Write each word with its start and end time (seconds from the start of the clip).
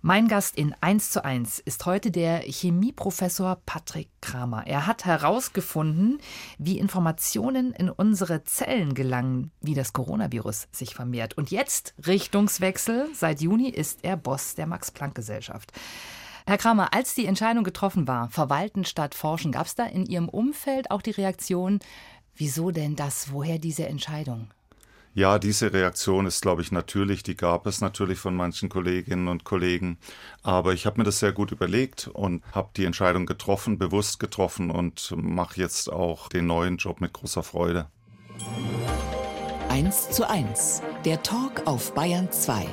Mein 0.00 0.28
Gast 0.28 0.56
in 0.56 0.76
1 0.80 1.10
zu 1.10 1.24
1 1.24 1.58
ist 1.58 1.84
heute 1.84 2.12
der 2.12 2.38
Chemieprofessor 2.42 3.58
Patrick 3.66 4.08
Kramer. 4.20 4.64
Er 4.64 4.86
hat 4.86 5.04
herausgefunden, 5.04 6.20
wie 6.56 6.78
Informationen 6.78 7.72
in 7.72 7.90
unsere 7.90 8.44
Zellen 8.44 8.94
gelangen, 8.94 9.50
wie 9.60 9.74
das 9.74 9.92
Coronavirus 9.92 10.68
sich 10.70 10.94
vermehrt. 10.94 11.36
Und 11.36 11.50
jetzt 11.50 11.94
Richtungswechsel. 12.06 13.08
Seit 13.12 13.40
Juni 13.40 13.70
ist 13.70 14.04
er 14.04 14.16
Boss 14.16 14.54
der 14.54 14.68
Max-Planck-Gesellschaft. 14.68 15.72
Herr 16.46 16.58
Kramer, 16.58 16.94
als 16.94 17.16
die 17.16 17.26
Entscheidung 17.26 17.64
getroffen 17.64 18.06
war, 18.06 18.30
verwalten 18.30 18.84
statt 18.84 19.16
forschen, 19.16 19.50
gab 19.50 19.66
es 19.66 19.74
da 19.74 19.84
in 19.84 20.06
Ihrem 20.06 20.28
Umfeld 20.28 20.92
auch 20.92 21.02
die 21.02 21.10
Reaktion, 21.10 21.80
wieso 22.36 22.70
denn 22.70 22.94
das, 22.94 23.32
woher 23.32 23.58
diese 23.58 23.88
Entscheidung? 23.88 24.48
Ja, 25.14 25.38
diese 25.38 25.72
Reaktion 25.72 26.26
ist, 26.26 26.42
glaube 26.42 26.62
ich, 26.62 26.70
natürlich. 26.70 27.22
Die 27.22 27.36
gab 27.36 27.66
es 27.66 27.80
natürlich 27.80 28.18
von 28.18 28.36
manchen 28.36 28.68
Kolleginnen 28.68 29.28
und 29.28 29.44
Kollegen. 29.44 29.98
Aber 30.42 30.72
ich 30.72 30.86
habe 30.86 30.98
mir 30.98 31.04
das 31.04 31.18
sehr 31.18 31.32
gut 31.32 31.50
überlegt 31.50 32.08
und 32.12 32.44
habe 32.52 32.70
die 32.76 32.84
Entscheidung 32.84 33.26
getroffen, 33.26 33.78
bewusst 33.78 34.20
getroffen 34.20 34.70
und 34.70 35.12
mache 35.16 35.60
jetzt 35.60 35.90
auch 35.90 36.28
den 36.28 36.46
neuen 36.46 36.76
Job 36.76 37.00
mit 37.00 37.12
großer 37.12 37.42
Freude. 37.42 37.86
1 39.68 40.10
zu 40.10 40.28
1, 40.28 40.82
der 41.04 41.22
Talk 41.22 41.66
auf 41.66 41.94
Bayern 41.94 42.30
2. 42.30 42.66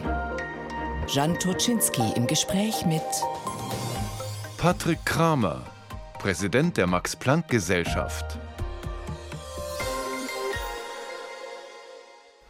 Jan 1.08 1.38
Turczynski 1.38 2.13
im 2.16 2.26
Gespräch 2.26 2.86
mit 2.86 3.02
Patrick 4.58 5.05
Kramer, 5.05 5.62
Präsident 6.20 6.77
der 6.77 6.88
Max-Planck-Gesellschaft. 6.88 8.40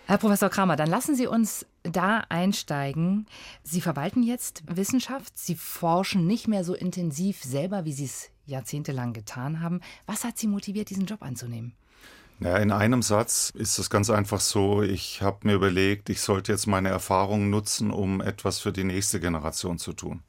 Herr 0.07 0.19
Professor 0.19 0.49
Kramer, 0.49 0.75
dann 0.75 0.89
lassen 0.89 1.15
Sie 1.15 1.25
uns 1.25 1.65
da 1.81 2.23
einsteigen. 2.29 3.25
Sie 3.63 3.81
verwalten 3.81 4.21
jetzt 4.21 4.61
Wissenschaft, 4.67 5.35
Sie 5.35 5.55
forschen 5.55 6.27
nicht 6.27 6.47
mehr 6.47 6.63
so 6.63 6.75
intensiv 6.75 7.41
selber, 7.43 7.85
wie 7.85 7.93
Sie 7.93 8.05
es 8.05 8.29
jahrzehntelang 8.45 9.13
getan 9.13 9.61
haben. 9.61 9.81
Was 10.05 10.23
hat 10.23 10.37
Sie 10.37 10.45
motiviert, 10.45 10.91
diesen 10.91 11.07
Job 11.07 11.23
anzunehmen? 11.23 11.73
Ja, 12.39 12.57
in 12.57 12.71
einem 12.71 13.01
Satz 13.01 13.51
ist 13.55 13.79
es 13.79 13.89
ganz 13.89 14.11
einfach 14.11 14.41
so, 14.41 14.83
ich 14.83 15.23
habe 15.23 15.47
mir 15.47 15.53
überlegt, 15.53 16.09
ich 16.11 16.21
sollte 16.21 16.51
jetzt 16.51 16.67
meine 16.67 16.89
Erfahrungen 16.89 17.49
nutzen, 17.49 17.89
um 17.89 18.21
etwas 18.21 18.59
für 18.59 18.71
die 18.71 18.83
nächste 18.83 19.19
Generation 19.19 19.79
zu 19.79 19.93
tun. 19.93 20.21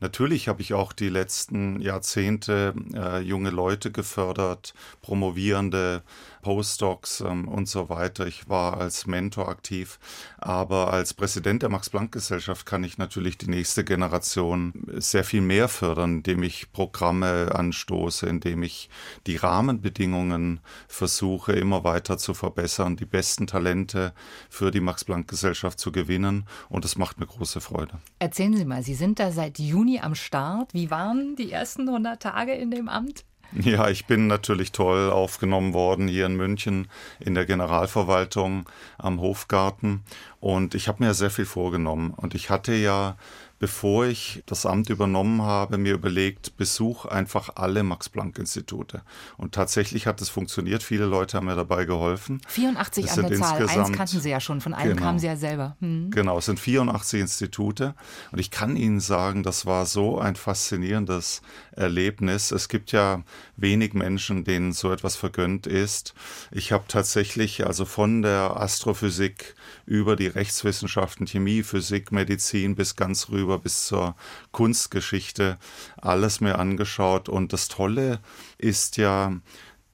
Natürlich 0.00 0.48
habe 0.48 0.62
ich 0.62 0.72
auch 0.72 0.94
die 0.94 1.10
letzten 1.10 1.78
Jahrzehnte 1.80 2.74
äh, 2.94 3.20
junge 3.20 3.50
Leute 3.50 3.92
gefördert, 3.92 4.72
Promovierende, 5.02 6.02
Postdocs 6.40 7.20
ähm, 7.20 7.48
und 7.48 7.68
so 7.68 7.88
weiter. 7.88 8.26
Ich 8.26 8.48
war 8.48 8.78
als 8.78 9.06
Mentor 9.06 9.48
aktiv, 9.48 9.98
aber 10.38 10.92
als 10.92 11.14
Präsident 11.14 11.62
der 11.62 11.68
Max-Planck-Gesellschaft 11.68 12.66
kann 12.66 12.84
ich 12.84 12.98
natürlich 12.98 13.38
die 13.38 13.48
nächste 13.48 13.84
Generation 13.84 14.72
sehr 14.96 15.24
viel 15.24 15.40
mehr 15.40 15.68
fördern, 15.68 16.16
indem 16.16 16.42
ich 16.42 16.72
Programme 16.72 17.54
anstoße, 17.54 18.26
indem 18.26 18.62
ich 18.62 18.90
die 19.26 19.36
Rahmenbedingungen 19.36 20.60
versuche, 20.88 21.52
immer 21.52 21.84
weiter 21.84 22.18
zu 22.18 22.34
verbessern, 22.34 22.96
die 22.96 23.06
besten 23.06 23.46
Talente 23.46 24.12
für 24.48 24.70
die 24.70 24.80
Max-Planck-Gesellschaft 24.80 25.78
zu 25.78 25.92
gewinnen 25.92 26.46
und 26.68 26.84
das 26.84 26.96
macht 26.96 27.18
mir 27.20 27.26
große 27.26 27.60
Freude. 27.60 27.98
Erzählen 28.18 28.56
Sie 28.56 28.64
mal, 28.64 28.82
Sie 28.82 28.94
sind 28.94 29.18
da 29.18 29.32
seit 29.32 29.58
Juni 29.58 30.00
am 30.00 30.14
Start. 30.14 30.74
Wie 30.74 30.90
waren 30.90 31.36
die 31.36 31.52
ersten 31.52 31.88
100 31.88 32.22
Tage 32.22 32.52
in 32.52 32.70
dem 32.70 32.88
Amt? 32.88 33.24
Ja, 33.52 33.88
ich 33.88 34.06
bin 34.06 34.26
natürlich 34.26 34.72
toll 34.72 35.10
aufgenommen 35.10 35.74
worden 35.74 36.08
hier 36.08 36.26
in 36.26 36.36
München 36.36 36.88
in 37.18 37.34
der 37.34 37.46
Generalverwaltung 37.46 38.68
am 38.98 39.20
Hofgarten 39.20 40.02
und 40.38 40.74
ich 40.74 40.88
habe 40.88 41.04
mir 41.04 41.14
sehr 41.14 41.30
viel 41.30 41.46
vorgenommen 41.46 42.14
und 42.16 42.34
ich 42.34 42.50
hatte 42.50 42.74
ja 42.74 43.16
bevor 43.60 44.06
ich 44.06 44.42
das 44.46 44.66
Amt 44.66 44.88
übernommen 44.88 45.42
habe, 45.42 45.78
mir 45.78 45.92
überlegt, 45.92 46.56
besuch 46.56 47.04
einfach 47.04 47.50
alle 47.56 47.82
Max-Planck-Institute. 47.82 49.02
Und 49.36 49.54
tatsächlich 49.54 50.06
hat 50.06 50.20
es 50.22 50.30
funktioniert. 50.30 50.82
Viele 50.82 51.04
Leute 51.04 51.36
haben 51.36 51.46
mir 51.46 51.54
dabei 51.54 51.84
geholfen. 51.84 52.40
84 52.48 53.04
das 53.04 53.18
an 53.18 53.28
der 53.28 53.38
Zahl. 53.38 53.68
Eins 53.68 53.92
kannten 53.92 54.18
Sie 54.18 54.30
ja 54.30 54.40
schon. 54.40 54.62
Von 54.62 54.72
einem 54.72 54.96
genau, 54.96 55.02
kamen 55.02 55.18
Sie 55.18 55.26
ja 55.26 55.36
selber. 55.36 55.76
Hm. 55.80 56.10
Genau, 56.10 56.38
es 56.38 56.46
sind 56.46 56.58
84 56.58 57.20
Institute. 57.20 57.94
Und 58.32 58.38
ich 58.38 58.50
kann 58.50 58.76
Ihnen 58.76 58.98
sagen, 58.98 59.42
das 59.42 59.66
war 59.66 59.84
so 59.84 60.18
ein 60.18 60.36
faszinierendes 60.36 61.42
Erlebnis. 61.80 62.52
Es 62.52 62.68
gibt 62.68 62.92
ja 62.92 63.24
wenig 63.56 63.94
Menschen, 63.94 64.44
denen 64.44 64.72
so 64.72 64.92
etwas 64.92 65.16
vergönnt 65.16 65.66
ist. 65.66 66.14
Ich 66.52 66.70
habe 66.72 66.84
tatsächlich 66.86 67.66
also 67.66 67.84
von 67.84 68.22
der 68.22 68.56
Astrophysik 68.56 69.54
über 69.86 70.14
die 70.14 70.28
Rechtswissenschaften, 70.28 71.26
Chemie, 71.26 71.64
Physik, 71.64 72.12
Medizin 72.12 72.76
bis 72.76 72.94
ganz 72.94 73.28
rüber 73.28 73.40
rüber 73.40 73.58
bis 73.58 73.86
zur 73.86 74.14
Kunstgeschichte 74.52 75.58
alles 75.96 76.40
mir 76.40 76.58
angeschaut. 76.58 77.28
Und 77.28 77.52
das 77.52 77.68
Tolle 77.68 78.20
ist 78.58 78.96
ja, 78.96 79.32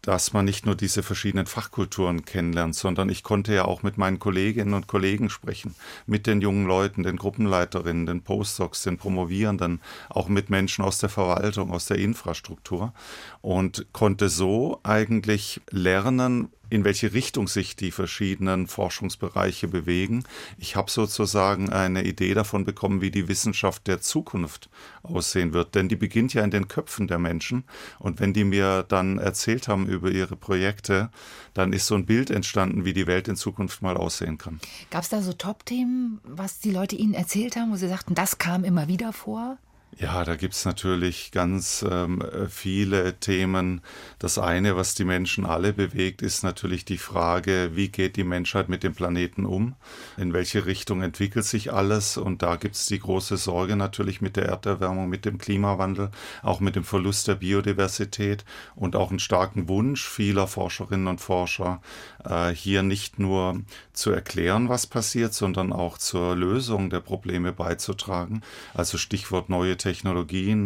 dass 0.07 0.33
man 0.33 0.45
nicht 0.45 0.67
nur 0.67 0.77
diese 0.77 1.03
verschiedenen 1.03 1.47
Fachkulturen 1.47 2.25
kennenlernt, 2.25 2.77
sondern 2.77 3.09
ich 3.09 3.25
konnte 3.25 3.53
ja 3.53 3.65
auch 3.65 3.83
mit 3.83 3.99
meinen 3.99 4.21
Kolleginnen 4.21 4.73
und 4.73 4.87
Kollegen 4.87 5.31
sprechen, 5.31 5.75
mit 6.07 6.29
den 6.29 6.41
jungen 6.41 6.65
Leuten, 6.65 7.03
den 7.03 7.17
Gruppenleiterinnen, 7.17 8.07
den 8.07 8.23
Postdocs, 8.23 8.85
den 8.85 8.99
Promovierenden, 8.99 9.81
auch 10.09 10.29
mit 10.29 10.49
Menschen 10.49 10.85
aus 10.85 10.99
der 10.99 11.09
Verwaltung, 11.09 11.73
aus 11.73 11.87
der 11.87 11.99
Infrastruktur 11.99 12.93
und 13.41 13.87
konnte 13.93 14.29
so 14.29 14.79
eigentlich 14.85 15.61
lernen, 15.71 16.51
in 16.71 16.85
welche 16.85 17.13
Richtung 17.13 17.49
sich 17.49 17.77
die 17.77 17.91
verschiedenen 17.91 18.67
Forschungsbereiche 18.67 19.69
bewegen. 19.69 20.25
Ich 20.59 20.77
habe 20.77 20.91
sozusagen 20.91 21.71
eine 21.71 22.05
Idee 22.05 22.35
davon 22.35 22.65
bekommen, 22.65 23.01
wie 23.01 23.11
die 23.11 23.29
Wissenschaft 23.29 23.87
der 23.87 24.01
Zukunft 24.01 24.69
aussehen 25.03 25.53
wird, 25.53 25.75
denn 25.75 25.89
die 25.89 25.97
beginnt 25.97 26.35
ja 26.35 26.43
in 26.43 26.51
den 26.51 26.69
Köpfen 26.69 27.07
der 27.07 27.19
Menschen 27.19 27.65
und 27.99 28.21
wenn 28.21 28.33
die 28.33 28.45
mir 28.45 28.85
dann 28.89 29.19
erzählt 29.19 29.69
haben 29.69 29.87
über 29.87 30.11
ihre 30.11 30.37
Projekte, 30.37 31.11
dann 31.55 31.73
ist 31.73 31.87
so 31.87 31.95
ein 31.95 32.07
Bild 32.07 32.31
entstanden, 32.31 32.85
wie 32.85 32.93
die 32.93 33.07
Welt 33.07 33.29
in 33.29 33.37
Zukunft 33.37 33.83
mal 33.83 33.97
aussehen 33.97 34.39
kann. 34.39 34.61
Gab 34.91 35.03
es 35.03 35.09
da 35.09 35.23
so 35.23 35.33
Top-Themen, 35.33 36.21
was 36.25 36.59
die 36.59 36.71
Leute 36.71 36.97
Ihnen 36.97 37.15
erzählt 37.15 37.57
haben, 37.57 37.73
wo 37.73 37.77
Sie 37.77 37.89
sagten, 37.89 38.15
das 38.15 38.39
kam 38.39 38.65
immer 38.65 38.89
wieder 38.89 39.13
vor? 39.13 39.59
Ja, 39.99 40.25
da 40.25 40.37
gibt's 40.37 40.67
natürlich 40.67 41.31
ganz 41.33 41.83
ähm, 41.91 42.23
viele 42.51 43.19
Themen. 43.19 43.81
Das 44.19 44.37
eine, 44.37 44.77
was 44.77 44.95
die 44.95 45.07
Menschen 45.07 45.47
alle 45.47 45.73
bewegt, 45.73 46.21
ist 46.21 46.43
natürlich 46.43 46.85
die 46.85 46.99
Frage, 46.99 47.71
wie 47.73 47.89
geht 47.89 48.17
die 48.17 48.25
Menschheit 48.25 48.69
mit 48.69 48.83
dem 48.83 48.95
Planeten 48.95 49.47
um? 49.47 49.75
In 50.19 50.35
welche 50.35 50.67
Richtung 50.67 51.01
entwickelt 51.01 51.47
sich 51.47 51.73
alles? 51.73 52.19
Und 52.19 52.43
da 52.43 52.57
gibt's 52.57 52.85
die 52.85 52.99
große 52.99 53.39
Sorge 53.39 53.75
natürlich 53.75 54.21
mit 54.21 54.37
der 54.37 54.45
Erderwärmung, 54.45 55.09
mit 55.09 55.25
dem 55.25 55.39
Klimawandel, 55.39 56.11
auch 56.43 56.61
mit 56.61 56.77
dem 56.77 56.85
Verlust 56.85 57.27
der 57.29 57.37
Biodiversität 57.37 58.45
und 58.75 58.97
auch 58.97 59.09
einen 59.09 59.19
starken 59.19 59.67
Wunsch 59.67 60.07
vieler 60.07 60.47
Forscherinnen 60.47 61.07
und 61.07 61.23
Forscher, 61.23 61.81
äh, 62.23 62.51
hier 62.51 62.83
nicht 62.83 63.19
nur 63.19 63.63
zu 63.95 64.11
erklären, 64.11 64.69
was 64.69 64.87
passiert, 64.87 65.33
sondern 65.33 65.73
auch 65.73 65.97
zur 65.97 66.37
Lösung 66.37 66.91
der 66.91 67.01
Probleme 67.01 67.55
beizutragen. 67.55 68.43
Also 68.75 68.99
Stichwort 68.99 69.49
neue 69.49 69.79
Technologien 69.79 69.86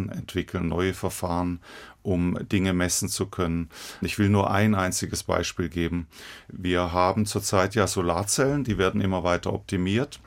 entwickeln, 0.09 0.69
neue 0.69 0.95
Verfahren, 0.95 1.61
um 2.03 2.39
Dinge 2.49 2.73
messen 2.73 3.09
zu 3.09 3.27
können. 3.27 3.69
Ich 4.01 4.19
will 4.19 4.29
nur 4.29 4.51
ein 4.51 4.75
einziges 4.75 5.23
Beispiel 5.23 5.69
geben. 5.69 6.07
Wir 6.49 6.93
haben 6.93 7.27
zurzeit 7.27 7.75
ja 7.75 7.87
Solarzellen, 7.87 8.65
die 8.65 8.79
werden 8.79 9.01
immer 9.01 9.25
weiter 9.25 9.53
optimiert 9.53 10.21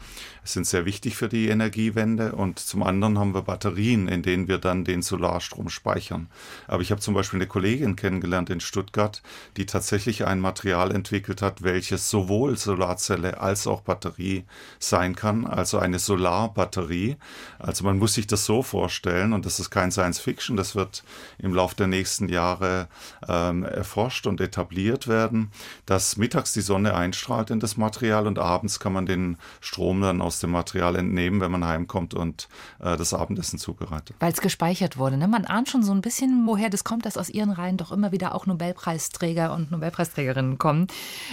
sind 0.44 0.68
sehr 0.68 0.86
wichtig 0.86 1.16
für 1.16 1.30
die 1.30 1.48
Energiewende 1.48 2.34
und 2.34 2.60
zum 2.60 2.84
anderen 2.84 3.18
haben 3.18 3.34
wir 3.34 3.44
Batterien, 3.44 4.08
in 4.08 4.24
denen 4.24 4.48
wir 4.48 4.58
dann 4.58 4.84
den 4.84 5.02
Solarstrom 5.02 5.70
speichern. 5.70 6.28
Aber 6.68 6.82
ich 6.82 6.92
habe 6.92 7.02
zum 7.02 7.14
Beispiel 7.14 7.38
eine 7.38 7.48
Kollegin 7.48 7.96
kennengelernt 7.96 8.50
in 8.50 8.60
Stuttgart, 8.60 9.22
die 9.56 9.66
tatsächlich 9.66 10.26
ein 10.26 10.40
Material 10.40 10.92
entwickelt 10.94 11.42
hat, 11.42 11.64
welches 11.64 12.10
sowohl 12.10 12.58
Solarzelle 12.58 13.40
als 13.40 13.68
auch 13.68 13.82
Batterie 13.82 14.44
sein 14.80 15.16
kann, 15.16 15.46
also 15.46 15.80
eine 15.80 16.00
Solarbatterie. 16.00 17.16
Also 17.60 17.86
man 17.86 17.98
muss 17.98 18.16
sich 18.16 18.28
das 18.28 18.46
so 18.46 18.64
vorstellen 18.64 19.34
und 19.34 19.46
das 19.46 19.60
ist 19.60 19.70
kein 19.70 19.92
Science 19.92 20.20
Fiction, 20.20 20.58
das 20.58 20.76
wird 20.76 21.04
im 21.38 21.54
Laufe 21.54 21.63
der 21.72 21.88
nächsten 21.88 22.28
Jahre 22.28 22.90
ähm, 23.30 23.64
erforscht 23.64 24.28
und 24.28 24.42
etabliert 24.42 25.08
werden, 25.08 25.52
dass 25.86 26.18
mittags 26.18 26.52
die 26.52 26.60
Sonne 26.60 26.96
einstrahlt 26.96 27.50
in 27.50 27.62
das 27.62 27.78
Material 27.78 28.28
und 28.28 28.40
abends 28.40 28.82
kann 28.82 28.92
man 28.92 29.06
den 29.06 29.38
Strom 29.62 30.02
dann 30.02 30.22
aus 30.22 30.34
aus 30.34 30.40
dem 30.40 30.50
Material 30.50 30.96
entnehmen, 30.96 31.42
wenn 31.42 31.52
man 31.52 31.64
heimkommt 31.64 32.16
und 32.16 32.48
äh, 32.80 32.98
das 32.98 33.14
Abendessen 33.14 33.60
zubereitet. 33.60 34.16
Weil 34.20 34.34
es 34.34 34.42
gespeichert 34.42 34.98
wurde. 34.98 35.18
Ne? 35.18 35.28
Man 35.28 35.46
ahnt 35.46 35.70
schon 35.70 35.84
so 35.84 35.92
ein 35.92 36.02
bisschen, 36.02 36.48
woher 36.48 36.72
das 36.72 36.84
kommt, 36.84 37.06
dass 37.06 37.18
aus 37.18 37.30
Ihren 37.30 37.52
Reihen 37.52 37.78
doch 37.78 37.92
immer 37.92 38.12
wieder 38.12 38.34
auch 38.34 38.48
Nobelpreisträger 38.48 39.54
und 39.54 39.70
Nobelpreisträgerinnen 39.70 40.58
kommen. 40.58 40.88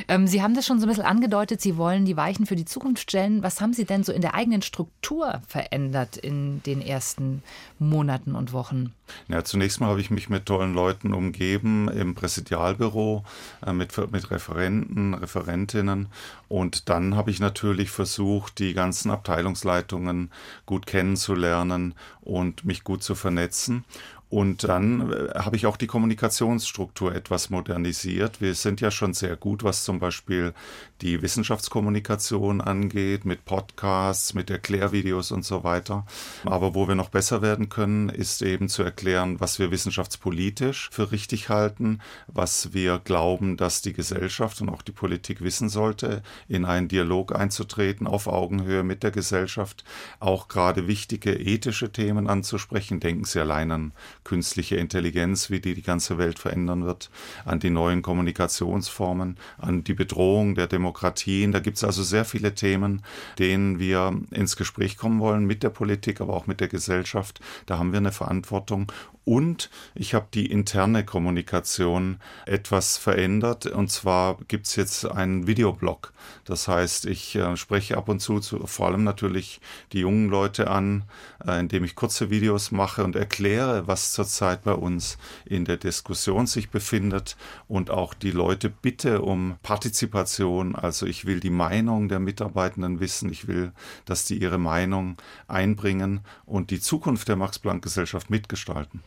Ähm, 0.06 0.26
Sie 0.26 0.42
haben 0.42 0.54
das 0.54 0.66
schon 0.66 0.80
so 0.80 0.86
ein 0.86 0.90
bisschen 0.90 1.06
angedeutet, 1.06 1.62
Sie 1.62 1.78
wollen 1.78 2.04
die 2.04 2.16
Weichen 2.16 2.44
für 2.44 2.56
die 2.56 2.66
Zukunft 2.66 3.10
stellen. 3.10 3.42
Was 3.42 3.62
haben 3.62 3.72
Sie 3.72 3.86
denn 3.86 4.04
so 4.04 4.12
in 4.12 4.20
der 4.20 4.34
eigenen 4.34 4.60
Struktur 4.60 5.40
verändert 5.48 6.18
in 6.18 6.62
den 6.64 6.82
ersten 6.82 7.42
Monaten 7.78 8.34
und 8.34 8.52
Wochen? 8.52 8.92
Ja, 9.28 9.42
zunächst 9.44 9.80
mal 9.80 9.88
habe 9.88 10.00
ich 10.00 10.10
mich 10.10 10.19
mich 10.20 10.28
mit 10.28 10.44
tollen 10.44 10.74
Leuten 10.74 11.14
umgeben 11.14 11.88
im 11.88 12.14
Präsidialbüro 12.14 13.24
äh, 13.66 13.72
mit, 13.72 13.96
mit 14.12 14.30
Referenten, 14.30 15.14
Referentinnen. 15.14 16.08
Und 16.46 16.90
dann 16.90 17.16
habe 17.16 17.30
ich 17.30 17.40
natürlich 17.40 17.90
versucht, 17.90 18.58
die 18.58 18.74
ganzen 18.74 19.10
Abteilungsleitungen 19.10 20.30
gut 20.66 20.86
kennenzulernen 20.86 21.94
und 22.20 22.66
mich 22.66 22.84
gut 22.84 23.02
zu 23.02 23.14
vernetzen. 23.14 23.84
Und 24.30 24.62
dann 24.62 25.12
äh, 25.12 25.38
habe 25.40 25.56
ich 25.56 25.66
auch 25.66 25.76
die 25.76 25.88
Kommunikationsstruktur 25.88 27.12
etwas 27.14 27.50
modernisiert. 27.50 28.40
Wir 28.40 28.54
sind 28.54 28.80
ja 28.80 28.92
schon 28.92 29.12
sehr 29.12 29.36
gut, 29.36 29.64
was 29.64 29.84
zum 29.84 29.98
Beispiel 29.98 30.54
die 31.00 31.20
Wissenschaftskommunikation 31.20 32.60
angeht, 32.60 33.24
mit 33.24 33.44
Podcasts, 33.44 34.32
mit 34.32 34.48
Erklärvideos 34.48 35.32
und 35.32 35.44
so 35.44 35.64
weiter. 35.64 36.06
Aber 36.44 36.76
wo 36.76 36.86
wir 36.86 36.94
noch 36.94 37.08
besser 37.08 37.42
werden 37.42 37.70
können, 37.70 38.08
ist 38.08 38.42
eben 38.42 38.68
zu 38.68 38.84
erklären, 38.84 39.40
was 39.40 39.58
wir 39.58 39.72
wissenschaftspolitisch 39.72 40.90
für 40.92 41.10
richtig 41.10 41.48
halten, 41.48 42.00
was 42.28 42.72
wir 42.72 43.00
glauben, 43.02 43.56
dass 43.56 43.82
die 43.82 43.92
Gesellschaft 43.92 44.60
und 44.60 44.68
auch 44.68 44.82
die 44.82 44.92
Politik 44.92 45.40
wissen 45.40 45.68
sollte, 45.68 46.22
in 46.46 46.64
einen 46.64 46.86
Dialog 46.86 47.34
einzutreten, 47.34 48.06
auf 48.06 48.28
Augenhöhe 48.28 48.84
mit 48.84 49.02
der 49.02 49.10
Gesellschaft, 49.10 49.84
auch 50.20 50.46
gerade 50.46 50.86
wichtige 50.86 51.32
ethische 51.32 51.90
Themen 51.90 52.28
anzusprechen. 52.28 53.00
Denken 53.00 53.24
Sie 53.24 53.40
allein 53.40 53.72
an 53.72 53.92
künstliche 54.24 54.76
Intelligenz, 54.76 55.50
wie 55.50 55.60
die 55.60 55.74
die 55.74 55.82
ganze 55.82 56.18
Welt 56.18 56.38
verändern 56.38 56.84
wird, 56.84 57.10
an 57.44 57.60
die 57.60 57.70
neuen 57.70 58.02
Kommunikationsformen, 58.02 59.36
an 59.58 59.84
die 59.84 59.94
Bedrohung 59.94 60.54
der 60.54 60.66
Demokratien. 60.66 61.52
Da 61.52 61.60
gibt 61.60 61.76
es 61.76 61.84
also 61.84 62.02
sehr 62.02 62.24
viele 62.24 62.54
Themen, 62.54 63.02
denen 63.38 63.78
wir 63.78 64.20
ins 64.30 64.56
Gespräch 64.56 64.96
kommen 64.96 65.20
wollen 65.20 65.44
mit 65.44 65.62
der 65.62 65.70
Politik, 65.70 66.20
aber 66.20 66.34
auch 66.34 66.46
mit 66.46 66.60
der 66.60 66.68
Gesellschaft. 66.68 67.40
Da 67.66 67.78
haben 67.78 67.92
wir 67.92 67.98
eine 67.98 68.12
Verantwortung 68.12 68.92
und 69.24 69.70
ich 69.94 70.14
habe 70.14 70.26
die 70.32 70.46
interne 70.46 71.04
Kommunikation 71.04 72.18
etwas 72.46 72.96
verändert. 72.96 73.66
Und 73.66 73.90
zwar 73.90 74.38
gibt 74.48 74.66
es 74.66 74.76
jetzt 74.76 75.04
einen 75.04 75.46
Videoblog. 75.46 76.12
Das 76.44 76.68
heißt, 76.68 77.06
ich 77.06 77.36
äh, 77.36 77.56
spreche 77.56 77.96
ab 77.96 78.08
und 78.08 78.20
zu, 78.20 78.40
zu, 78.40 78.66
vor 78.66 78.88
allem 78.88 79.04
natürlich 79.04 79.60
die 79.92 80.00
jungen 80.00 80.28
Leute 80.28 80.68
an, 80.68 81.04
äh, 81.46 81.60
indem 81.60 81.84
ich 81.84 81.94
kurze 81.94 82.30
Videos 82.30 82.70
mache 82.70 83.04
und 83.04 83.14
erkläre, 83.14 83.86
was 83.86 84.12
zurzeit 84.12 84.64
bei 84.64 84.72
uns 84.72 85.18
in 85.44 85.64
der 85.64 85.76
Diskussion 85.76 86.46
sich 86.46 86.70
befindet 86.70 87.36
und 87.68 87.90
auch 87.90 88.14
die 88.14 88.30
Leute 88.30 88.70
bitte 88.70 89.22
um 89.22 89.56
Partizipation. 89.62 90.74
Also 90.74 91.06
ich 91.06 91.24
will 91.24 91.40
die 91.40 91.50
Meinung 91.50 92.08
der 92.08 92.20
Mitarbeitenden 92.20 93.00
wissen. 93.00 93.30
Ich 93.30 93.46
will, 93.46 93.72
dass 94.06 94.24
die 94.24 94.40
ihre 94.40 94.58
Meinung 94.58 95.16
einbringen 95.46 96.20
und 96.46 96.70
die 96.70 96.80
Zukunft 96.80 97.28
der 97.28 97.36
Max-Planck-Gesellschaft 97.36 98.30
mitgestalten. 98.30 99.02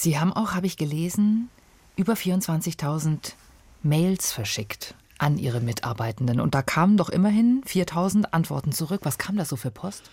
Sie 0.00 0.16
haben 0.16 0.32
auch, 0.32 0.52
habe 0.54 0.68
ich 0.68 0.76
gelesen, 0.76 1.50
über 1.96 2.12
24.000 2.12 3.32
Mails 3.82 4.30
verschickt 4.30 4.94
an 5.18 5.38
Ihre 5.38 5.58
Mitarbeitenden. 5.58 6.38
Und 6.38 6.54
da 6.54 6.62
kamen 6.62 6.96
doch 6.96 7.08
immerhin 7.08 7.64
4.000 7.66 8.26
Antworten 8.26 8.70
zurück. 8.70 9.00
Was 9.02 9.18
kam 9.18 9.36
da 9.36 9.44
so 9.44 9.56
für 9.56 9.72
Post? 9.72 10.08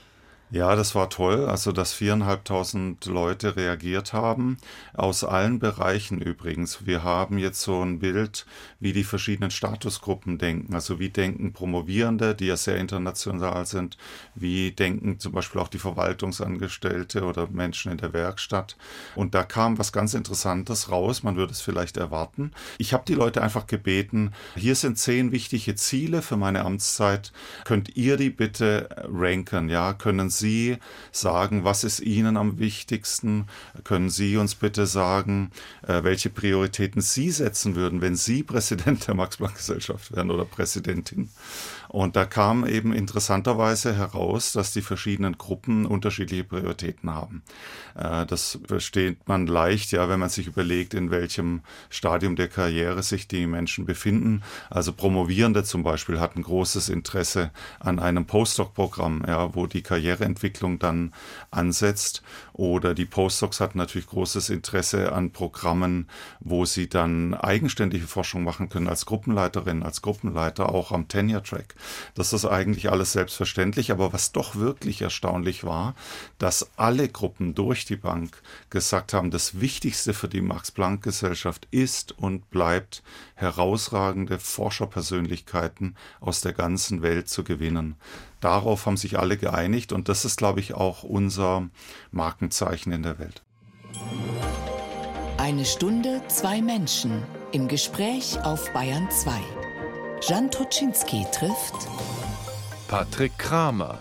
Ja, 0.52 0.76
das 0.76 0.94
war 0.94 1.10
toll. 1.10 1.46
Also, 1.48 1.72
dass 1.72 1.92
viereinhalbtausend 1.92 3.06
Leute 3.08 3.56
reagiert 3.56 4.14
haben. 4.14 4.58
Aus 4.94 5.24
allen 5.24 5.58
Bereichen 5.58 6.22
übrigens. 6.22 6.86
Wir 6.86 7.04
haben 7.04 7.40
jetzt 7.40 7.62
so 7.62 7.82
ein 7.82 7.98
Bild, 7.98 8.46
wie 8.80 8.94
die 8.94 9.04
verschiedenen 9.04 9.50
Statusgruppen 9.50 10.38
denken. 10.38 10.76
Also, 10.76 11.00
wie 11.00 11.10
denken 11.10 11.52
Promovierende, 11.52 12.36
die 12.36 12.46
ja 12.46 12.58
sehr 12.58 12.78
international 12.78 13.66
sind? 13.66 13.98
Wie 14.36 14.72
denken 14.72 15.20
zum 15.20 15.32
Beispiel 15.32 15.60
auch 15.60 15.68
die 15.68 15.80
Verwaltungsangestellte 15.80 17.24
oder 17.24 17.48
Menschen 17.48 17.92
in 17.92 17.98
der 17.98 18.14
Werkstatt? 18.14 18.78
Und 19.16 19.34
da 19.34 19.44
kam 19.44 19.80
was 19.80 19.92
ganz 19.92 20.14
Interessantes 20.14 20.92
raus. 20.92 21.24
Man 21.24 21.38
würde 21.38 21.54
es 21.54 21.62
vielleicht 21.62 21.98
erwarten. 21.98 22.52
Ich 22.78 22.94
habe 22.94 23.04
die 23.08 23.16
Leute 23.16 23.42
einfach 23.42 23.66
gebeten, 23.66 24.32
hier 24.56 24.76
sind 24.76 25.00
zehn 25.00 25.32
wichtige 25.32 25.74
Ziele 25.74 26.22
für 26.22 26.38
meine 26.38 26.66
Amtszeit. 26.66 27.34
Könnt 27.64 27.98
ihr 27.98 28.16
die 28.16 28.30
bitte 28.30 28.90
ranken? 29.12 29.70
Ja, 29.70 29.94
können 29.94 30.30
Sie 30.38 30.78
sagen, 31.12 31.64
was 31.64 31.84
ist 31.84 32.00
Ihnen 32.00 32.38
am 32.38 32.60
wichtigsten? 32.60 33.48
Können 33.84 34.10
Sie 34.10 34.38
uns 34.38 34.56
bitte 34.56 34.86
sagen, 34.86 35.52
äh, 35.88 36.04
welche 36.04 36.30
Prioritäten 36.30 37.02
Sie 37.02 37.32
setzen 37.32 37.76
würden, 37.76 38.02
wenn 38.02 38.16
Sie 38.16 38.44
Präsident 38.44 39.08
der 39.08 39.16
Max-Planck-Gesellschaft 39.16 40.16
wären 40.16 40.32
oder 40.32 40.46
Präsidentin? 40.46 41.30
Und 41.90 42.16
da 42.16 42.26
kam 42.26 42.66
eben 42.66 42.94
interessanterweise 42.94 43.96
heraus, 43.96 44.52
dass 44.52 44.74
die 44.74 44.82
verschiedenen 44.82 45.38
Gruppen 45.38 45.86
unterschiedliche 45.86 46.44
Prioritäten 46.44 47.14
haben. 47.14 47.44
Äh, 47.96 48.26
das 48.26 48.60
versteht 48.68 49.28
man 49.28 49.48
leicht, 49.48 49.92
ja, 49.92 50.10
wenn 50.10 50.20
man 50.20 50.30
sich 50.30 50.48
überlegt, 50.48 50.94
in 50.94 51.12
welchem 51.12 51.62
Stadium 51.90 52.36
der 52.36 52.48
Karriere 52.48 53.04
sich 53.04 53.28
die 53.28 53.48
Menschen 53.48 53.86
befinden. 53.86 54.44
Also 54.70 54.94
Promovierende 54.94 55.64
zum 55.64 55.84
Beispiel 55.84 56.20
hatten 56.20 56.42
großes 56.42 56.90
Interesse 56.90 57.52
an 57.80 58.00
einem 58.00 58.26
Postdoc-Programm, 58.26 59.24
ja, 59.28 59.56
wo 59.56 59.68
die 59.68 59.82
Karriereentwicklung 59.82 60.80
dann 60.80 61.14
ansetzt. 61.52 62.24
Oder 62.58 62.94
die 62.94 63.06
Postdocs 63.06 63.60
hatten 63.60 63.78
natürlich 63.78 64.08
großes 64.08 64.50
Interesse 64.50 65.12
an 65.12 65.32
Programmen, 65.32 66.08
wo 66.40 66.64
sie 66.64 66.88
dann 66.88 67.34
eigenständige 67.34 68.08
Forschung 68.08 68.46
machen 68.46 68.70
können 68.70 68.88
als 68.88 69.06
Gruppenleiterin, 69.06 69.84
als 69.84 70.02
Gruppenleiter, 70.02 70.70
auch 70.70 70.94
am 70.94 71.10
Tenure-Track. 71.10 71.76
Das 72.14 72.32
ist 72.32 72.46
eigentlich 72.46 72.90
alles 72.90 73.12
selbstverständlich, 73.12 73.92
aber 73.92 74.14
was 74.14 74.32
doch 74.32 74.56
wirklich 74.56 75.02
erstaunlich 75.02 75.66
war, 75.66 75.96
dass 76.38 76.70
alle 76.78 77.10
Gruppen 77.10 77.56
durch 77.56 77.84
die 77.84 77.98
Bank 77.98 78.42
gesagt 78.70 79.12
haben, 79.14 79.32
das 79.32 79.60
Wichtigste 79.60 80.14
für 80.14 80.30
die 80.30 80.42
Max-Planck-Gesellschaft 80.42 81.68
ist 81.72 82.18
und 82.18 82.50
bleibt, 82.52 83.04
herausragende 83.36 84.40
Forscherpersönlichkeiten 84.40 85.98
aus 86.22 86.40
der 86.40 86.54
ganzen 86.54 87.02
Welt 87.02 87.28
zu 87.28 87.44
gewinnen. 87.44 87.98
Darauf 88.42 88.86
haben 88.86 88.98
sich 88.98 89.18
alle 89.18 89.38
geeinigt 89.38 89.92
und 89.92 90.10
das 90.10 90.26
ist, 90.26 90.38
glaube 90.38 90.60
ich, 90.60 90.74
auch 90.74 91.04
unser 91.04 91.70
Markenzeichen 92.12 92.92
in 92.92 93.04
der 93.04 93.20
Welt. 93.20 93.42
Eine 95.38 95.66
Stunde, 95.66 96.22
zwei 96.28 96.62
Menschen 96.62 97.24
im 97.52 97.68
Gespräch 97.68 98.40
auf 98.44 98.72
Bayern 98.74 99.10
2. 99.10 99.32
Jan 100.28 100.50
Toczynski 100.50 101.26
trifft 101.32 101.76
Patrick 102.88 103.38
Kramer. 103.38 104.00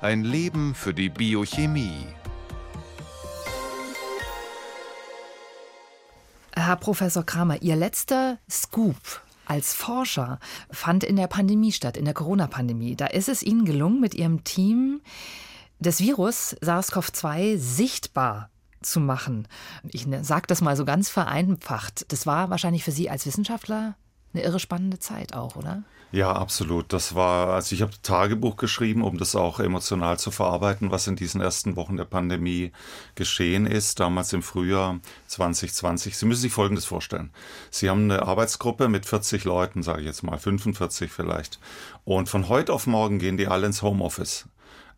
Ein 0.00 0.24
Leben 0.24 0.74
für 0.74 0.92
die 0.92 1.08
Biochemie. 1.08 2.06
Herr 6.54 6.76
Professor 6.76 7.24
Kramer, 7.24 7.62
Ihr 7.62 7.76
letzter 7.76 8.38
Scoop 8.50 9.23
als 9.46 9.74
Forscher 9.74 10.38
fand 10.70 11.04
in 11.04 11.16
der 11.16 11.26
Pandemie 11.26 11.72
statt, 11.72 11.96
in 11.96 12.04
der 12.04 12.14
Corona-Pandemie. 12.14 12.96
Da 12.96 13.06
ist 13.06 13.28
es 13.28 13.42
Ihnen 13.42 13.64
gelungen, 13.64 14.00
mit 14.00 14.14
Ihrem 14.14 14.44
Team 14.44 15.00
das 15.78 16.00
Virus 16.00 16.56
SARS-CoV-2 16.60 17.58
sichtbar 17.58 18.50
zu 18.80 19.00
machen. 19.00 19.48
Ich 19.90 20.06
ne, 20.06 20.24
sage 20.24 20.46
das 20.46 20.60
mal 20.60 20.76
so 20.76 20.84
ganz 20.84 21.08
vereinfacht. 21.08 22.10
Das 22.12 22.26
war 22.26 22.50
wahrscheinlich 22.50 22.84
für 22.84 22.92
Sie 22.92 23.10
als 23.10 23.26
Wissenschaftler 23.26 23.96
eine 24.34 24.42
irre 24.42 24.60
spannende 24.60 24.98
Zeit 24.98 25.34
auch, 25.34 25.56
oder? 25.56 25.82
Ja, 26.14 26.30
absolut. 26.30 26.92
Das 26.92 27.16
war, 27.16 27.48
also 27.48 27.74
ich 27.74 27.82
habe 27.82 27.90
Tagebuch 28.02 28.56
geschrieben, 28.56 29.02
um 29.02 29.18
das 29.18 29.34
auch 29.34 29.58
emotional 29.58 30.16
zu 30.16 30.30
verarbeiten, 30.30 30.92
was 30.92 31.08
in 31.08 31.16
diesen 31.16 31.40
ersten 31.40 31.74
Wochen 31.74 31.96
der 31.96 32.04
Pandemie 32.04 32.70
geschehen 33.16 33.66
ist, 33.66 33.98
damals 33.98 34.32
im 34.32 34.44
Frühjahr 34.44 35.00
2020. 35.26 36.16
Sie 36.16 36.26
müssen 36.26 36.42
sich 36.42 36.52
Folgendes 36.52 36.84
vorstellen. 36.84 37.30
Sie 37.72 37.90
haben 37.90 38.04
eine 38.04 38.22
Arbeitsgruppe 38.22 38.88
mit 38.88 39.06
40 39.06 39.42
Leuten, 39.42 39.82
sage 39.82 40.02
ich 40.02 40.06
jetzt 40.06 40.22
mal, 40.22 40.38
45 40.38 41.10
vielleicht. 41.10 41.58
Und 42.04 42.28
von 42.28 42.48
heute 42.48 42.72
auf 42.72 42.86
morgen 42.86 43.18
gehen 43.18 43.36
die 43.36 43.48
alle 43.48 43.66
ins 43.66 43.82
Homeoffice. 43.82 44.46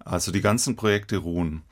Also 0.05 0.31
die 0.33 0.43
ganzen 0.43 0.76
Projekte 0.76 1.16
ruhen. 1.16 1.62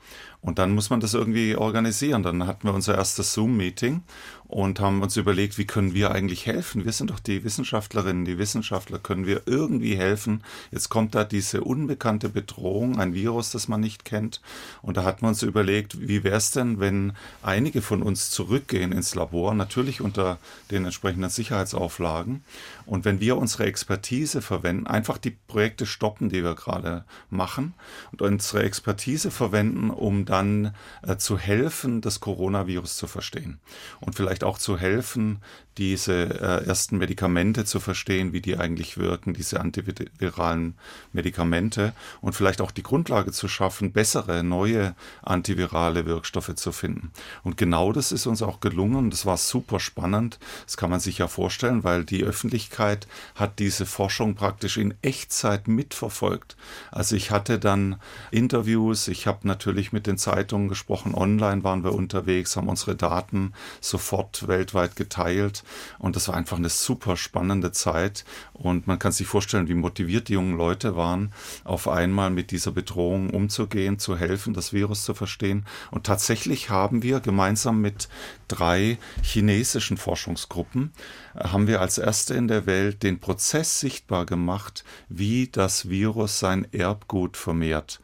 Und 0.41 0.59
dann 0.59 0.75
muss 0.75 0.89
man 0.89 0.99
das 0.99 1.13
irgendwie 1.13 1.55
organisieren. 1.55 2.21
Dann 2.21 2.45
hatten 2.45 2.67
wir 2.67 2.73
unser 2.73 2.95
erstes 2.95 3.33
Zoom-Meeting 3.33 4.03
und 4.47 4.79
haben 4.79 5.01
uns 5.01 5.17
überlegt, 5.17 5.57
wie 5.57 5.65
können 5.65 5.93
wir 5.93 6.11
eigentlich 6.11 6.45
helfen? 6.45 6.85
Wir 6.85 6.91
sind 6.91 7.09
doch 7.09 7.19
die 7.19 7.43
Wissenschaftlerinnen, 7.43 8.25
die 8.25 8.37
Wissenschaftler, 8.37 8.99
können 8.99 9.25
wir 9.25 9.41
irgendwie 9.47 9.97
helfen? 9.97 10.43
Jetzt 10.71 10.89
kommt 10.89 11.15
da 11.15 11.23
diese 11.23 11.63
unbekannte 11.63 12.29
Bedrohung, 12.29 12.99
ein 12.99 13.15
Virus, 13.15 13.49
das 13.49 13.67
man 13.67 13.81
nicht 13.81 14.05
kennt. 14.05 14.41
Und 14.83 14.97
da 14.97 15.03
hatten 15.03 15.23
wir 15.23 15.29
uns 15.29 15.41
überlegt, 15.41 16.07
wie 16.07 16.23
wäre 16.23 16.37
es 16.37 16.51
denn, 16.51 16.79
wenn 16.79 17.13
einige 17.41 17.81
von 17.81 18.03
uns 18.03 18.29
zurückgehen 18.29 18.91
ins 18.91 19.15
Labor, 19.15 19.55
natürlich 19.55 19.99
unter 19.99 20.37
den 20.69 20.85
entsprechenden 20.85 21.29
Sicherheitsauflagen. 21.31 22.43
Und 22.85 23.03
wenn 23.03 23.19
wir 23.19 23.37
unsere 23.37 23.65
Expertise 23.65 24.43
verwenden, 24.43 24.85
einfach 24.85 25.17
die 25.17 25.31
Projekte 25.31 25.87
stoppen, 25.87 26.29
die 26.29 26.43
wir 26.43 26.53
gerade 26.53 27.03
machen 27.31 27.73
und 28.11 28.21
unsere 28.21 28.61
Expertise 28.63 29.31
verwenden, 29.31 29.89
um 29.89 30.25
da 30.25 30.35
dann 30.35 30.75
äh, 31.01 31.17
zu 31.17 31.37
helfen, 31.37 32.01
das 32.01 32.19
Coronavirus 32.19 32.97
zu 32.97 33.07
verstehen 33.07 33.59
und 34.01 34.15
vielleicht 34.15 34.34
auch 34.43 34.57
zu 34.57 34.77
helfen, 34.77 35.41
diese 35.77 36.13
äh, 36.13 36.65
ersten 36.65 36.97
Medikamente 36.97 37.65
zu 37.65 37.79
verstehen, 37.79 38.31
wie 38.31 38.41
die 38.41 38.57
eigentlich 38.57 38.97
wirken, 38.97 39.33
diese 39.33 39.59
antiviralen 39.59 40.75
Medikamente 41.11 41.93
und 42.21 42.33
vielleicht 42.33 42.61
auch 42.61 42.71
die 42.71 42.83
Grundlage 42.83 43.31
zu 43.31 43.47
schaffen, 43.47 43.91
bessere, 43.91 44.43
neue 44.43 44.95
antivirale 45.21 46.05
Wirkstoffe 46.05 46.55
zu 46.55 46.71
finden. 46.71 47.11
Und 47.43 47.57
genau 47.57 47.91
das 47.91 48.11
ist 48.11 48.25
uns 48.25 48.41
auch 48.41 48.61
gelungen. 48.61 49.09
Das 49.09 49.25
war 49.25 49.37
super 49.37 49.79
spannend. 49.79 50.39
Das 50.65 50.77
kann 50.77 50.89
man 50.89 50.99
sich 50.99 51.17
ja 51.17 51.27
vorstellen, 51.27 51.83
weil 51.83 52.05
die 52.05 52.23
Öffentlichkeit 52.23 53.07
hat 53.35 53.59
diese 53.59 53.85
Forschung 53.85 54.35
praktisch 54.35 54.77
in 54.77 54.93
Echtzeit 55.01 55.67
mitverfolgt. 55.67 56.55
Also 56.91 57.15
ich 57.15 57.31
hatte 57.31 57.59
dann 57.59 57.97
Interviews, 58.31 59.09
ich 59.09 59.27
habe 59.27 59.47
natürlich 59.47 59.91
mit 59.91 60.07
den 60.07 60.17
Zeitungen 60.17 60.69
gesprochen, 60.69 61.13
online 61.13 61.63
waren 61.63 61.83
wir 61.83 61.93
unterwegs, 61.93 62.55
haben 62.55 62.69
unsere 62.69 62.95
Daten 62.95 63.53
sofort 63.81 64.47
weltweit 64.47 64.95
geteilt 64.95 65.64
und 65.99 66.15
das 66.15 66.27
war 66.27 66.35
einfach 66.35 66.57
eine 66.57 66.69
super 66.69 67.17
spannende 67.17 67.71
Zeit. 67.71 68.25
Und 68.53 68.87
man 68.87 68.99
kann 68.99 69.11
sich 69.11 69.27
vorstellen, 69.27 69.67
wie 69.67 69.73
motiviert 69.73 70.29
die 70.29 70.33
jungen 70.33 70.57
Leute 70.57 70.95
waren, 70.95 71.33
auf 71.63 71.87
einmal 71.87 72.29
mit 72.29 72.51
dieser 72.51 72.71
Bedrohung 72.71 73.29
umzugehen, 73.29 73.99
zu 73.99 74.17
helfen, 74.17 74.53
das 74.53 74.73
Virus 74.73 75.03
zu 75.03 75.13
verstehen. 75.13 75.65
Und 75.91 76.05
tatsächlich 76.05 76.69
haben 76.69 77.03
wir 77.03 77.19
gemeinsam 77.19 77.81
mit 77.81 78.09
drei 78.47 78.97
chinesischen 79.21 79.97
Forschungsgruppen, 79.97 80.91
äh, 81.35 81.47
haben 81.49 81.67
wir 81.67 81.81
als 81.81 81.97
erste 81.97 82.33
in 82.33 82.47
der 82.47 82.65
Welt 82.65 83.03
den 83.03 83.19
Prozess 83.19 83.79
sichtbar 83.79 84.25
gemacht, 84.25 84.83
wie 85.09 85.47
das 85.47 85.89
Virus 85.89 86.39
sein 86.39 86.67
Erbgut 86.71 87.37
vermehrt. 87.37 87.99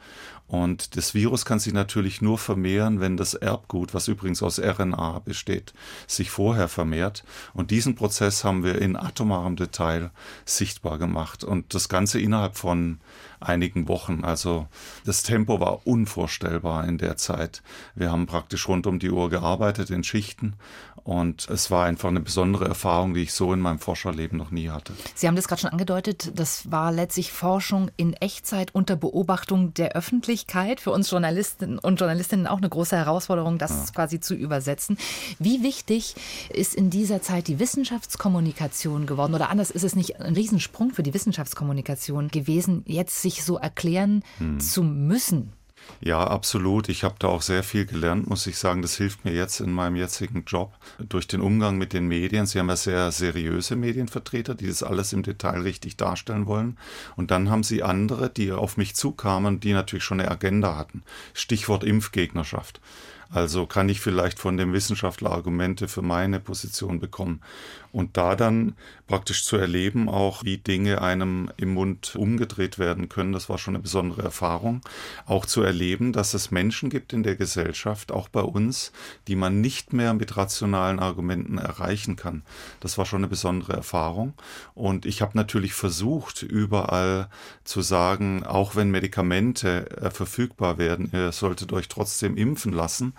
Und 0.52 0.98
das 0.98 1.14
Virus 1.14 1.46
kann 1.46 1.60
sich 1.60 1.72
natürlich 1.72 2.22
nur 2.22 2.38
vermehren, 2.38 3.00
wenn 3.00 3.16
das 3.16 3.36
Erbgut, 3.36 3.94
was 3.94 4.10
übrigens 4.10 4.44
aus 4.44 4.60
RNA 4.60 5.20
besteht, 5.20 5.74
sich 6.08 6.30
vorher 6.30 6.68
vermehrt. 6.68 7.24
Und 7.54 7.72
diesen 7.72 7.96
Prozess 7.96 8.44
haben 8.44 8.66
wir 8.66 8.82
in 8.82 8.98
atomarem 8.98 9.56
Detail 9.56 10.12
sichtbar 10.44 10.98
gemacht. 10.98 11.46
Und 11.46 11.74
das 11.74 11.88
Ganze 11.88 12.20
innerhalb 12.20 12.58
von 12.58 13.00
einigen 13.40 13.88
Wochen. 13.88 14.26
Also 14.26 14.68
das 15.06 15.24
Tempo 15.24 15.62
war 15.62 15.88
unvorstellbar 15.88 16.86
in 16.86 16.98
der 16.98 17.16
Zeit. 17.16 17.64
Wir 17.96 18.12
haben 18.12 18.26
praktisch 18.26 18.68
rund 18.68 18.88
um 18.88 19.00
die 19.00 19.10
Uhr 19.10 19.30
gearbeitet 19.30 19.90
in 19.90 20.04
Schichten 20.04 20.56
und 21.04 21.50
es 21.50 21.72
war 21.72 21.86
einfach 21.86 22.10
eine 22.10 22.20
besondere 22.20 22.66
Erfahrung, 22.66 23.14
die 23.14 23.24
ich 23.24 23.34
so 23.34 23.54
in 23.54 23.60
meinem 23.60 23.80
Forscherleben 23.80 24.38
noch 24.38 24.52
nie 24.52 24.70
hatte. 24.70 24.94
Sie 25.16 25.28
haben 25.28 25.36
das 25.36 25.48
gerade 25.48 25.62
schon 25.62 25.72
angedeutet, 25.72 26.32
das 26.36 26.72
war 26.72 26.92
letztlich 26.92 27.32
Forschung 27.32 27.90
in 27.98 28.14
Echtzeit 28.14 28.74
unter 28.74 28.96
Beobachtung 28.96 29.74
der 29.74 29.94
Öffentlichkeit. 29.94 30.80
Für 30.80 30.92
uns 30.92 31.10
Journalisten 31.10 31.80
und 31.80 32.00
Journalistinnen 32.00 32.48
auch 32.48 32.58
eine 32.58 32.70
große 32.70 32.96
Herausforderung, 32.96 33.58
das 33.58 33.72
ja. 33.72 33.94
quasi 33.94 34.20
zu 34.20 34.36
übersetzen. 34.36 34.98
Wie 35.40 35.64
wichtig 35.64 36.16
ist 36.50 36.76
in 36.76 36.90
dieser 36.90 37.22
Zeit 37.22 37.48
die 37.48 37.60
Wissenschaftskommunikation 37.60 39.06
geworden? 39.06 39.34
Oder 39.34 39.50
anders 39.50 39.72
ist 39.72 39.84
es 39.84 39.96
nicht 39.96 40.20
ein 40.20 40.36
Riesensprung 40.36 40.92
für 40.92 41.04
die 41.04 41.14
Wissenschaftskommunikation 41.14 42.28
gewesen, 42.28 42.84
jetzt 42.86 43.22
sich 43.22 43.44
so 43.44 43.58
erklären 43.58 44.24
hm. 44.38 44.60
zu 44.60 44.84
müssen. 44.84 45.54
Ja, 46.04 46.26
absolut. 46.26 46.90
Ich 46.90 47.04
habe 47.04 47.16
da 47.20 47.28
auch 47.28 47.44
sehr 47.44 47.62
viel 47.62 47.86
gelernt, 47.86 48.28
muss 48.28 48.48
ich 48.48 48.58
sagen. 48.58 48.82
Das 48.82 48.96
hilft 48.96 49.24
mir 49.24 49.34
jetzt 49.34 49.60
in 49.60 49.72
meinem 49.72 49.96
jetzigen 49.96 50.46
Job 50.46 50.74
durch 50.98 51.28
den 51.28 51.42
Umgang 51.42 51.78
mit 51.78 51.94
den 51.94 52.08
Medien. 52.08 52.48
Sie 52.48 52.58
haben 52.58 52.70
ja 52.70 52.76
sehr 52.76 53.12
seriöse 53.12 53.76
Medienvertreter, 53.76 54.56
die 54.56 54.68
das 54.68 54.82
alles 54.82 55.14
im 55.14 55.22
Detail 55.22 55.62
richtig 55.62 55.98
darstellen 55.98 56.48
wollen. 56.48 56.78
Und 57.16 57.30
dann 57.30 57.52
haben 57.52 57.64
Sie 57.64 57.84
andere, 57.84 58.32
die 58.32 58.52
auf 58.52 58.78
mich 58.78 58.96
zukamen, 58.96 59.60
die 59.60 59.74
natürlich 59.74 60.04
schon 60.04 60.20
eine 60.20 60.32
Agenda 60.32 60.76
hatten. 60.76 61.04
Stichwort 61.34 61.84
Impfgegnerschaft. 61.84 62.82
Also 63.34 63.66
kann 63.66 63.88
ich 63.88 64.02
vielleicht 64.02 64.40
von 64.40 64.58
dem 64.58 64.74
Wissenschaftler 64.74 65.32
Argumente 65.32 65.88
für 65.88 66.02
meine 66.02 66.42
Position 66.42 67.00
bekommen. 67.00 67.42
Und 67.92 68.18
da 68.18 68.36
dann 68.36 68.76
praktisch 69.08 69.44
zu 69.44 69.58
erleben, 69.58 70.08
auch 70.08 70.46
wie 70.46 70.58
Dinge 70.58 71.02
einem 71.02 71.52
im 71.58 71.74
Mund 71.74 72.16
umgedreht 72.16 72.80
werden 72.80 73.10
können, 73.10 73.34
das 73.34 73.50
war 73.50 73.58
schon 73.58 73.76
eine 73.76 73.84
besondere 73.84 74.22
Erfahrung. 74.22 74.82
Auch 75.26 75.46
zu 75.46 75.62
erleben, 75.62 76.14
dass 76.14 76.34
es 76.34 76.52
Menschen 76.52 76.90
gibt 76.90 77.12
in 77.12 77.24
der 77.24 77.36
Gesellschaft, 77.36 78.12
auch 78.12 78.30
bei 78.30 78.42
uns, 78.42 78.94
die 79.28 79.36
man 79.36 79.60
nicht 79.60 79.92
mehr 79.92 80.14
mit 80.14 80.38
rationalen 80.38 81.00
Argumenten 81.00 81.58
erreichen 81.58 82.16
kann. 82.16 82.44
Das 82.80 82.98
war 82.98 83.06
schon 83.06 83.20
eine 83.20 83.28
besondere 83.28 83.74
Erfahrung. 83.74 84.34
Und 84.74 85.06
ich 85.06 85.22
habe 85.22 85.38
natürlich 85.38 85.74
versucht, 85.74 86.42
überall 86.42 87.30
zu 87.66 87.82
sagen, 87.82 88.46
auch 88.46 88.76
wenn 88.76 88.92
Medikamente 88.92 89.90
äh, 89.98 90.10
verfügbar 90.10 90.78
werden, 90.78 91.10
ihr 91.12 91.32
solltet 91.32 91.74
euch 91.74 91.90
trotzdem 91.90 92.38
impfen 92.38 92.72
lassen, 92.72 93.14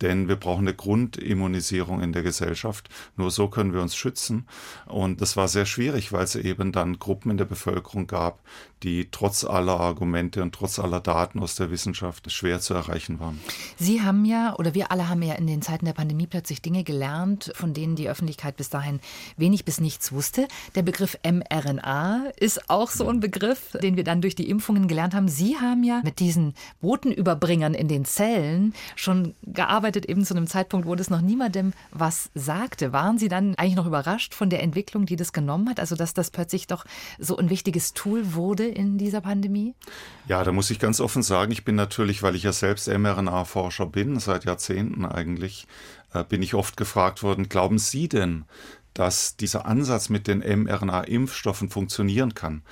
denn 0.00 0.28
wir 0.28 0.36
brauchen 0.36 0.66
eine 0.66 0.74
Grundimmunisierung 0.74 2.00
in 2.00 2.12
der 2.12 2.22
Gesellschaft. 2.22 2.88
Nur 3.16 3.30
so 3.30 3.48
können 3.48 3.72
wir 3.72 3.82
uns 3.82 3.96
schützen. 3.96 4.46
Und 4.86 5.20
das 5.20 5.36
war 5.36 5.48
sehr 5.48 5.66
schwierig, 5.66 6.12
weil 6.12 6.24
es 6.24 6.34
eben 6.36 6.72
dann 6.72 6.98
Gruppen 6.98 7.30
in 7.30 7.36
der 7.36 7.44
Bevölkerung 7.44 8.06
gab, 8.06 8.40
die 8.82 9.08
trotz 9.10 9.44
aller 9.44 9.80
Argumente 9.80 10.42
und 10.42 10.54
trotz 10.54 10.78
aller 10.78 11.00
Daten 11.00 11.40
aus 11.40 11.56
der 11.56 11.70
Wissenschaft 11.70 12.30
schwer 12.30 12.60
zu 12.60 12.74
erreichen 12.74 13.18
waren. 13.18 13.40
Sie 13.76 14.02
haben 14.02 14.24
ja, 14.24 14.54
oder 14.56 14.74
wir 14.74 14.92
alle 14.92 15.08
haben 15.08 15.22
ja 15.22 15.34
in 15.34 15.46
den 15.46 15.62
Zeiten 15.62 15.84
der 15.84 15.92
Pandemie 15.92 16.26
plötzlich 16.26 16.62
Dinge 16.62 16.84
gelernt, 16.84 17.50
von 17.54 17.74
denen 17.74 17.96
die 17.96 18.08
Öffentlichkeit 18.08 18.56
bis 18.56 18.70
dahin 18.70 19.00
wenig 19.36 19.64
bis 19.64 19.80
nichts 19.80 20.12
wusste. 20.12 20.46
Der 20.74 20.82
Begriff 20.82 21.18
mRNA 21.24 22.30
ist 22.38 22.70
auch 22.70 22.90
so 22.90 23.08
ein 23.08 23.20
Begriff, 23.20 23.76
den 23.82 23.96
wir 23.96 24.04
dann 24.04 24.20
durch 24.20 24.36
die 24.36 24.48
Impfungen 24.48 24.86
gelernt 24.86 25.14
haben. 25.14 25.28
Sie 25.28 25.56
haben 25.56 25.82
ja 25.82 26.00
mit 26.04 26.20
diesen 26.20 26.54
Botenüberbringern 26.80 27.74
in 27.74 27.88
den 27.88 28.04
Zellen 28.04 28.74
schon 28.94 29.34
gearbeitet, 29.42 29.87
eben 29.96 30.24
zu 30.24 30.34
einem 30.34 30.46
Zeitpunkt, 30.46 30.86
wo 30.86 30.94
das 30.94 31.10
noch 31.10 31.20
niemandem 31.20 31.72
was 31.90 32.30
sagte. 32.34 32.92
Waren 32.92 33.18
Sie 33.18 33.28
dann 33.28 33.54
eigentlich 33.56 33.76
noch 33.76 33.86
überrascht 33.86 34.34
von 34.34 34.50
der 34.50 34.62
Entwicklung, 34.62 35.06
die 35.06 35.16
das 35.16 35.32
genommen 35.32 35.68
hat? 35.68 35.80
Also, 35.80 35.96
dass 35.96 36.14
das 36.14 36.30
plötzlich 36.30 36.66
doch 36.66 36.84
so 37.18 37.36
ein 37.36 37.50
wichtiges 37.50 37.94
Tool 37.94 38.34
wurde 38.34 38.66
in 38.66 38.98
dieser 38.98 39.20
Pandemie? 39.20 39.74
Ja, 40.26 40.44
da 40.44 40.52
muss 40.52 40.70
ich 40.70 40.78
ganz 40.78 41.00
offen 41.00 41.22
sagen, 41.22 41.52
ich 41.52 41.64
bin 41.64 41.74
natürlich, 41.74 42.22
weil 42.22 42.34
ich 42.34 42.42
ja 42.42 42.52
selbst 42.52 42.88
mRNA-Forscher 42.88 43.86
bin, 43.86 44.18
seit 44.20 44.44
Jahrzehnten 44.44 45.04
eigentlich, 45.04 45.66
äh, 46.12 46.24
bin 46.24 46.42
ich 46.42 46.54
oft 46.54 46.76
gefragt 46.76 47.22
worden, 47.22 47.48
glauben 47.48 47.78
Sie 47.78 48.08
denn, 48.08 48.44
dass 48.94 49.36
dieser 49.36 49.66
Ansatz 49.66 50.08
mit 50.08 50.26
den 50.26 50.40
mRNA-Impfstoffen 50.40 51.70
funktionieren 51.70 52.34
kann? 52.34 52.62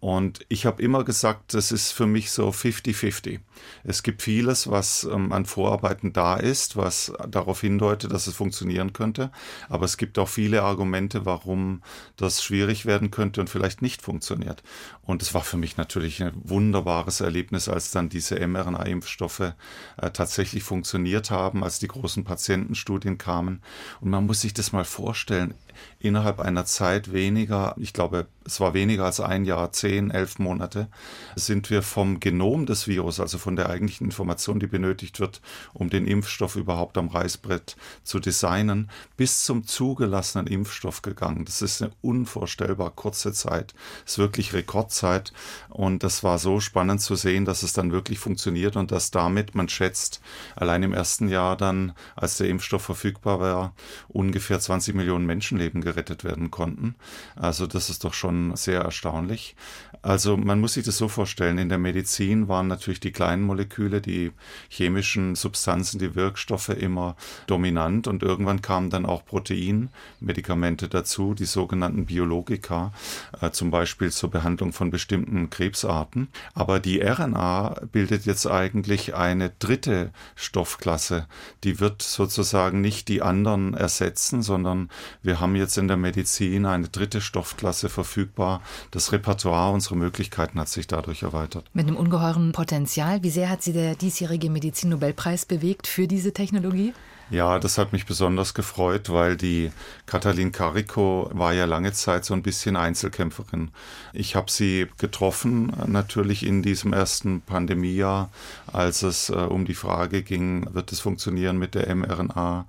Und 0.00 0.46
ich 0.48 0.64
habe 0.64 0.80
immer 0.80 1.02
gesagt, 1.02 1.54
das 1.54 1.72
ist 1.72 1.90
für 1.90 2.06
mich 2.06 2.30
so 2.30 2.50
50-50. 2.50 3.40
Es 3.82 4.04
gibt 4.04 4.22
vieles, 4.22 4.70
was 4.70 5.02
ähm, 5.04 5.32
an 5.32 5.44
Vorarbeiten 5.44 6.12
da 6.12 6.36
ist, 6.36 6.76
was 6.76 7.12
darauf 7.28 7.62
hindeutet, 7.62 8.12
dass 8.12 8.28
es 8.28 8.34
funktionieren 8.34 8.92
könnte. 8.92 9.32
Aber 9.68 9.84
es 9.84 9.96
gibt 9.96 10.20
auch 10.20 10.28
viele 10.28 10.62
Argumente, 10.62 11.26
warum 11.26 11.82
das 12.16 12.44
schwierig 12.44 12.86
werden 12.86 13.10
könnte 13.10 13.40
und 13.40 13.50
vielleicht 13.50 13.82
nicht 13.82 14.00
funktioniert. 14.02 14.62
Und 15.02 15.20
es 15.20 15.34
war 15.34 15.42
für 15.42 15.56
mich 15.56 15.76
natürlich 15.76 16.22
ein 16.22 16.32
wunderbares 16.44 17.20
Erlebnis, 17.20 17.68
als 17.68 17.90
dann 17.90 18.08
diese 18.08 18.36
mRNA-Impfstoffe 18.38 19.40
äh, 19.40 20.10
tatsächlich 20.12 20.62
funktioniert 20.62 21.32
haben, 21.32 21.64
als 21.64 21.80
die 21.80 21.88
großen 21.88 22.22
Patientenstudien 22.22 23.18
kamen. 23.18 23.62
Und 24.00 24.10
man 24.10 24.26
muss 24.26 24.42
sich 24.42 24.54
das 24.54 24.70
mal 24.70 24.84
vorstellen 24.84 25.54
innerhalb 26.00 26.40
einer 26.40 26.64
Zeit 26.64 27.12
weniger, 27.12 27.74
ich 27.78 27.92
glaube, 27.92 28.26
es 28.48 28.60
war 28.60 28.72
weniger 28.72 29.04
als 29.04 29.20
ein 29.20 29.44
Jahr, 29.44 29.72
zehn, 29.72 30.10
elf 30.10 30.38
Monate, 30.38 30.88
sind 31.36 31.68
wir 31.68 31.82
vom 31.82 32.18
Genom 32.18 32.64
des 32.64 32.86
Virus, 32.86 33.20
also 33.20 33.36
von 33.36 33.56
der 33.56 33.68
eigentlichen 33.68 34.06
Information, 34.06 34.58
die 34.58 34.66
benötigt 34.66 35.20
wird, 35.20 35.42
um 35.74 35.90
den 35.90 36.06
Impfstoff 36.06 36.56
überhaupt 36.56 36.96
am 36.96 37.08
Reißbrett 37.08 37.76
zu 38.04 38.20
designen, 38.20 38.90
bis 39.18 39.44
zum 39.44 39.66
zugelassenen 39.66 40.46
Impfstoff 40.46 41.02
gegangen. 41.02 41.44
Das 41.44 41.60
ist 41.60 41.82
eine 41.82 41.92
unvorstellbar 42.00 42.90
kurze 42.90 43.34
Zeit. 43.34 43.74
Das 44.04 44.12
ist 44.12 44.18
wirklich 44.18 44.54
Rekordzeit. 44.54 45.34
Und 45.68 46.02
das 46.02 46.24
war 46.24 46.38
so 46.38 46.60
spannend 46.60 47.02
zu 47.02 47.16
sehen, 47.16 47.44
dass 47.44 47.62
es 47.62 47.74
dann 47.74 47.92
wirklich 47.92 48.18
funktioniert 48.18 48.76
und 48.76 48.92
dass 48.92 49.10
damit, 49.10 49.54
man 49.54 49.68
schätzt, 49.68 50.22
allein 50.56 50.82
im 50.82 50.94
ersten 50.94 51.28
Jahr 51.28 51.56
dann, 51.56 51.92
als 52.16 52.38
der 52.38 52.48
Impfstoff 52.48 52.82
verfügbar 52.82 53.40
war, 53.40 53.74
ungefähr 54.08 54.58
20 54.58 54.94
Millionen 54.94 55.26
Menschenleben 55.26 55.67
Leben 55.68 55.82
gerettet 55.82 56.24
werden 56.24 56.50
konnten. 56.50 56.94
Also 57.36 57.66
das 57.66 57.90
ist 57.90 58.04
doch 58.04 58.14
schon 58.14 58.56
sehr 58.56 58.80
erstaunlich. 58.80 59.54
Also 60.02 60.36
man 60.36 60.60
muss 60.60 60.74
sich 60.74 60.84
das 60.84 60.96
so 60.96 61.08
vorstellen, 61.08 61.58
in 61.58 61.68
der 61.68 61.78
Medizin 61.78 62.48
waren 62.48 62.68
natürlich 62.68 63.00
die 63.00 63.10
kleinen 63.10 63.42
Moleküle, 63.42 64.00
die 64.00 64.32
chemischen 64.68 65.34
Substanzen, 65.34 65.98
die 65.98 66.14
Wirkstoffe 66.14 66.68
immer 66.68 67.16
dominant 67.46 68.06
und 68.06 68.22
irgendwann 68.22 68.62
kamen 68.62 68.90
dann 68.90 69.06
auch 69.06 69.24
Proteinmedikamente 69.24 70.88
dazu, 70.88 71.34
die 71.34 71.46
sogenannten 71.46 72.06
Biologika, 72.06 72.92
äh, 73.40 73.50
zum 73.50 73.70
Beispiel 73.70 74.10
zur 74.10 74.30
Behandlung 74.30 74.72
von 74.72 74.90
bestimmten 74.90 75.50
Krebsarten. 75.50 76.28
Aber 76.54 76.78
die 76.78 77.00
RNA 77.00 77.80
bildet 77.90 78.24
jetzt 78.26 78.46
eigentlich 78.46 79.14
eine 79.14 79.50
dritte 79.58 80.12
Stoffklasse. 80.36 81.26
Die 81.64 81.80
wird 81.80 82.02
sozusagen 82.02 82.80
nicht 82.80 83.08
die 83.08 83.22
anderen 83.22 83.74
ersetzen, 83.74 84.42
sondern 84.42 84.90
wir 85.22 85.40
haben 85.40 85.56
jetzt 85.56 85.76
in 85.76 85.88
der 85.88 85.96
Medizin 85.96 86.66
eine 86.66 86.88
dritte 86.88 87.20
Stoffklasse 87.20 87.88
verfügbar. 87.88 88.62
Das 88.90 89.12
Repertoire 89.12 89.58
mRNA, 89.58 89.72
unsere 89.88 90.04
Möglichkeiten 90.04 90.60
hat 90.60 90.68
sich 90.68 90.86
dadurch 90.86 91.22
erweitert. 91.22 91.64
Mit 91.72 91.86
einem 91.86 91.96
ungeheuren 91.96 92.52
Potenzial. 92.52 93.22
Wie 93.22 93.30
sehr 93.30 93.48
hat 93.48 93.62
Sie 93.62 93.72
der 93.72 93.94
diesjährige 93.94 94.50
Medizinnobelpreis 94.50 95.46
bewegt 95.46 95.86
für 95.86 96.06
diese 96.06 96.32
Technologie? 96.32 96.92
Ja, 97.30 97.58
das 97.58 97.76
hat 97.76 97.92
mich 97.92 98.06
besonders 98.06 98.54
gefreut, 98.54 99.10
weil 99.10 99.36
die 99.36 99.70
Katalin 100.06 100.50
Carico 100.50 101.28
war 101.34 101.52
ja 101.52 101.66
lange 101.66 101.92
Zeit 101.92 102.24
so 102.24 102.32
ein 102.32 102.42
bisschen 102.42 102.74
Einzelkämpferin. 102.74 103.70
Ich 104.14 104.34
habe 104.34 104.50
sie 104.50 104.86
getroffen, 104.96 105.70
natürlich 105.86 106.46
in 106.46 106.62
diesem 106.62 106.94
ersten 106.94 107.42
Pandemiejahr, 107.42 108.30
als 108.66 109.02
es 109.02 109.28
äh, 109.28 109.34
um 109.34 109.66
die 109.66 109.74
Frage 109.74 110.22
ging, 110.22 110.72
wird 110.72 110.90
es 110.90 111.00
funktionieren 111.00 111.58
mit 111.58 111.74
der 111.74 111.94
mRNA 111.94 112.64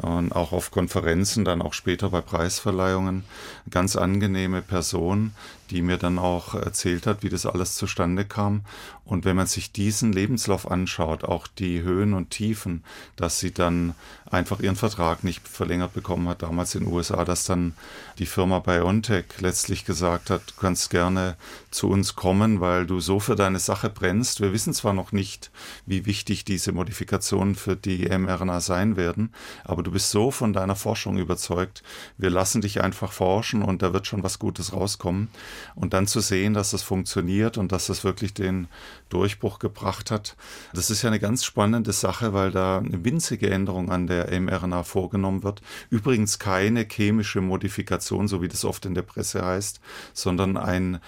und 0.00 0.32
auch 0.32 0.52
auf 0.52 0.70
Konferenzen, 0.70 1.44
dann 1.44 1.60
auch 1.60 1.74
später 1.74 2.08
bei 2.08 2.22
Preisverleihungen. 2.22 3.24
Ganz 3.68 3.94
angenehme 3.94 4.62
Person, 4.62 5.32
die 5.70 5.82
mir 5.82 5.98
dann 5.98 6.18
auch 6.18 6.54
erzählt 6.54 7.06
hat, 7.06 7.22
wie 7.22 7.28
das 7.28 7.44
alles 7.44 7.74
zustande 7.74 8.24
kam. 8.24 8.62
Und 9.04 9.24
wenn 9.24 9.36
man 9.36 9.46
sich 9.46 9.72
diesen 9.72 10.12
Lebenslauf 10.12 10.70
anschaut, 10.70 11.24
auch 11.24 11.46
die 11.46 11.82
Höhen 11.82 12.14
und 12.14 12.30
Tiefen, 12.30 12.84
dass 13.16 13.38
sie 13.38 13.52
dann 13.52 13.94
einfach 14.30 14.60
ihren 14.60 14.76
Vertrag 14.76 15.24
nicht 15.24 15.46
verlängert 15.48 15.94
bekommen 15.94 16.28
hat, 16.28 16.42
damals 16.42 16.74
in 16.74 16.84
den 16.84 16.92
USA, 16.92 17.24
dass 17.24 17.44
dann 17.44 17.74
die 18.18 18.26
Firma 18.26 18.58
BioNTech 18.58 19.24
letztlich 19.40 19.84
gesagt 19.84 20.30
hat, 20.30 20.42
du 20.46 20.60
kannst 20.60 20.90
gerne 20.90 21.36
zu 21.70 21.88
uns 21.88 22.14
kommen, 22.14 22.60
weil 22.60 22.86
du 22.86 23.00
so 23.00 23.20
für 23.20 23.36
deine 23.36 23.58
Sache 23.58 23.90
brennst. 23.90 24.40
Wir 24.40 24.52
wissen 24.52 24.72
zwar 24.72 24.92
noch 24.92 25.12
nicht, 25.12 25.50
wie 25.86 26.06
wichtig 26.06 26.44
diese 26.44 26.72
Modifikationen 26.72 27.54
für 27.54 27.76
die 27.76 28.08
mRNA 28.08 28.60
sein 28.60 28.96
werden, 28.96 29.32
aber 29.64 29.82
du 29.82 29.90
bist 29.90 30.10
so 30.10 30.30
von 30.30 30.52
deiner 30.52 30.76
Forschung 30.76 31.18
überzeugt, 31.18 31.82
wir 32.16 32.30
lassen 32.30 32.60
dich 32.60 32.80
einfach 32.82 33.12
forschen 33.12 33.62
und 33.62 33.82
da 33.82 33.92
wird 33.92 34.06
schon 34.06 34.22
was 34.22 34.38
Gutes 34.38 34.72
rauskommen. 34.72 35.28
Und 35.74 35.92
dann 35.92 36.06
zu 36.06 36.20
sehen, 36.20 36.54
dass 36.54 36.70
das 36.70 36.82
funktioniert 36.82 37.58
und 37.58 37.72
dass 37.72 37.86
das 37.86 38.04
wirklich 38.04 38.34
den 38.34 38.68
Durchbruch 39.08 39.58
gebracht 39.58 40.10
hat, 40.10 40.36
das 40.72 40.90
ist 40.90 41.02
ja 41.02 41.08
eine 41.08 41.20
ganz 41.20 41.44
spannende 41.44 41.92
Sache, 41.92 42.32
weil 42.32 42.50
da 42.50 42.78
eine 42.78 43.04
winzige 43.04 43.50
Änderung 43.50 43.90
an 43.90 44.06
der 44.06 44.38
mRNA 44.40 44.82
vorgenommen 44.82 45.42
wird. 45.42 45.62
Übrigens 45.90 46.38
keine 46.38 46.86
chemische 46.90 47.40
Modifikation, 47.40 48.28
so 48.28 48.42
wie 48.42 48.48
das 48.48 48.64
oft 48.64 48.86
in 48.86 48.94
der 48.94 49.02
Presse 49.02 49.44
heißt, 49.44 49.80
sondern 50.12 50.56
ein 50.56 51.00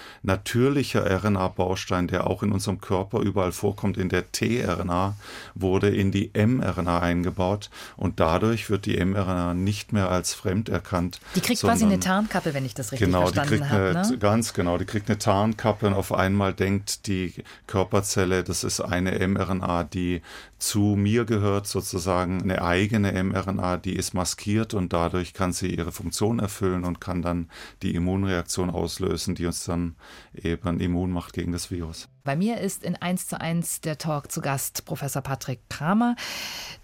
natürlicher 0.51 1.05
RNA-Baustein, 1.25 2.09
der 2.09 2.27
auch 2.27 2.43
in 2.43 2.51
unserem 2.51 2.81
Körper 2.81 3.21
überall 3.21 3.53
vorkommt, 3.53 3.97
in 3.97 4.09
der 4.09 4.33
tRNA, 4.33 5.15
wurde 5.55 5.91
in 5.91 6.11
die 6.11 6.31
mRNA 6.35 6.99
eingebaut 6.99 7.71
und 7.97 8.19
dadurch 8.19 8.69
wird 8.69 8.87
die 8.87 9.03
mRNA 9.05 9.55
nicht 9.55 9.93
mehr 9.93 10.11
als 10.11 10.35
fremd 10.35 10.69
erkannt. 10.69 11.21
Die 11.37 11.41
kriegt 11.41 11.61
quasi 11.61 11.85
eine 11.85 12.01
Tarnkappe, 12.01 12.53
wenn 12.53 12.65
ich 12.65 12.75
das 12.75 12.91
richtig 12.91 13.07
genau, 13.07 13.29
verstanden 13.29 13.71
habe. 13.71 13.93
Ne? 13.93 14.19
Ganz 14.19 14.53
genau, 14.53 14.77
die 14.77 14.87
kriegt 14.87 15.09
eine 15.09 15.19
Tarnkappe 15.19 15.87
und 15.87 15.95
auf 15.95 16.13
einmal 16.13 16.53
denkt 16.53 17.07
die 17.07 17.33
Körperzelle, 17.69 18.43
das 18.43 18.65
ist 18.65 18.81
eine 18.81 19.25
mRNA, 19.27 19.85
die 19.85 20.21
zu 20.61 20.95
mir 20.97 21.25
gehört, 21.25 21.67
sozusagen 21.67 22.43
eine 22.43 22.63
eigene 22.63 23.13
mRNA, 23.23 23.79
die 23.79 23.97
ist 23.97 24.15
maskiert 24.15 24.75
und 24.75 24.93
dadurch 24.93 25.33
kann 25.33 25.53
sie 25.53 25.75
ihre 25.75 25.91
Funktion 25.91 26.39
erfüllen 26.39 26.85
und 26.85 27.01
kann 27.01 27.23
dann 27.23 27.51
die 27.83 27.95
Immunreaktion 27.95 28.71
auslösen, 28.71 29.35
die 29.35 29.47
uns 29.47 29.65
dann 29.65 29.97
eben 30.35 30.79
immun 30.79 31.11
macht 31.11 31.33
gegen 31.33 31.53
das 31.53 31.71
Virus. 31.71 32.09
Bei 32.23 32.37
mir 32.37 32.59
ist 32.59 32.85
in 32.85 32.97
1 32.97 33.29
zu 33.29 33.41
1 33.41 33.81
der 33.81 33.97
Talk 33.97 34.31
zu 34.31 34.43
Gast 34.43 34.85
Professor 34.85 35.23
Patrick 35.23 35.61
Kramer, 35.71 36.17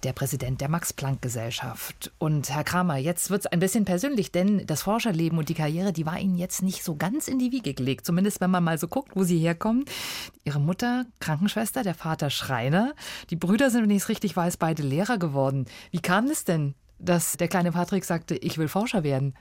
der 0.02 0.14
Präsident 0.14 0.62
der 0.62 0.71
Max-Planck-Gesellschaft. 0.71 2.11
Und 2.19 2.49
Herr 2.49 2.64
Kramer, 2.64 2.97
jetzt 2.97 3.28
wird 3.28 3.40
es 3.40 3.47
ein 3.47 3.59
bisschen 3.59 3.85
persönlich, 3.85 4.33
denn 4.33 4.66
das 4.66 4.83
Forscherleben 4.83 5.38
und 5.38 5.50
die 5.50 5.55
Karriere, 5.55 5.93
die 5.93 6.07
war 6.07 6.19
Ihnen 6.19 6.38
jetzt 6.38 6.62
nicht 6.62 6.83
so 6.83 6.97
ganz 6.97 7.28
in 7.28 7.38
die 7.38 7.52
Wiege 7.52 7.75
gelegt. 7.75 8.07
Zumindest 8.07 8.40
wenn 8.40 8.50
man 8.50 8.64
mal 8.64 8.78
so 8.78 8.88
guckt, 8.88 9.14
wo 9.14 9.25
Sie 9.25 9.38
herkommen. 9.38 9.85
Ihre 10.45 10.61
Mutter 10.61 11.05
Krankenschwester, 11.21 11.83
der 11.83 11.95
Vater 11.95 12.31
Schreiner. 12.31 12.95
Die 13.28 13.37
Brüder 13.37 13.71
sind, 13.71 13.83
wenn 13.83 13.90
ich 13.90 14.02
es 14.02 14.09
richtig 14.09 14.37
weiß, 14.37 14.57
beide 14.57 14.83
Lehrer 14.83 15.19
geworden. 15.19 15.66
Wie 15.90 16.00
kam 16.00 16.28
es 16.28 16.45
denn, 16.45 16.75
dass 16.99 17.37
der 17.37 17.49
kleine 17.49 17.73
Patrick 17.73 18.05
sagte, 18.05 18.37
ich 18.37 18.59
will 18.59 18.69
Forscher 18.69 19.03
werden? 19.03 19.35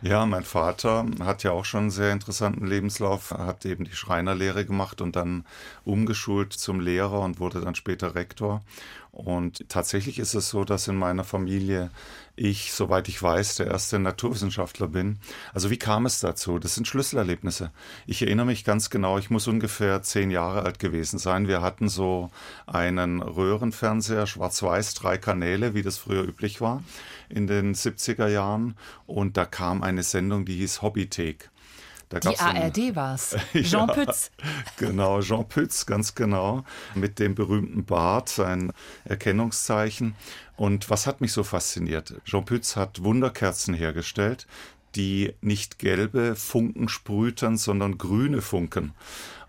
Ja, 0.00 0.26
mein 0.26 0.44
Vater 0.44 1.06
hat 1.20 1.42
ja 1.42 1.52
auch 1.52 1.64
schon 1.64 1.82
einen 1.82 1.90
sehr 1.90 2.12
interessanten 2.12 2.66
Lebenslauf, 2.66 3.30
er 3.32 3.46
hat 3.46 3.64
eben 3.66 3.84
die 3.84 3.94
Schreinerlehre 3.94 4.64
gemacht 4.64 5.00
und 5.00 5.14
dann 5.16 5.44
umgeschult 5.84 6.52
zum 6.52 6.80
Lehrer 6.80 7.20
und 7.20 7.38
wurde 7.38 7.60
dann 7.60 7.74
später 7.74 8.14
Rektor. 8.14 8.62
Und 9.12 9.68
tatsächlich 9.68 10.18
ist 10.18 10.32
es 10.32 10.48
so, 10.48 10.64
dass 10.64 10.88
in 10.88 10.96
meiner 10.96 11.22
Familie 11.22 11.90
ich, 12.34 12.72
soweit 12.72 13.08
ich 13.08 13.22
weiß, 13.22 13.56
der 13.56 13.66
erste 13.66 13.98
Naturwissenschaftler 13.98 14.88
bin. 14.88 15.18
Also 15.52 15.68
wie 15.68 15.76
kam 15.76 16.06
es 16.06 16.20
dazu? 16.20 16.58
Das 16.58 16.74
sind 16.74 16.88
Schlüsselerlebnisse. 16.88 17.70
Ich 18.06 18.22
erinnere 18.22 18.46
mich 18.46 18.64
ganz 18.64 18.88
genau, 18.88 19.18
ich 19.18 19.28
muss 19.28 19.46
ungefähr 19.48 20.02
zehn 20.02 20.30
Jahre 20.30 20.62
alt 20.62 20.78
gewesen 20.78 21.18
sein. 21.18 21.46
Wir 21.46 21.60
hatten 21.60 21.90
so 21.90 22.30
einen 22.66 23.20
Röhrenfernseher, 23.20 24.26
schwarz-weiß, 24.26 24.94
drei 24.94 25.18
Kanäle, 25.18 25.74
wie 25.74 25.82
das 25.82 25.98
früher 25.98 26.24
üblich 26.24 26.62
war 26.62 26.82
in 27.28 27.46
den 27.46 27.74
70er 27.74 28.28
Jahren. 28.28 28.76
Und 29.06 29.36
da 29.36 29.44
kam 29.44 29.82
eine 29.82 30.02
Sendung, 30.02 30.46
die 30.46 30.56
hieß 30.56 30.80
Hobbythek. 30.80 31.50
Die 32.20 32.38
ARD 32.38 32.96
war 32.96 33.14
es. 33.14 33.36
Jean 33.52 33.88
ja, 33.88 33.94
Pütz. 33.94 34.30
Genau, 34.76 35.20
Jean 35.20 35.48
Pütz, 35.48 35.86
ganz 35.86 36.14
genau. 36.14 36.64
Mit 36.94 37.18
dem 37.18 37.34
berühmten 37.34 37.84
Bart, 37.84 38.28
sein 38.28 38.72
Erkennungszeichen. 39.04 40.14
Und 40.56 40.90
was 40.90 41.06
hat 41.06 41.20
mich 41.20 41.32
so 41.32 41.42
fasziniert? 41.42 42.14
Jean 42.24 42.44
Pütz 42.44 42.76
hat 42.76 43.02
Wunderkerzen 43.02 43.74
hergestellt, 43.74 44.46
die 44.94 45.34
nicht 45.40 45.78
gelbe 45.78 46.36
Funken 46.36 46.88
sprühten, 46.88 47.56
sondern 47.56 47.98
grüne 47.98 48.42
Funken. 48.42 48.92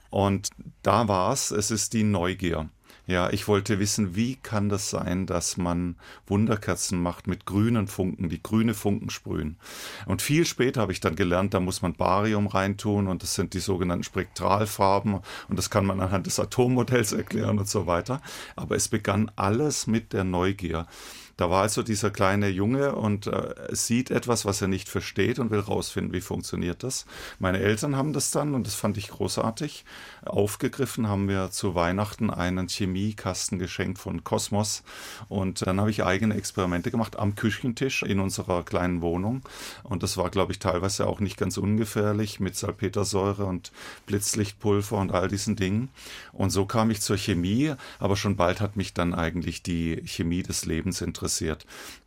Und 0.09 0.49
da 0.83 1.07
war 1.07 1.33
es, 1.33 1.51
es 1.51 1.71
ist 1.71 1.93
die 1.93 2.03
Neugier. 2.03 2.69
Ja, 3.05 3.29
ich 3.31 3.49
wollte 3.49 3.79
wissen, 3.79 4.15
wie 4.15 4.37
kann 4.37 4.69
das 4.69 4.89
sein, 4.89 5.25
dass 5.25 5.57
man 5.57 5.97
Wunderkerzen 6.25 7.01
macht 7.01 7.27
mit 7.27 7.45
grünen 7.45 7.87
Funken, 7.87 8.29
die 8.29 8.41
grüne 8.41 8.73
Funken 8.73 9.09
sprühen. 9.09 9.57
Und 10.05 10.21
viel 10.21 10.45
später 10.45 10.79
habe 10.79 10.93
ich 10.93 11.01
dann 11.01 11.17
gelernt, 11.17 11.53
da 11.53 11.59
muss 11.59 11.81
man 11.81 11.95
Barium 11.95 12.47
reintun 12.47 13.09
und 13.09 13.21
das 13.21 13.35
sind 13.35 13.55
die 13.55 13.59
sogenannten 13.59 14.05
Spektralfarben 14.05 15.19
und 15.49 15.59
das 15.59 15.69
kann 15.69 15.85
man 15.85 15.99
anhand 15.99 16.27
des 16.27 16.39
Atommodells 16.39 17.11
erklären 17.11 17.59
und 17.59 17.67
so 17.67 17.87
weiter. 17.87 18.21
Aber 18.55 18.77
es 18.77 18.87
begann 18.87 19.29
alles 19.35 19.85
mit 19.85 20.13
der 20.13 20.23
Neugier. 20.23 20.87
Da 21.35 21.49
war 21.49 21.63
also 21.63 21.81
dieser 21.81 22.11
kleine 22.11 22.47
Junge 22.47 22.95
und 22.95 23.25
äh, 23.27 23.55
sieht 23.71 24.11
etwas, 24.11 24.45
was 24.45 24.61
er 24.61 24.67
nicht 24.67 24.87
versteht 24.87 25.39
und 25.39 25.49
will 25.49 25.59
rausfinden, 25.59 26.13
wie 26.13 26.21
funktioniert 26.21 26.83
das. 26.83 27.05
Meine 27.39 27.59
Eltern 27.59 27.95
haben 27.95 28.13
das 28.13 28.29
dann, 28.29 28.53
und 28.53 28.67
das 28.67 28.75
fand 28.75 28.97
ich 28.97 29.09
großartig, 29.09 29.83
aufgegriffen, 30.25 31.07
haben 31.07 31.27
wir 31.27 31.51
zu 31.51 31.75
Weihnachten 31.75 32.29
einen 32.29 32.67
Chemiekasten 32.67 33.59
geschenkt 33.59 33.99
von 33.99 34.23
Kosmos. 34.23 34.83
Und 35.29 35.65
dann 35.65 35.79
habe 35.79 35.91
ich 35.91 36.03
eigene 36.03 36.35
Experimente 36.35 36.91
gemacht 36.91 37.17
am 37.17 37.35
Küchentisch 37.35 38.03
in 38.03 38.19
unserer 38.19 38.63
kleinen 38.63 39.01
Wohnung. 39.01 39.41
Und 39.83 40.03
das 40.03 40.17
war, 40.17 40.29
glaube 40.29 40.51
ich, 40.51 40.59
teilweise 40.59 41.07
auch 41.07 41.19
nicht 41.19 41.37
ganz 41.37 41.57
ungefährlich 41.57 42.39
mit 42.39 42.55
Salpetersäure 42.55 43.45
und 43.45 43.71
Blitzlichtpulver 44.05 44.97
und 44.97 45.11
all 45.11 45.27
diesen 45.27 45.55
Dingen. 45.55 45.89
Und 46.31 46.51
so 46.51 46.65
kam 46.65 46.89
ich 46.89 47.01
zur 47.01 47.17
Chemie, 47.17 47.73
aber 47.99 48.15
schon 48.15 48.35
bald 48.35 48.61
hat 48.61 48.75
mich 48.75 48.93
dann 48.93 49.13
eigentlich 49.13 49.63
die 49.63 50.01
Chemie 50.05 50.43
des 50.43 50.65
Lebens 50.65 51.01
interessiert. 51.01 51.65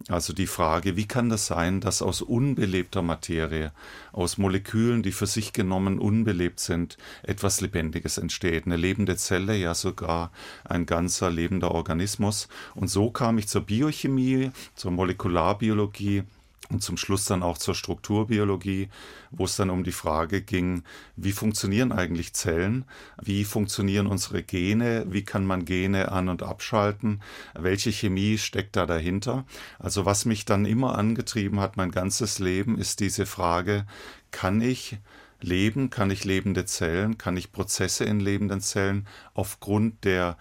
Also 0.09 0.33
die 0.33 0.47
Frage, 0.47 0.97
wie 0.97 1.07
kann 1.07 1.29
das 1.29 1.47
sein, 1.47 1.81
dass 1.81 2.03
aus 2.03 2.23
unbelebter 2.23 3.03
Materie, 3.03 3.73
aus 4.13 4.39
Molekülen, 4.39 5.03
die 5.03 5.13
für 5.13 5.27
sich 5.27 5.53
genommen 5.53 5.99
unbelebt 5.99 6.61
sind, 6.61 6.97
etwas 7.23 7.61
Lebendiges 7.61 8.06
entsteht. 8.19 8.67
Eine 8.67 8.77
lebende 8.77 9.17
Zelle, 9.17 9.57
ja 9.57 9.75
sogar 9.75 10.31
ein 10.65 10.87
ganzer 10.87 11.31
lebender 11.31 11.73
Organismus. 11.73 12.49
Und 12.75 12.89
so 12.89 13.11
kam 13.11 13.39
ich 13.39 13.49
zur 13.49 13.63
Biochemie, 13.63 14.51
zur 14.75 14.93
Molekularbiologie 14.93 16.23
und 16.71 16.83
zum 16.83 16.97
Schluss 16.97 17.25
dann 17.27 17.43
auch 17.43 17.59
zur 17.59 17.75
Strukturbiologie, 17.75 18.89
wo 19.31 19.45
es 19.45 19.57
dann 19.57 19.71
um 19.71 19.85
die 19.85 19.93
Frage 19.93 20.43
ging, 20.43 20.83
wie 21.15 21.33
funktionieren 21.33 21.93
eigentlich 21.93 22.33
Zellen, 22.33 22.85
wie 23.23 23.45
funktionieren 23.45 24.07
unsere 24.07 24.43
Gene, 24.43 25.07
wie 25.09 25.25
kann 25.25 25.47
man 25.47 25.65
Gene 25.65 26.11
an 26.11 26.29
und 26.29 26.43
abschalten, 26.43 27.23
welche 27.55 27.93
Chemie 27.93 28.39
steckt 28.39 28.77
da 28.77 28.87
dahinter. 28.87 29.45
Also 29.79 30.07
was 30.07 30.25
mich 30.25 30.45
dann 30.45 30.65
immer 30.65 30.99
angetrieben 30.99 31.61
hat, 31.61 31.77
mein 31.77 31.91
ganzes 31.91 32.39
Leben, 32.39 32.79
ist 32.79 33.01
diese 33.01 33.27
Frage, 33.27 33.87
kann 34.33 34.61
ich 34.61 34.99
leben, 35.47 35.91
kann 35.91 36.11
ich 36.11 36.25
lebende 36.25 36.67
Zellen, 36.67 37.17
kann 37.17 37.37
ich 37.37 37.53
Prozesse 37.53 38.05
in 38.05 38.21
lebenden 38.21 38.61
Zellen 38.61 39.07
aufgrund 39.33 40.05
der 40.05 40.37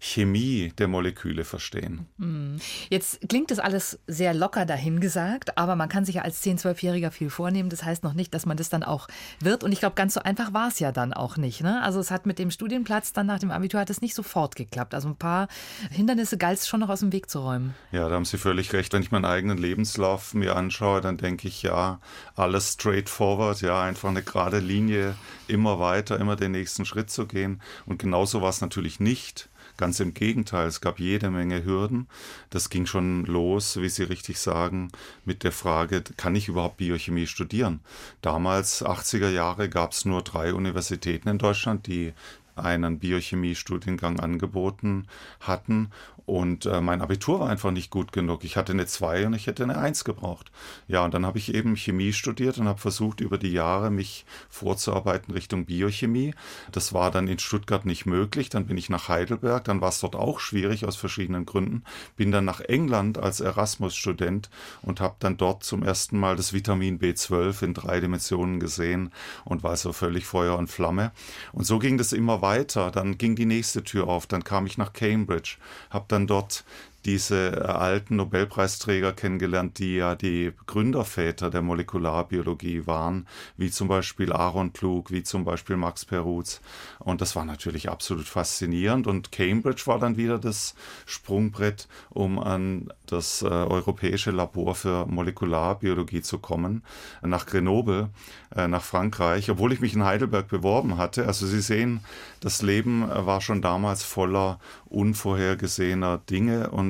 Chemie 0.00 0.72
der 0.78 0.86
Moleküle 0.86 1.44
verstehen. 1.44 2.06
Hm. 2.18 2.60
Jetzt 2.88 3.28
klingt 3.28 3.50
das 3.50 3.58
alles 3.58 3.98
sehr 4.06 4.32
locker 4.32 4.64
dahingesagt, 4.64 5.58
aber 5.58 5.74
man 5.74 5.88
kann 5.88 6.04
sich 6.04 6.16
ja 6.16 6.22
als 6.22 6.42
10-, 6.44 6.60
12-Jähriger 6.60 7.10
viel 7.10 7.30
vornehmen. 7.30 7.68
Das 7.68 7.84
heißt 7.84 8.04
noch 8.04 8.14
nicht, 8.14 8.32
dass 8.32 8.46
man 8.46 8.56
das 8.56 8.68
dann 8.68 8.84
auch 8.84 9.08
wird. 9.40 9.64
Und 9.64 9.72
ich 9.72 9.80
glaube, 9.80 9.96
ganz 9.96 10.14
so 10.14 10.20
einfach 10.20 10.52
war 10.52 10.68
es 10.68 10.78
ja 10.78 10.92
dann 10.92 11.12
auch 11.12 11.36
nicht. 11.36 11.62
Ne? 11.62 11.82
Also 11.82 11.98
es 11.98 12.10
hat 12.10 12.26
mit 12.26 12.38
dem 12.38 12.50
Studienplatz 12.50 13.12
dann 13.12 13.26
nach 13.26 13.40
dem 13.40 13.50
Abitur 13.50 13.80
hat 13.80 13.90
es 13.90 14.00
nicht 14.00 14.14
sofort 14.14 14.54
geklappt. 14.54 14.94
Also 14.94 15.08
ein 15.08 15.16
paar 15.16 15.48
Hindernisse 15.90 16.38
galt 16.38 16.58
es 16.58 16.68
schon 16.68 16.80
noch 16.80 16.88
aus 16.88 17.00
dem 17.00 17.12
Weg 17.12 17.28
zu 17.28 17.40
räumen. 17.40 17.74
Ja, 17.90 18.08
da 18.08 18.14
haben 18.14 18.24
Sie 18.24 18.38
völlig 18.38 18.72
recht. 18.72 18.92
Wenn 18.92 19.02
ich 19.02 19.10
meinen 19.10 19.24
eigenen 19.24 19.58
Lebenslauf 19.58 20.32
mir 20.34 20.54
anschaue, 20.54 21.00
dann 21.00 21.16
denke 21.16 21.48
ich, 21.48 21.62
ja, 21.62 22.00
alles 22.36 22.74
straightforward, 22.74 23.60
ja, 23.62 23.82
einfach 23.82 24.08
eine 24.08 24.22
gerade 24.22 24.60
Linie, 24.60 25.16
immer 25.48 25.78
weiter, 25.78 26.18
immer 26.18 26.36
den 26.36 26.52
nächsten 26.52 26.84
Schritt 26.84 27.10
zu 27.10 27.26
gehen. 27.26 27.60
Und 27.86 27.98
genauso 27.98 28.42
war 28.42 28.50
es 28.50 28.60
natürlich 28.60 29.00
nicht. 29.00 29.48
Ganz 29.76 30.00
im 30.00 30.12
Gegenteil, 30.12 30.66
es 30.66 30.80
gab 30.80 30.98
jede 30.98 31.30
Menge 31.30 31.64
Hürden. 31.64 32.08
Das 32.50 32.68
ging 32.68 32.86
schon 32.86 33.24
los, 33.26 33.80
wie 33.80 33.88
Sie 33.88 34.02
richtig 34.02 34.40
sagen, 34.40 34.90
mit 35.24 35.44
der 35.44 35.52
Frage, 35.52 36.02
kann 36.16 36.34
ich 36.34 36.48
überhaupt 36.48 36.78
Biochemie 36.78 37.28
studieren? 37.28 37.80
Damals, 38.20 38.84
80er 38.84 39.30
Jahre, 39.30 39.68
gab 39.68 39.92
es 39.92 40.04
nur 40.04 40.22
drei 40.22 40.52
Universitäten 40.52 41.28
in 41.28 41.38
Deutschland, 41.38 41.86
die 41.86 42.12
einen 42.56 42.98
Biochemie-Studiengang 42.98 44.20
angeboten 44.20 45.06
hatten. 45.40 45.90
Und 46.28 46.66
äh, 46.66 46.82
mein 46.82 47.00
Abitur 47.00 47.40
war 47.40 47.48
einfach 47.48 47.70
nicht 47.70 47.90
gut 47.90 48.12
genug. 48.12 48.44
Ich 48.44 48.58
hatte 48.58 48.74
eine 48.74 48.84
2 48.84 49.28
und 49.28 49.32
ich 49.32 49.46
hätte 49.46 49.62
eine 49.62 49.78
1 49.78 50.04
gebraucht. 50.04 50.52
Ja, 50.86 51.02
und 51.02 51.14
dann 51.14 51.24
habe 51.24 51.38
ich 51.38 51.54
eben 51.54 51.74
Chemie 51.74 52.12
studiert 52.12 52.58
und 52.58 52.68
habe 52.68 52.78
versucht, 52.78 53.22
über 53.22 53.38
die 53.38 53.50
Jahre 53.50 53.90
mich 53.90 54.26
vorzuarbeiten 54.50 55.32
Richtung 55.32 55.64
Biochemie. 55.64 56.34
Das 56.70 56.92
war 56.92 57.10
dann 57.10 57.28
in 57.28 57.38
Stuttgart 57.38 57.86
nicht 57.86 58.04
möglich. 58.04 58.50
Dann 58.50 58.66
bin 58.66 58.76
ich 58.76 58.90
nach 58.90 59.08
Heidelberg. 59.08 59.64
Dann 59.64 59.80
war 59.80 59.88
es 59.88 60.00
dort 60.00 60.16
auch 60.16 60.38
schwierig 60.38 60.84
aus 60.84 60.96
verschiedenen 60.96 61.46
Gründen. 61.46 61.82
Bin 62.18 62.30
dann 62.30 62.44
nach 62.44 62.60
England 62.60 63.16
als 63.16 63.40
Erasmus-Student 63.40 64.50
und 64.82 65.00
habe 65.00 65.16
dann 65.20 65.38
dort 65.38 65.64
zum 65.64 65.82
ersten 65.82 66.20
Mal 66.20 66.36
das 66.36 66.52
Vitamin 66.52 66.98
B12 67.00 67.62
in 67.62 67.72
drei 67.72 68.00
Dimensionen 68.00 68.60
gesehen 68.60 69.12
und 69.46 69.62
war 69.62 69.78
so 69.78 69.94
völlig 69.94 70.26
Feuer 70.26 70.58
und 70.58 70.66
Flamme. 70.66 71.10
Und 71.52 71.64
so 71.64 71.78
ging 71.78 71.96
das 71.96 72.12
immer 72.12 72.42
weiter. 72.42 72.90
Dann 72.90 73.16
ging 73.16 73.34
die 73.34 73.46
nächste 73.46 73.82
Tür 73.82 74.08
auf. 74.08 74.26
Dann 74.26 74.44
kam 74.44 74.66
ich 74.66 74.76
nach 74.76 74.92
Cambridge, 74.92 75.56
habe 75.88 76.04
dann 76.08 76.17
dort 76.26 76.64
diese 77.04 77.52
äh, 77.52 77.60
alten 77.60 78.16
Nobelpreisträger 78.16 79.12
kennengelernt, 79.12 79.78
die 79.78 79.96
ja 79.96 80.14
die 80.14 80.52
Gründerväter 80.66 81.50
der 81.50 81.62
Molekularbiologie 81.62 82.86
waren, 82.86 83.26
wie 83.56 83.70
zum 83.70 83.88
Beispiel 83.88 84.32
Aaron 84.32 84.72
Klug, 84.72 85.10
wie 85.10 85.22
zum 85.22 85.44
Beispiel 85.44 85.76
Max 85.76 86.04
Perutz. 86.04 86.60
Und 86.98 87.20
das 87.20 87.36
war 87.36 87.44
natürlich 87.44 87.88
absolut 87.88 88.26
faszinierend. 88.26 89.06
Und 89.06 89.32
Cambridge 89.32 89.82
war 89.86 89.98
dann 89.98 90.16
wieder 90.16 90.38
das 90.38 90.74
Sprungbrett, 91.06 91.88
um 92.10 92.38
an 92.38 92.92
das 93.06 93.42
äh, 93.42 93.46
europäische 93.46 94.30
Labor 94.30 94.74
für 94.74 95.06
Molekularbiologie 95.06 96.22
zu 96.22 96.38
kommen, 96.38 96.82
nach 97.22 97.46
Grenoble, 97.46 98.10
äh, 98.54 98.68
nach 98.68 98.82
Frankreich, 98.82 99.50
obwohl 99.50 99.72
ich 99.72 99.80
mich 99.80 99.94
in 99.94 100.04
Heidelberg 100.04 100.48
beworben 100.48 100.96
hatte. 100.98 101.26
Also 101.26 101.46
Sie 101.46 101.60
sehen, 101.60 102.00
das 102.40 102.62
Leben 102.62 103.08
äh, 103.08 103.26
war 103.26 103.40
schon 103.40 103.62
damals 103.62 104.02
voller 104.02 104.58
unvorhergesehener 104.86 106.18
Dinge 106.18 106.70
und 106.70 106.87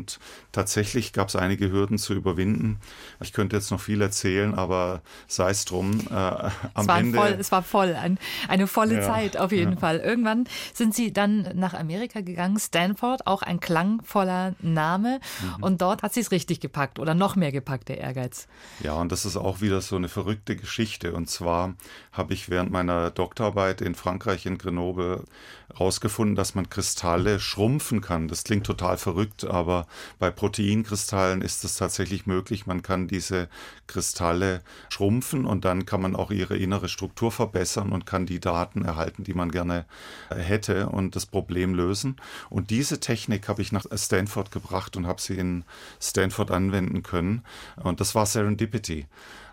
tatsächlich 0.53 1.13
gab 1.13 1.29
es 1.29 1.37
einige 1.37 1.71
Hürden 1.71 1.99
zu 1.99 2.15
überwinden. 2.15 2.79
Ich 3.21 3.33
könnte 3.33 3.57
jetzt 3.57 3.71
noch 3.71 3.81
viel 3.81 4.01
erzählen, 4.01 4.55
aber 4.55 5.03
sei 5.27 5.51
es 5.51 5.65
drum. 5.65 6.01
Äh, 6.11 6.15
am 6.15 6.53
es 6.75 6.89
war 6.89 6.99
Ende. 6.99 7.19
Voll, 7.19 7.37
es 7.39 7.53
war 7.53 7.63
voll, 7.63 7.95
ein, 7.95 8.19
eine 8.49 8.67
volle 8.67 8.97
ja, 8.97 9.03
Zeit 9.03 9.37
auf 9.37 9.53
jeden 9.53 9.75
ja. 9.75 9.79
Fall. 9.79 9.99
Irgendwann 9.99 10.49
sind 10.75 10.95
Sie 10.95 11.13
dann 11.13 11.49
nach 11.55 11.75
Amerika 11.75 12.21
gegangen, 12.21 12.59
Stanford, 12.59 13.27
auch 13.27 13.43
ein 13.43 13.61
klangvoller 13.61 14.55
Name. 14.61 15.21
Mhm. 15.43 15.63
Und 15.63 15.83
dort 15.83 16.03
hat 16.03 16.15
sie 16.15 16.21
es 16.21 16.31
richtig 16.31 16.61
gepackt 16.61 16.99
oder 16.99 17.15
noch 17.15 17.37
mehr 17.37 17.53
gepackt, 17.53 17.89
der 17.89 17.99
Ehrgeiz. 17.99 18.47
Ja, 18.81 18.95
und 18.95 19.13
das 19.13 19.25
ist 19.25 19.37
auch 19.37 19.61
wieder 19.61 19.81
so 19.81 19.97
eine 19.97 20.09
verrückte 20.09 20.57
Geschichte. 20.57 21.13
Und 21.13 21.29
zwar 21.29 21.75
habe 22.13 22.35
ich 22.35 22.49
während 22.49 22.71
meiner 22.71 23.11
Doktorarbeit 23.11 23.81
in 23.81 23.95
Frankreich 23.95 24.47
in 24.47 24.59
Grenoble 24.59 25.25
herausgefunden, 25.71 26.37
dass 26.37 26.55
man 26.55 26.71
Kristalle 26.71 27.41
schrumpfen 27.41 28.01
kann. 28.01 28.29
Das 28.29 28.45
klingt 28.45 28.67
total 28.67 28.97
verrückt, 28.97 29.45
aber 29.45 29.87
bei 30.19 30.31
Proteinkristallen 30.31 31.43
ist 31.43 31.65
es 31.65 31.77
tatsächlich 31.77 32.27
möglich. 32.27 32.67
Man 32.67 32.83
kann 32.83 33.09
diese 33.09 33.49
Kristalle 33.87 34.63
schrumpfen 34.89 35.47
und 35.47 35.65
dann 35.65 35.87
kann 35.87 36.03
man 36.03 36.17
auch 36.17 36.31
ihre 36.31 36.57
innere 36.57 36.89
Struktur 36.89 37.33
verbessern 37.33 37.93
und 37.93 38.07
kann 38.07 38.27
die 38.27 38.41
Daten 38.41 38.85
erhalten, 38.85 39.25
die 39.25 39.35
man 39.35 39.51
gerne 39.51 39.85
hätte 40.31 40.89
und 40.89 41.17
das 41.17 41.27
Problem 41.27 41.75
lösen. 41.75 42.17
Und 42.51 42.71
diese 42.71 43.01
Technik 43.01 43.49
habe 43.49 43.63
ich 43.63 43.73
nach 43.73 43.87
Stanford 43.95 44.51
gebracht 44.51 44.97
und 44.97 45.07
habe 45.07 45.21
sie 45.21 45.37
in 45.37 45.65
Stanford 46.01 46.51
anwenden 46.51 47.03
können. 47.03 47.43
Und 47.77 48.01
das 48.01 48.15
war 48.15 48.27
Serendipity. 48.27 49.07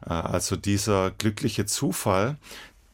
Äh, 0.06 0.10
also 0.10 0.56
dieser 0.56 1.12
glückliche 1.12 1.66
Zufall, 1.66 2.38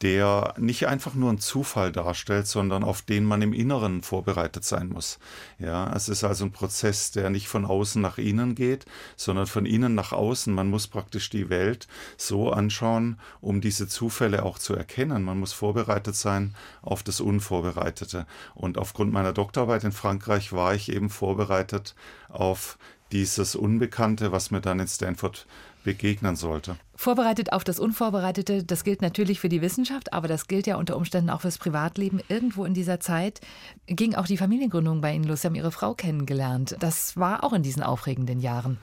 der 0.02 0.54
nicht 0.58 0.88
einfach 0.88 1.14
nur 1.14 1.28
einen 1.28 1.38
Zufall 1.38 1.92
darstellt, 1.92 2.48
sondern 2.48 2.82
auf 2.82 3.02
den 3.02 3.24
man 3.24 3.40
im 3.40 3.52
Inneren 3.52 4.02
vorbereitet 4.02 4.64
sein 4.64 4.88
muss. 4.88 5.20
Ja, 5.60 5.94
es 5.94 6.08
ist 6.08 6.24
also 6.24 6.44
ein 6.44 6.50
Prozess, 6.50 7.12
der 7.12 7.30
nicht 7.30 7.46
von 7.46 7.64
außen 7.64 8.02
nach 8.02 8.18
innen 8.18 8.56
geht, 8.56 8.84
sondern 9.16 9.46
von 9.46 9.64
innen 9.64 9.94
nach 9.94 10.10
außen. 10.12 10.52
Man 10.52 10.70
muss 10.70 10.88
praktisch 10.88 11.30
die 11.30 11.50
Welt 11.50 11.86
so 12.16 12.50
anschauen, 12.50 13.20
um 13.40 13.60
diese 13.60 13.86
Zufälle 13.86 14.44
auch 14.44 14.58
zu 14.58 14.74
erkennen. 14.74 15.22
Man 15.22 15.38
muss 15.38 15.52
vorbereitet 15.52 16.16
sein 16.16 16.54
auf 16.82 17.04
das 17.04 17.20
Unvorbereitete. 17.20 18.26
Und 18.54 18.78
aufgrund 18.78 19.12
meiner 19.12 19.32
Doktorarbeit 19.32 19.84
in 19.84 19.92
Frankreich 19.92 20.52
war 20.52 20.74
ich 20.74 20.90
eben 20.90 21.10
vorbereitet 21.10 21.94
auf 22.28 22.76
dieses 23.12 23.54
Unbekannte, 23.54 24.32
was 24.32 24.50
mir 24.50 24.60
dann 24.60 24.80
in 24.80 24.88
Stanford 24.88 25.46
begegnen 25.82 26.36
sollte. 26.36 26.76
Vorbereitet 26.94 27.52
auf 27.52 27.64
das 27.64 27.78
Unvorbereitete, 27.78 28.64
das 28.64 28.84
gilt 28.84 29.02
natürlich 29.02 29.40
für 29.40 29.48
die 29.48 29.62
Wissenschaft, 29.62 30.12
aber 30.12 30.28
das 30.28 30.46
gilt 30.46 30.66
ja 30.66 30.76
unter 30.76 30.96
Umständen 30.96 31.30
auch 31.30 31.40
fürs 31.40 31.58
Privatleben. 31.58 32.20
Irgendwo 32.28 32.64
in 32.64 32.74
dieser 32.74 33.00
Zeit 33.00 33.40
ging 33.86 34.14
auch 34.14 34.26
die 34.26 34.36
Familiengründung 34.36 35.00
bei 35.00 35.14
Ihnen 35.14 35.24
los. 35.24 35.42
Sie 35.42 35.48
haben 35.48 35.54
Ihre 35.54 35.72
Frau 35.72 35.94
kennengelernt. 35.94 36.76
Das 36.80 37.16
war 37.16 37.44
auch 37.44 37.52
in 37.52 37.62
diesen 37.62 37.82
aufregenden 37.82 38.40
Jahren. 38.40 38.78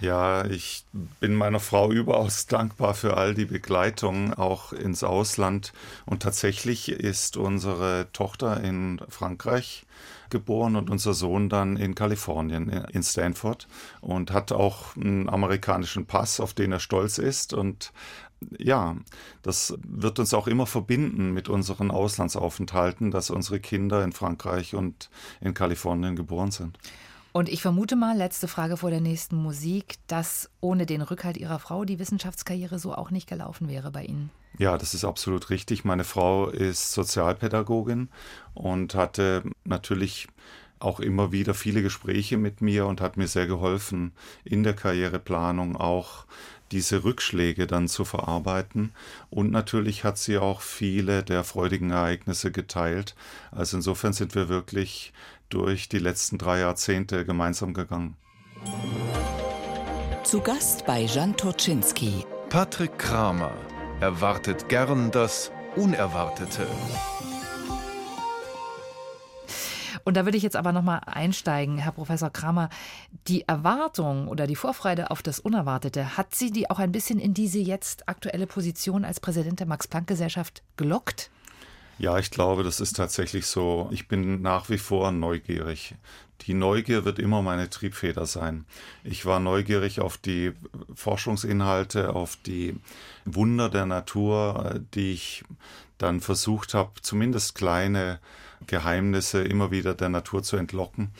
Ja, 0.00 0.44
ich 0.44 0.84
bin 1.20 1.34
meiner 1.34 1.60
Frau 1.60 1.90
überaus 1.90 2.46
dankbar 2.46 2.94
für 2.94 3.16
all 3.16 3.34
die 3.34 3.44
Begleitung, 3.44 4.34
auch 4.34 4.72
ins 4.72 5.04
Ausland. 5.04 5.72
Und 6.04 6.22
tatsächlich 6.22 6.90
ist 6.90 7.36
unsere 7.36 8.08
Tochter 8.12 8.62
in 8.62 9.00
Frankreich 9.08 9.86
geboren 10.30 10.76
und 10.76 10.90
unser 10.90 11.14
Sohn 11.14 11.48
dann 11.48 11.76
in 11.76 11.94
Kalifornien, 11.94 12.68
in 12.68 13.02
Stanford 13.02 13.68
und 14.00 14.32
hat 14.32 14.52
auch 14.52 14.96
einen 14.96 15.28
amerikanischen 15.28 16.06
Pass, 16.06 16.40
auf 16.40 16.54
den 16.54 16.72
er 16.72 16.80
stolz 16.80 17.18
ist 17.18 17.52
und 17.52 17.92
ja, 18.58 18.96
das 19.42 19.74
wird 19.86 20.18
uns 20.18 20.34
auch 20.34 20.46
immer 20.46 20.66
verbinden 20.66 21.32
mit 21.32 21.48
unseren 21.48 21.90
Auslandsaufenthalten, 21.90 23.10
dass 23.10 23.30
unsere 23.30 23.60
Kinder 23.60 24.04
in 24.04 24.12
Frankreich 24.12 24.74
und 24.74 25.10
in 25.40 25.54
Kalifornien 25.54 26.16
geboren 26.16 26.50
sind. 26.50 26.78
Und 27.36 27.48
ich 27.48 27.62
vermute 27.62 27.96
mal, 27.96 28.16
letzte 28.16 28.46
Frage 28.46 28.76
vor 28.76 28.90
der 28.90 29.00
nächsten 29.00 29.34
Musik, 29.34 29.96
dass 30.06 30.50
ohne 30.60 30.86
den 30.86 31.02
Rückhalt 31.02 31.36
Ihrer 31.36 31.58
Frau 31.58 31.84
die 31.84 31.98
Wissenschaftskarriere 31.98 32.78
so 32.78 32.94
auch 32.94 33.10
nicht 33.10 33.28
gelaufen 33.28 33.68
wäre 33.68 33.90
bei 33.90 34.04
Ihnen. 34.04 34.30
Ja, 34.56 34.78
das 34.78 34.94
ist 34.94 35.04
absolut 35.04 35.50
richtig. 35.50 35.84
Meine 35.84 36.04
Frau 36.04 36.46
ist 36.48 36.92
Sozialpädagogin 36.92 38.08
und 38.54 38.94
hatte 38.94 39.42
natürlich 39.64 40.28
auch 40.78 41.00
immer 41.00 41.32
wieder 41.32 41.54
viele 41.54 41.82
Gespräche 41.82 42.36
mit 42.36 42.60
mir 42.60 42.86
und 42.86 43.00
hat 43.00 43.16
mir 43.16 43.26
sehr 43.26 43.46
geholfen, 43.46 44.12
in 44.44 44.62
der 44.62 44.74
Karriereplanung 44.74 45.76
auch 45.76 46.26
diese 46.72 47.04
Rückschläge 47.04 47.66
dann 47.66 47.88
zu 47.88 48.04
verarbeiten. 48.04 48.92
Und 49.30 49.50
natürlich 49.50 50.04
hat 50.04 50.18
sie 50.18 50.38
auch 50.38 50.60
viele 50.60 51.22
der 51.22 51.44
freudigen 51.44 51.90
Ereignisse 51.90 52.50
geteilt. 52.50 53.14
Also 53.50 53.76
insofern 53.76 54.12
sind 54.12 54.34
wir 54.34 54.48
wirklich 54.48 55.12
durch 55.48 55.88
die 55.88 55.98
letzten 55.98 56.38
drei 56.38 56.60
Jahrzehnte 56.60 57.24
gemeinsam 57.24 57.74
gegangen. 57.74 58.16
Zu 60.24 60.40
Gast 60.40 60.86
bei 60.86 61.02
Jan 61.02 61.36
Turczynski. 61.36 62.24
Patrick 62.48 62.98
Kramer 62.98 63.52
erwartet 64.00 64.68
gern 64.68 65.10
das 65.10 65.52
Unerwartete. 65.76 66.66
Und 70.04 70.16
da 70.16 70.26
würde 70.26 70.36
ich 70.36 70.42
jetzt 70.42 70.56
aber 70.56 70.72
nochmal 70.72 71.00
einsteigen, 71.06 71.78
Herr 71.78 71.92
Professor 71.92 72.30
Kramer. 72.30 72.68
Die 73.26 73.48
Erwartung 73.48 74.28
oder 74.28 74.46
die 74.46 74.56
Vorfreude 74.56 75.10
auf 75.10 75.22
das 75.22 75.40
Unerwartete, 75.40 76.16
hat 76.16 76.34
Sie 76.34 76.50
die 76.50 76.70
auch 76.70 76.78
ein 76.78 76.92
bisschen 76.92 77.18
in 77.18 77.32
diese 77.32 77.58
jetzt 77.58 78.08
aktuelle 78.08 78.46
Position 78.46 79.04
als 79.04 79.18
Präsident 79.18 79.60
der 79.60 79.66
Max-Planck-Gesellschaft 79.66 80.62
gelockt? 80.76 81.30
Ja, 81.98 82.18
ich 82.18 82.30
glaube, 82.30 82.64
das 82.64 82.80
ist 82.80 82.96
tatsächlich 82.96 83.46
so. 83.46 83.88
Ich 83.92 84.08
bin 84.08 84.42
nach 84.42 84.68
wie 84.68 84.78
vor 84.78 85.12
neugierig. 85.12 85.94
Die 86.42 86.54
Neugier 86.54 87.04
wird 87.04 87.18
immer 87.18 87.40
meine 87.40 87.70
Triebfeder 87.70 88.26
sein. 88.26 88.66
Ich 89.04 89.24
war 89.24 89.38
neugierig 89.38 90.00
auf 90.00 90.18
die 90.18 90.52
Forschungsinhalte, 90.94 92.14
auf 92.14 92.36
die 92.44 92.76
Wunder 93.24 93.70
der 93.70 93.86
Natur, 93.86 94.80
die 94.94 95.12
ich 95.12 95.44
dann 95.96 96.20
versucht 96.20 96.74
habe, 96.74 96.90
zumindest 97.00 97.54
kleine 97.54 98.18
Geheimnisse 98.66 99.42
immer 99.42 99.70
wieder 99.70 99.94
der 99.94 100.08
Natur 100.08 100.42
zu 100.42 100.56
entlocken. 100.56 101.10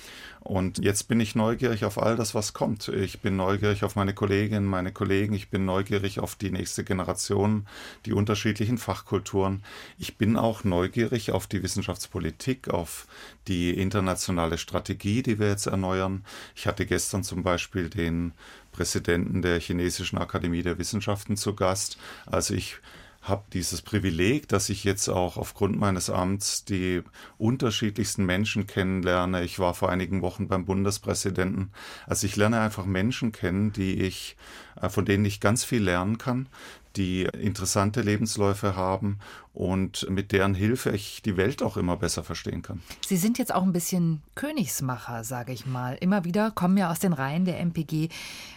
Und 0.40 0.78
jetzt 0.78 1.08
bin 1.08 1.20
ich 1.20 1.34
neugierig 1.34 1.86
auf 1.86 2.00
all 2.00 2.16
das, 2.16 2.34
was 2.34 2.52
kommt. 2.52 2.88
Ich 2.88 3.20
bin 3.20 3.34
neugierig 3.36 3.82
auf 3.82 3.96
meine 3.96 4.12
Kolleginnen, 4.12 4.66
meine 4.66 4.92
Kollegen. 4.92 5.32
Ich 5.32 5.48
bin 5.48 5.64
neugierig 5.64 6.20
auf 6.20 6.34
die 6.36 6.50
nächste 6.50 6.84
Generation, 6.84 7.66
die 8.04 8.12
unterschiedlichen 8.12 8.76
Fachkulturen. 8.76 9.62
Ich 9.98 10.18
bin 10.18 10.36
auch 10.36 10.62
neugierig 10.62 11.32
auf 11.32 11.46
die 11.46 11.62
Wissenschaftspolitik, 11.62 12.68
auf 12.68 13.06
die 13.48 13.70
internationale 13.70 14.58
Strategie, 14.58 15.22
die 15.22 15.38
wir 15.38 15.48
jetzt 15.48 15.66
erneuern. 15.66 16.24
Ich 16.54 16.66
hatte 16.66 16.84
gestern 16.84 17.24
zum 17.24 17.42
Beispiel 17.42 17.88
den 17.88 18.32
Präsidenten 18.70 19.40
der 19.40 19.60
Chinesischen 19.60 20.18
Akademie 20.18 20.62
der 20.62 20.78
Wissenschaften 20.78 21.38
zu 21.38 21.54
Gast. 21.54 21.96
Also 22.26 22.52
ich 22.52 22.76
habe 23.24 23.44
dieses 23.52 23.80
Privileg, 23.80 24.48
dass 24.48 24.68
ich 24.68 24.84
jetzt 24.84 25.08
auch 25.08 25.38
aufgrund 25.38 25.78
meines 25.78 26.10
Amts 26.10 26.64
die 26.64 27.02
unterschiedlichsten 27.38 28.24
Menschen 28.24 28.66
kennenlerne. 28.66 29.44
Ich 29.44 29.58
war 29.58 29.72
vor 29.74 29.90
einigen 29.90 30.20
Wochen 30.20 30.46
beim 30.46 30.66
Bundespräsidenten. 30.66 31.72
Also 32.06 32.26
ich 32.26 32.36
lerne 32.36 32.60
einfach 32.60 32.84
Menschen 32.84 33.32
kennen, 33.32 33.72
die 33.72 34.02
ich, 34.02 34.36
äh, 34.80 34.90
von 34.90 35.06
denen 35.06 35.24
ich 35.24 35.40
ganz 35.40 35.64
viel 35.64 35.82
lernen 35.82 36.18
kann, 36.18 36.48
die 36.96 37.22
interessante 37.24 38.00
Lebensläufe 38.02 38.76
haben 38.76 39.18
und 39.52 40.10
mit 40.10 40.32
deren 40.32 40.54
Hilfe 40.54 40.90
ich 40.90 41.22
die 41.22 41.36
Welt 41.36 41.62
auch 41.62 41.76
immer 41.76 41.96
besser 41.96 42.24
verstehen 42.24 42.62
kann. 42.62 42.82
Sie 43.06 43.16
sind 43.16 43.38
jetzt 43.38 43.54
auch 43.54 43.62
ein 43.62 43.72
bisschen 43.72 44.22
Königsmacher, 44.34 45.22
sage 45.22 45.52
ich 45.52 45.64
mal. 45.64 45.96
Immer 46.00 46.24
wieder 46.24 46.50
kommen 46.50 46.76
ja 46.76 46.90
aus 46.90 46.98
den 46.98 47.12
Reihen 47.12 47.44
der 47.44 47.60
MPG 47.60 48.08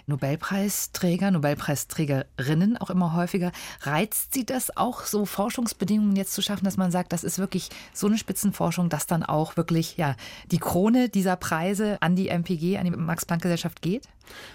Nobelpreisträger, 0.07 1.29
Nobelpreisträgerinnen 1.29 2.77
auch 2.77 2.89
immer 2.89 3.13
häufiger. 3.13 3.51
Reizt 3.81 4.33
Sie 4.33 4.45
das 4.45 4.75
auch, 4.75 5.03
so 5.03 5.25
Forschungsbedingungen 5.25 6.15
jetzt 6.15 6.33
zu 6.33 6.41
schaffen, 6.41 6.65
dass 6.65 6.77
man 6.77 6.91
sagt, 6.91 7.13
das 7.13 7.23
ist 7.23 7.37
wirklich 7.37 7.69
so 7.93 8.07
eine 8.07 8.17
Spitzenforschung, 8.17 8.89
dass 8.89 9.05
dann 9.05 9.21
auch 9.21 9.55
wirklich 9.55 9.97
ja, 9.97 10.15
die 10.51 10.59
Krone 10.59 11.09
dieser 11.09 11.35
Preise 11.35 12.01
an 12.01 12.15
die 12.15 12.29
MPG, 12.29 12.77
an 12.77 12.85
die 12.85 12.91
Max-Planck-Gesellschaft 12.91 13.81
geht? 13.81 14.07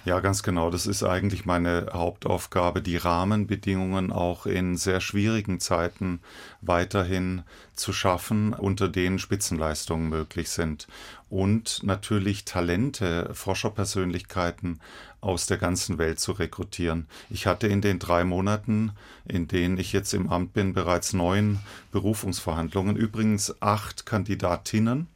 Ja, 0.05 0.21
ganz 0.21 0.43
genau. 0.43 0.71
Das 0.71 0.87
ist 0.87 1.03
eigentlich 1.03 1.47
meine 1.47 1.87
Hauptaufgabe, 1.93 2.83
die 2.83 2.97
Rahmenbedingungen 2.97 4.11
auch 4.11 4.47
in 4.47 4.77
sehr 4.77 5.01
schwierigen 5.01 5.61
Zeiten 5.61 6.21
weiterhin 6.61 7.43
zu 7.75 7.93
schaffen, 7.93 8.53
unter 8.53 8.89
denen 8.89 9.19
Spitzenleistungen 9.19 10.09
möglich 10.09 10.51
sind. 10.51 10.89
Und 11.31 11.81
natürlich 11.83 12.45
Talente, 12.45 13.31
Forscherpersönlichkeiten 13.33 14.81
aus 15.21 15.47
der 15.47 15.57
ganzen 15.57 15.99
Welt 15.99 16.19
zu 16.19 16.33
rekrutieren. 16.33 17.07
Ich 17.31 17.47
hatte 17.47 17.69
in 17.69 17.81
den 17.81 18.01
drei 18.01 18.25
Monaten, 18.25 18.93
in 19.27 19.47
denen 19.47 19.79
ich 19.79 19.93
jetzt 19.93 20.13
im 20.15 20.29
Amt 20.29 20.53
bin, 20.53 20.75
bereits 20.75 21.13
neun 21.13 21.61
Berufungsverhandlungen, 21.93 22.97
übrigens 22.97 23.55
acht 23.63 24.05
Kandidatinnen 24.05 25.07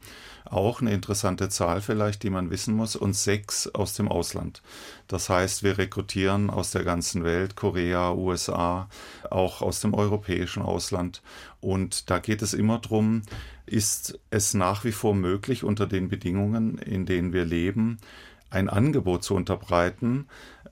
auch 0.46 0.80
eine 0.80 0.92
interessante 0.92 1.48
Zahl 1.48 1.80
vielleicht, 1.80 2.22
die 2.22 2.30
man 2.30 2.50
wissen 2.50 2.74
muss, 2.74 2.96
und 2.96 3.14
sechs 3.14 3.66
aus 3.68 3.94
dem 3.94 4.08
Ausland. 4.08 4.62
Das 5.08 5.28
heißt, 5.28 5.62
wir 5.62 5.78
rekrutieren 5.78 6.50
aus 6.50 6.70
der 6.70 6.84
ganzen 6.84 7.24
Welt, 7.24 7.56
Korea, 7.56 8.12
USA, 8.12 8.88
auch 9.30 9.62
aus 9.62 9.80
dem 9.80 9.94
europäischen 9.94 10.62
Ausland. 10.62 11.22
Und 11.60 12.10
da 12.10 12.18
geht 12.18 12.42
es 12.42 12.54
immer 12.54 12.78
darum, 12.78 13.22
ist 13.66 14.18
es 14.30 14.54
nach 14.54 14.84
wie 14.84 14.92
vor 14.92 15.14
möglich, 15.14 15.64
unter 15.64 15.86
den 15.86 16.08
Bedingungen, 16.08 16.78
in 16.78 17.06
denen 17.06 17.32
wir 17.32 17.44
leben, 17.44 17.98
ein 18.50 18.68
Angebot 18.68 19.24
zu 19.24 19.34
unterbreiten, 19.34 20.26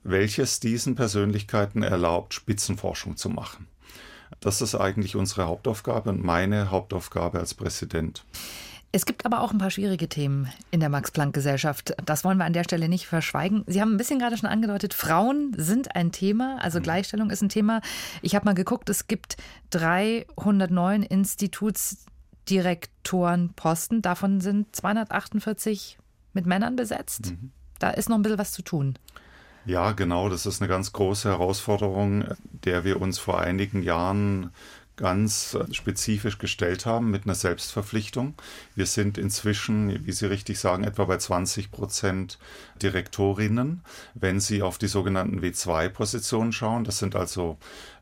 welches 0.04 0.60
diesen 0.60 0.94
Persönlichkeiten 0.94 1.82
erlaubt, 1.82 2.34
Spitzenforschung 2.34 3.16
zu 3.16 3.28
machen. 3.30 3.66
Das 4.40 4.60
ist 4.60 4.74
eigentlich 4.74 5.16
unsere 5.16 5.46
Hauptaufgabe 5.46 6.10
und 6.10 6.22
meine 6.22 6.70
Hauptaufgabe 6.70 7.38
als 7.38 7.54
Präsident. 7.54 8.24
Es 8.94 9.04
gibt 9.06 9.24
aber 9.26 9.40
auch 9.40 9.50
ein 9.50 9.58
paar 9.58 9.72
schwierige 9.72 10.08
Themen 10.08 10.52
in 10.70 10.78
der 10.78 10.88
Max-Planck-Gesellschaft. 10.88 11.96
Das 12.06 12.22
wollen 12.22 12.38
wir 12.38 12.44
an 12.44 12.52
der 12.52 12.62
Stelle 12.62 12.88
nicht 12.88 13.08
verschweigen. 13.08 13.64
Sie 13.66 13.80
haben 13.80 13.92
ein 13.92 13.96
bisschen 13.96 14.20
gerade 14.20 14.36
schon 14.36 14.48
angedeutet, 14.48 14.94
Frauen 14.94 15.52
sind 15.56 15.96
ein 15.96 16.12
Thema, 16.12 16.58
also 16.60 16.78
mhm. 16.78 16.84
Gleichstellung 16.84 17.30
ist 17.30 17.42
ein 17.42 17.48
Thema. 17.48 17.80
Ich 18.22 18.36
habe 18.36 18.44
mal 18.44 18.54
geguckt, 18.54 18.88
es 18.88 19.08
gibt 19.08 19.36
309 19.70 21.02
Institutsdirektorenposten, 21.02 24.00
davon 24.00 24.40
sind 24.40 24.76
248 24.76 25.98
mit 26.32 26.46
Männern 26.46 26.76
besetzt. 26.76 27.32
Mhm. 27.32 27.50
Da 27.80 27.90
ist 27.90 28.08
noch 28.08 28.14
ein 28.14 28.22
bisschen 28.22 28.38
was 28.38 28.52
zu 28.52 28.62
tun. 28.62 28.96
Ja, 29.66 29.90
genau, 29.90 30.28
das 30.28 30.46
ist 30.46 30.62
eine 30.62 30.68
ganz 30.68 30.92
große 30.92 31.28
Herausforderung, 31.28 32.26
der 32.52 32.84
wir 32.84 33.00
uns 33.00 33.18
vor 33.18 33.40
einigen 33.40 33.82
Jahren 33.82 34.52
ganz 34.96 35.54
äh, 35.54 35.72
spezifisch 35.72 36.38
gestellt 36.38 36.86
haben 36.86 37.10
mit 37.10 37.24
einer 37.24 37.34
Selbstverpflichtung. 37.34 38.34
Wir 38.74 38.86
sind 38.86 39.18
inzwischen, 39.18 40.06
wie 40.06 40.12
Sie 40.12 40.26
richtig 40.26 40.58
sagen, 40.58 40.84
etwa 40.84 41.04
bei 41.04 41.16
20 41.16 41.70
Prozent 41.70 42.38
Direktorinnen. 42.82 43.82
Wenn 44.14 44.40
Sie 44.40 44.62
auf 44.62 44.78
die 44.78 44.86
sogenannten 44.86 45.40
W2-Positionen 45.40 46.52
schauen, 46.52 46.84
das 46.84 46.98
sind 46.98 47.16
also, 47.16 47.58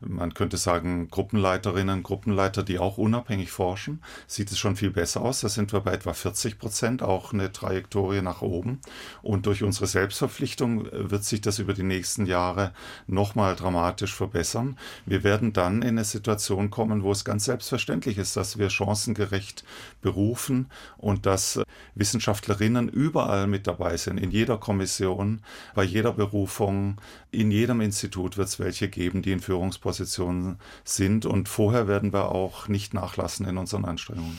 man 0.07 0.33
könnte 0.33 0.57
sagen, 0.57 1.07
Gruppenleiterinnen, 1.09 2.03
Gruppenleiter, 2.03 2.63
die 2.63 2.79
auch 2.79 2.97
unabhängig 2.97 3.51
forschen, 3.51 4.01
sieht 4.27 4.51
es 4.51 4.59
schon 4.59 4.75
viel 4.75 4.91
besser 4.91 5.21
aus. 5.21 5.41
Da 5.41 5.49
sind 5.49 5.73
wir 5.73 5.81
bei 5.81 5.93
etwa 5.93 6.13
40 6.13 6.59
Prozent, 6.59 7.01
auch 7.01 7.33
eine 7.33 7.51
Trajektorie 7.51 8.21
nach 8.21 8.41
oben. 8.41 8.79
Und 9.21 9.45
durch 9.45 9.63
unsere 9.63 9.87
Selbstverpflichtung 9.87 10.87
äh, 10.87 11.11
wird 11.11 11.23
sich 11.23 11.41
das 11.41 11.59
über 11.59 11.73
die 11.73 11.83
nächsten 11.83 12.25
Jahre 12.25 12.73
nochmal 13.07 13.55
dramatisch 13.55 14.13
verbessern. 14.13 14.77
Wir 15.05 15.23
werden 15.23 15.53
dann 15.53 15.81
in 15.81 15.89
eine 15.89 16.05
Situation 16.05 16.69
kommen, 16.69 17.03
wo 17.03 17.11
es 17.11 17.25
ganz 17.25 17.45
selbstverständlich 17.45 18.17
ist, 18.17 18.35
dass 18.35 18.57
wir 18.57 18.69
chancengerecht 18.69 19.63
berufen 20.01 20.67
und 20.97 21.25
dass 21.25 21.57
äh, 21.57 21.65
Wissenschaftlerinnen 21.95 22.89
überall 22.89 23.47
mit 23.47 23.67
dabei 23.67 23.97
sind, 23.97 24.17
in 24.17 24.31
jeder 24.31 24.57
Kommission, 24.57 25.41
bei 25.75 25.83
jeder 25.83 26.13
Berufung, 26.13 26.97
in 27.31 27.51
jedem 27.51 27.81
Institut 27.81 28.37
wird 28.37 28.47
es 28.47 28.59
welche 28.59 28.89
geben, 28.89 29.21
die 29.21 29.31
in 29.31 29.39
Führungspositionen 29.39 29.92
sind. 29.93 31.25
Und 31.25 31.49
vorher 31.49 31.87
werden 31.87 32.13
wir 32.13 32.31
auch 32.31 32.67
nicht 32.67 32.93
nachlassen 32.93 33.47
in 33.47 33.57
unseren 33.57 33.85
Anstrengungen. 33.85 34.37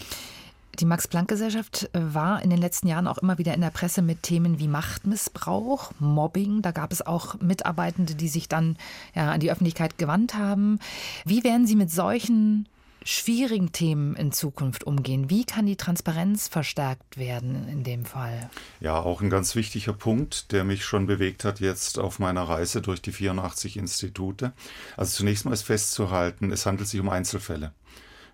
Die 0.81 0.87
Max-Planck-Gesellschaft 0.87 1.89
äh, 1.93 2.01
war 2.15 2.43
in 2.43 2.51
den 2.51 2.59
letzten 2.59 2.89
Jahren 2.89 3.07
auch 3.07 3.19
immer 3.19 3.39
wieder 3.39 3.55
in 3.55 3.61
der 3.61 3.71
Presse 3.71 4.03
mit 4.03 4.23
Themen 4.23 4.59
wie 4.59 4.69
Machtmissbrauch, 4.69 5.93
Mobbing. 6.01 6.63
Da 6.63 6.73
gab 6.73 6.93
es 6.93 7.07
auch 7.07 7.41
Mitarbeitende, 7.41 8.15
die 8.15 8.29
sich 8.29 8.49
dann 8.49 8.77
ja, 9.15 9.31
an 9.31 9.41
die 9.41 9.53
Öffentlichkeit 9.53 9.99
gewandt 9.99 10.35
haben. 10.35 10.81
Wie 11.25 11.45
werden 11.45 11.67
Sie 11.67 11.77
mit 11.77 11.91
solchen 11.91 12.67
schwierigen 13.05 13.73
Themen 13.73 14.17
in 14.17 14.33
Zukunft 14.33 14.85
umgehen? 14.85 15.31
Wie 15.31 15.45
kann 15.45 15.67
die 15.67 15.77
Transparenz 15.77 16.49
verstärkt 16.49 17.19
werden 17.19 17.69
in 17.69 17.85
dem 17.85 18.05
Fall? 18.05 18.51
Ja, 18.81 18.99
auch 18.99 19.21
ein 19.21 19.31
ganz 19.31 19.55
wichtiger 19.55 19.93
Punkt, 19.93 20.53
der 20.53 20.65
mich 20.65 20.85
schon 20.85 21.07
bewegt 21.07 21.45
hat 21.45 21.61
jetzt 21.61 21.99
auf 21.99 22.19
meiner 22.19 22.43
Reise 22.43 22.83
durch 22.83 23.03
die 23.03 23.13
84 23.13 23.77
Institute. 23.77 24.53
Also 24.97 25.19
zunächst 25.19 25.45
mal 25.45 25.53
ist 25.53 25.63
festzuhalten, 25.63 26.51
es 26.51 26.67
handelt 26.67 26.89
sich 26.89 27.01
um 27.01 27.09
Einzelfälle. 27.09 27.73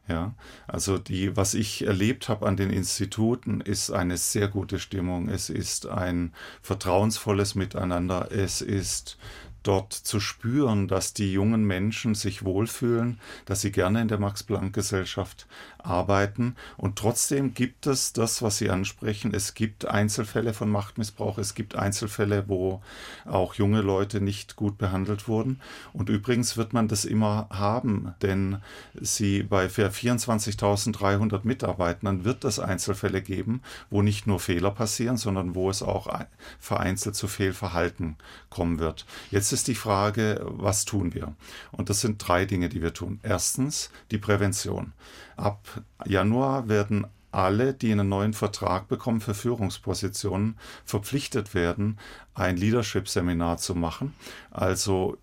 Ja, 0.08 0.34
also 0.66 0.98
die, 0.98 1.36
was 1.36 1.54
ich 1.54 1.86
erlebt 1.86 2.28
habe 2.28 2.46
an 2.46 2.56
den 2.56 2.70
Instituten, 2.70 3.60
ist 3.60 3.92
eine 3.92 4.16
sehr 4.16 4.48
gute 4.48 4.80
Stimmung. 4.80 5.28
Es 5.28 5.50
ist 5.50 5.86
ein 5.86 6.32
vertrauensvolles 6.62 7.54
Miteinander. 7.54 8.28
Es 8.32 8.60
ist 8.60 9.18
dort 9.62 9.92
zu 9.92 10.20
spüren, 10.20 10.88
dass 10.88 11.14
die 11.14 11.32
jungen 11.32 11.64
Menschen 11.64 12.14
sich 12.14 12.44
wohlfühlen, 12.44 13.20
dass 13.44 13.60
sie 13.60 13.72
gerne 13.72 14.00
in 14.00 14.08
der 14.08 14.18
Max-Planck-Gesellschaft 14.18 15.46
arbeiten. 15.84 16.56
Und 16.76 16.96
trotzdem 16.96 17.54
gibt 17.54 17.86
es 17.86 18.12
das, 18.12 18.42
was 18.42 18.58
Sie 18.58 18.70
ansprechen. 18.70 19.32
Es 19.34 19.54
gibt 19.54 19.86
Einzelfälle 19.86 20.52
von 20.52 20.70
Machtmissbrauch. 20.70 21.38
Es 21.38 21.54
gibt 21.54 21.76
Einzelfälle, 21.76 22.44
wo 22.48 22.82
auch 23.26 23.54
junge 23.54 23.80
Leute 23.80 24.20
nicht 24.20 24.56
gut 24.56 24.78
behandelt 24.78 25.28
wurden. 25.28 25.60
Und 25.92 26.08
übrigens 26.08 26.56
wird 26.56 26.72
man 26.72 26.88
das 26.88 27.04
immer 27.04 27.48
haben, 27.50 28.14
denn 28.22 28.58
Sie 29.00 29.42
bei 29.42 29.66
24.300 29.66 31.40
Mitarbeitern 31.44 32.24
wird 32.24 32.44
es 32.44 32.58
Einzelfälle 32.58 33.22
geben, 33.22 33.62
wo 33.90 34.02
nicht 34.02 34.26
nur 34.26 34.40
Fehler 34.40 34.70
passieren, 34.70 35.16
sondern 35.16 35.54
wo 35.54 35.70
es 35.70 35.82
auch 35.82 36.10
vereinzelt 36.58 37.14
zu 37.14 37.28
Fehlverhalten 37.28 38.16
kommen 38.48 38.78
wird. 38.78 39.06
Jetzt 39.30 39.49
Jetzt 39.50 39.62
ist 39.62 39.66
die 39.66 39.74
Frage, 39.74 40.40
was 40.44 40.84
tun 40.84 41.12
wir? 41.12 41.34
Und 41.72 41.90
das 41.90 42.02
sind 42.02 42.18
drei 42.24 42.44
Dinge, 42.44 42.68
die 42.68 42.82
wir 42.82 42.94
tun. 42.94 43.18
Erstens 43.24 43.90
die 44.12 44.18
Prävention. 44.18 44.92
Ab 45.36 45.82
Januar 46.04 46.68
werden 46.68 47.04
alle, 47.32 47.74
die 47.74 47.90
einen 47.90 48.08
neuen 48.08 48.32
Vertrag 48.32 48.86
bekommen 48.86 49.20
für 49.20 49.34
Führungspositionen, 49.34 50.56
verpflichtet 50.84 51.52
werden, 51.52 51.98
ein 52.32 52.56
Leadership-Seminar 52.56 53.56
zu 53.56 53.74
machen. 53.74 54.14
Also 54.52 55.18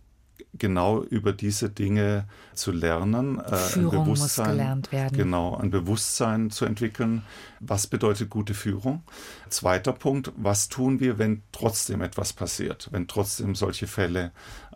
genau 0.53 1.03
über 1.03 1.33
diese 1.33 1.69
Dinge 1.69 2.25
zu 2.53 2.71
lernen, 2.71 3.39
äh, 3.39 3.55
Führung 3.55 3.99
ein 3.99 4.03
Bewusstsein, 4.05 4.45
muss 4.47 4.55
gelernt 4.55 4.91
werden. 4.91 5.17
Genau, 5.17 5.55
ein 5.55 5.69
Bewusstsein 5.69 6.49
zu 6.49 6.65
entwickeln. 6.65 7.23
Was 7.59 7.87
bedeutet 7.87 8.29
gute 8.29 8.53
Führung? 8.53 9.03
Zweiter 9.49 9.93
Punkt, 9.93 10.31
was 10.35 10.69
tun 10.69 10.99
wir, 10.99 11.17
wenn 11.17 11.43
trotzdem 11.51 12.01
etwas 12.01 12.33
passiert, 12.33 12.89
wenn 12.91 13.07
trotzdem 13.07 13.55
solche 13.55 13.87
Fälle 13.87 14.31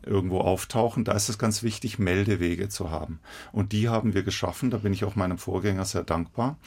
irgendwo 0.05 0.39
auftauchen, 0.39 1.03
da 1.03 1.13
ist 1.13 1.29
es 1.29 1.37
ganz 1.37 1.63
wichtig, 1.63 1.99
Meldewege 1.99 2.69
zu 2.69 2.89
haben. 2.89 3.19
Und 3.51 3.71
die 3.71 3.89
haben 3.89 4.13
wir 4.13 4.23
geschaffen, 4.23 4.69
da 4.69 4.77
bin 4.77 4.93
ich 4.93 5.03
auch 5.03 5.15
meinem 5.15 5.37
Vorgänger 5.37 5.85
sehr 5.85 6.03
dankbar. 6.03 6.57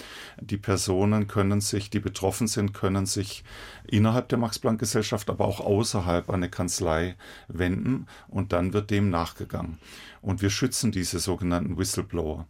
Die 0.40 0.56
Personen 0.56 1.26
können 1.26 1.60
sich, 1.60 1.90
die 1.90 2.00
betroffen 2.00 2.46
sind, 2.46 2.74
können 2.74 3.06
sich 3.06 3.44
innerhalb 3.86 4.28
der 4.28 4.38
Max-Planck-Gesellschaft, 4.38 5.30
aber 5.30 5.46
auch 5.46 5.60
außerhalb 5.60 6.28
an 6.28 6.36
eine 6.36 6.50
Kanzlei 6.50 7.16
wenden 7.48 8.06
und 8.28 8.52
dann 8.52 8.72
wird 8.72 8.90
dem 8.90 9.10
nachgegangen. 9.10 9.78
Und 10.24 10.40
wir 10.40 10.48
schützen 10.48 10.90
diese 10.90 11.18
sogenannten 11.18 11.76
Whistleblower. 11.76 12.46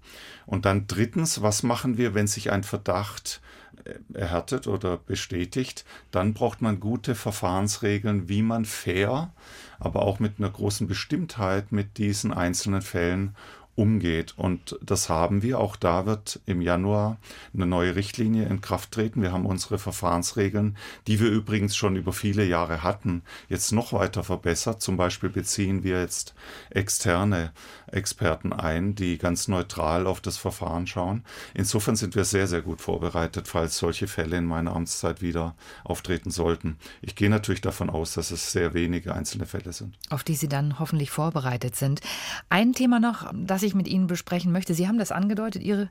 Und 0.47 0.65
dann 0.65 0.87
drittens, 0.87 1.43
was 1.43 1.65
machen 1.65 1.99
wir, 1.99 2.15
wenn 2.15 2.29
sich 2.29 2.53
ein 2.53 2.63
Verdacht 2.63 3.41
äh, 3.85 3.95
erhärtet 4.17 4.69
oder 4.69 4.97
bestätigt? 4.97 5.85
Dann 6.13 6.35
braucht 6.35 6.63
man 6.63 6.79
gute 6.79 7.17
Verfahrensregeln, 7.17 8.29
wie 8.29 8.43
man 8.43 8.65
fair 8.65 9.33
aber 9.79 10.03
auch 10.03 10.19
mit 10.19 10.39
einer 10.39 10.51
großen 10.51 10.87
Bestimmtheit 10.87 11.73
mit 11.73 11.99
diesen 11.99 12.33
einzelnen 12.33 12.83
Fällen 12.83 13.37
umgeht. 13.77 14.35
Und 14.37 14.79
das 14.83 15.09
haben 15.09 15.43
wir. 15.43 15.59
Auch 15.59 15.77
da 15.77 16.07
wird 16.07 16.41
im 16.47 16.61
Januar 16.61 17.19
eine 17.53 17.67
neue 17.67 17.97
Richtlinie 17.97 18.47
in 18.47 18.61
Kraft 18.61 18.93
treten. 18.93 19.23
Wir 19.23 19.33
haben 19.33 19.47
unsere 19.47 19.79
Verfahrensregeln, 19.79 20.77
die 21.07 21.21
wir 21.21 21.31
übrigens 21.31 21.77
schon 21.77 21.97
über 21.97 22.13
viele 22.13 22.45
Jahre 22.45 22.83
hatten, 22.83 23.23
jetzt 23.49 23.73
noch 23.73 23.93
weiter 23.93 24.25
verbessert. 24.25 24.81
Zum 24.81 24.97
Beispiel 24.97 25.31
beziehen 25.31 25.83
wir 25.83 26.01
jetzt 26.01 26.35
externe 26.71 27.53
Experten 27.95 28.53
ein, 28.53 28.95
die 28.95 29.19
ganz 29.19 29.49
neutral 29.49 30.07
auf 30.07 30.21
das 30.21 30.37
Verfahren 30.37 30.87
schauen. 30.87 31.25
Insofern 31.55 31.97
sind 31.97 32.15
wir 32.15 32.25
sehr, 32.25 32.47
sehr 32.47 32.63
gut 32.63 32.81
vorbereitet, 32.81 33.49
falls 33.49 33.79
solche 33.79 34.07
Fälle 34.07 34.37
in 34.37 34.47
meiner 34.47 34.75
Amtszeit 34.75 35.23
wieder 35.23 35.55
auftreten 35.85 36.31
sollten. 36.31 36.79
Ich 37.03 37.15
gehe 37.15 37.31
natürlich 37.31 37.61
davon 37.61 37.91
aus, 37.91 38.15
dass 38.15 38.31
es 38.31 38.53
sehr 38.53 38.75
wenige 38.75 39.15
einzelne 39.15 39.47
Fälle 39.47 39.73
sind. 39.73 39.97
Auf 40.11 40.25
die 40.25 40.35
Sie 40.35 40.49
dann 40.49 40.79
hoffentlich 40.79 41.11
vorbereitet 41.11 41.77
sind. 41.77 42.01
Ein 42.49 42.73
Thema 42.73 43.01
noch, 43.01 43.31
das 43.35 43.63
ich 43.63 43.75
mit 43.75 43.89
Ihnen 43.89 44.07
besprechen 44.07 44.53
möchte. 44.53 44.75
Sie 44.75 44.89
haben 44.89 44.99
das 44.99 45.13
angedeutet, 45.13 45.63
Ihre 45.63 45.91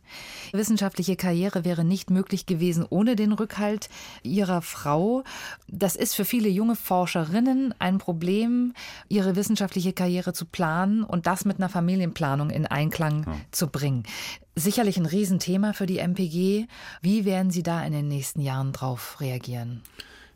wissenschaftliche 0.52 1.16
Karriere 1.16 1.66
wäre 1.66 1.84
nicht 1.84 2.10
möglich 2.10 2.46
gewesen 2.46 2.86
ohne 2.90 3.16
den 3.16 3.32
Rückhalt 3.32 3.90
Ihrer 4.24 4.62
Frau. 4.62 5.24
Das 5.68 5.96
ist 5.96 6.16
für 6.16 6.26
viele 6.26 6.50
junge 6.50 6.76
Forscherinnen 6.76 7.74
ein 7.80 7.98
Problem, 7.98 8.74
ihre 9.10 9.36
wissenschaftliche 9.36 9.94
Karriere 9.94 10.34
zu 10.34 10.46
planen 10.46 11.04
und 11.04 11.28
das 11.28 11.46
mit 11.46 11.58
einer 11.58 11.70
Familienplanung 11.94 12.50
in 12.50 12.66
Einklang 12.66 13.24
ja. 13.26 13.36
zu 13.52 13.68
bringen. 13.68 14.04
Sicherlich 14.56 14.98
ein 14.98 15.06
Riesenthema 15.06 15.74
für 15.74 15.86
die 15.86 16.00
MPG. 16.00 16.66
Wie 17.02 17.26
werden 17.26 17.52
Sie 17.52 17.64
da 17.64 17.84
in 17.84 17.94
den 17.94 18.08
nächsten 18.08 18.42
Jahren 18.42 18.72
drauf 18.72 19.18
reagieren? 19.20 19.82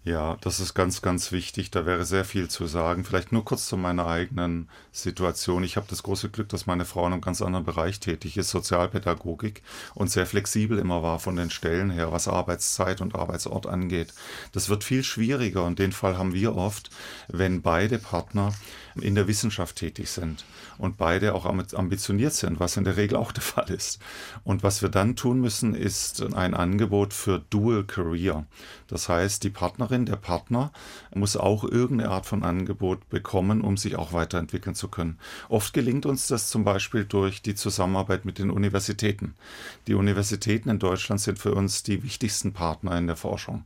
Ja, 0.03 0.37
das 0.39 0.61
ist 0.61 0.73
ganz, 0.73 1.01
ganz 1.01 1.33
wichtig. 1.33 1.69
Da 1.69 1.85
wäre 1.85 2.05
sehr 2.05 2.23
viel 2.23 2.47
zu 2.47 2.65
sagen. 2.65 3.03
Vielleicht 3.03 3.33
nur 3.33 3.43
kurz 3.43 3.67
zu 3.67 3.75
meiner 3.75 4.07
eigenen 4.07 4.69
Situation. 4.93 5.65
Ich 5.65 5.75
habe 5.75 5.87
das 5.89 6.01
große 6.01 6.29
Glück, 6.29 6.47
dass 6.47 6.65
meine 6.65 6.85
Frau 6.85 7.05
in 7.07 7.13
einem 7.13 7.21
ganz 7.21 7.41
anderen 7.41 7.65
Bereich 7.65 7.99
tätig 7.99 8.37
ist, 8.37 8.51
Sozialpädagogik, 8.51 9.63
und 9.95 10.09
sehr 10.09 10.25
flexibel 10.25 10.77
immer 10.77 11.03
war 11.03 11.19
von 11.19 11.35
den 11.35 11.49
Stellen 11.49 11.89
her, 11.89 12.13
was 12.13 12.29
Arbeitszeit 12.29 13.01
und 13.01 13.15
Arbeitsort 13.15 13.65
angeht. 13.65 14.13
Das 14.53 14.69
wird 14.69 14.85
viel 14.85 15.03
schwieriger 15.03 15.65
und 15.65 15.77
den 15.77 15.91
Fall 15.91 16.17
haben 16.17 16.33
wir 16.33 16.55
oft, 16.55 16.89
wenn 17.27 17.61
beide 17.61 17.97
Partner 17.97 18.53
in 18.99 19.15
der 19.15 19.27
Wissenschaft 19.27 19.77
tätig 19.77 20.09
sind 20.09 20.45
und 20.77 20.97
beide 20.97 21.33
auch 21.33 21.45
ambitioniert 21.45 22.33
sind, 22.33 22.59
was 22.59 22.77
in 22.77 22.83
der 22.83 22.97
Regel 22.97 23.17
auch 23.17 23.31
der 23.31 23.43
Fall 23.43 23.69
ist. 23.69 23.99
Und 24.43 24.63
was 24.63 24.81
wir 24.81 24.89
dann 24.89 25.15
tun 25.15 25.41
müssen, 25.41 25.75
ist 25.75 26.21
ein 26.35 26.53
Angebot 26.53 27.13
für 27.13 27.43
Dual 27.49 27.83
Career. 27.83 28.45
Das 28.87 29.09
heißt, 29.09 29.43
die 29.43 29.49
Partnerin, 29.49 30.05
der 30.05 30.15
Partner 30.15 30.71
muss 31.13 31.35
auch 31.35 31.63
irgendeine 31.63 32.11
Art 32.11 32.25
von 32.25 32.43
Angebot 32.43 33.09
bekommen, 33.09 33.61
um 33.61 33.77
sich 33.77 33.95
auch 33.95 34.13
weiterentwickeln 34.13 34.75
zu 34.75 34.87
können. 34.87 35.17
Oft 35.49 35.73
gelingt 35.73 36.05
uns 36.05 36.27
das 36.27 36.49
zum 36.49 36.63
Beispiel 36.63 37.05
durch 37.05 37.41
die 37.41 37.55
Zusammenarbeit 37.55 38.25
mit 38.25 38.39
den 38.39 38.49
Universitäten. 38.49 39.35
Die 39.87 39.93
Universitäten 39.93 40.69
in 40.69 40.79
Deutschland 40.79 41.21
sind 41.21 41.39
für 41.39 41.53
uns 41.53 41.83
die 41.83 42.03
wichtigsten 42.03 42.53
Partner 42.53 42.97
in 42.97 43.07
der 43.07 43.15
Forschung. 43.15 43.63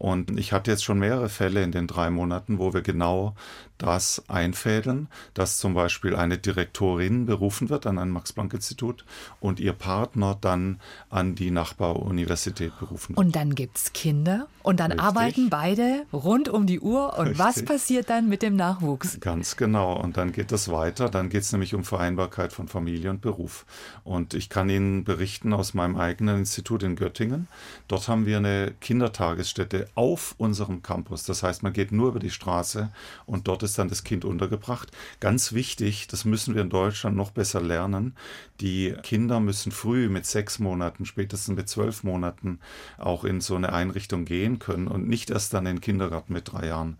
Und 0.00 0.38
ich 0.38 0.54
hatte 0.54 0.70
jetzt 0.70 0.82
schon 0.82 0.98
mehrere 0.98 1.28
Fälle 1.28 1.62
in 1.62 1.72
den 1.72 1.86
drei 1.86 2.08
Monaten, 2.08 2.58
wo 2.58 2.72
wir 2.72 2.80
genau 2.80 3.34
das 3.76 4.22
einfädeln, 4.28 5.08
dass 5.34 5.58
zum 5.58 5.74
Beispiel 5.74 6.16
eine 6.16 6.38
Direktorin 6.38 7.26
berufen 7.26 7.68
wird 7.68 7.86
an 7.86 7.98
ein 7.98 8.08
Max-Planck-Institut 8.08 9.04
und 9.40 9.60
ihr 9.60 9.74
Partner 9.74 10.38
dann 10.40 10.80
an 11.10 11.34
die 11.34 11.50
Nachbaruniversität 11.50 12.78
berufen 12.78 13.10
wird. 13.10 13.18
Und 13.18 13.36
dann 13.36 13.54
gibt 13.54 13.76
es 13.76 13.92
Kinder 13.92 14.48
und 14.62 14.80
dann 14.80 14.92
Richtig. 14.92 15.06
arbeiten 15.06 15.50
beide 15.50 16.06
rund 16.14 16.48
um 16.48 16.66
die 16.66 16.80
Uhr. 16.80 17.18
Und 17.18 17.28
Richtig. 17.28 17.38
was 17.38 17.64
passiert 17.64 18.08
dann 18.08 18.28
mit 18.28 18.40
dem 18.40 18.56
Nachwuchs? 18.56 19.20
Ganz 19.20 19.56
genau. 19.56 19.98
Und 19.98 20.16
dann 20.16 20.32
geht 20.32 20.50
es 20.52 20.70
weiter. 20.70 21.10
Dann 21.10 21.28
geht 21.28 21.42
es 21.42 21.52
nämlich 21.52 21.74
um 21.74 21.84
Vereinbarkeit 21.84 22.52
von 22.52 22.68
Familie 22.68 23.10
und 23.10 23.20
Beruf. 23.20 23.66
Und 24.04 24.32
ich 24.34 24.48
kann 24.48 24.70
Ihnen 24.70 25.04
berichten 25.04 25.52
aus 25.52 25.74
meinem 25.74 25.96
eigenen 25.96 26.38
Institut 26.38 26.82
in 26.82 26.96
Göttingen. 26.96 27.48
Dort 27.88 28.08
haben 28.08 28.26
wir 28.26 28.38
eine 28.38 28.72
Kindertagesstätte 28.80 29.88
auf 29.94 30.34
unserem 30.38 30.82
Campus. 30.82 31.24
Das 31.24 31.42
heißt, 31.42 31.62
man 31.62 31.72
geht 31.72 31.92
nur 31.92 32.08
über 32.08 32.18
die 32.18 32.30
Straße 32.30 32.90
und 33.26 33.48
dort 33.48 33.62
ist 33.62 33.78
dann 33.78 33.88
das 33.88 34.04
Kind 34.04 34.24
untergebracht. 34.24 34.90
Ganz 35.20 35.52
wichtig, 35.52 36.06
das 36.08 36.24
müssen 36.24 36.54
wir 36.54 36.62
in 36.62 36.70
Deutschland 36.70 37.16
noch 37.16 37.30
besser 37.30 37.60
lernen. 37.60 38.14
Die 38.60 38.94
Kinder 39.02 39.40
müssen 39.40 39.72
früh 39.72 40.08
mit 40.08 40.26
sechs 40.26 40.58
Monaten, 40.58 41.06
spätestens 41.06 41.56
mit 41.56 41.68
zwölf 41.68 42.04
Monaten 42.04 42.60
auch 42.98 43.24
in 43.24 43.40
so 43.40 43.56
eine 43.56 43.72
Einrichtung 43.72 44.24
gehen 44.24 44.58
können 44.58 44.88
und 44.88 45.08
nicht 45.08 45.30
erst 45.30 45.54
dann 45.54 45.66
in 45.66 45.76
den 45.76 45.80
Kindergarten 45.80 46.32
mit 46.32 46.52
drei 46.52 46.66
Jahren. 46.66 46.98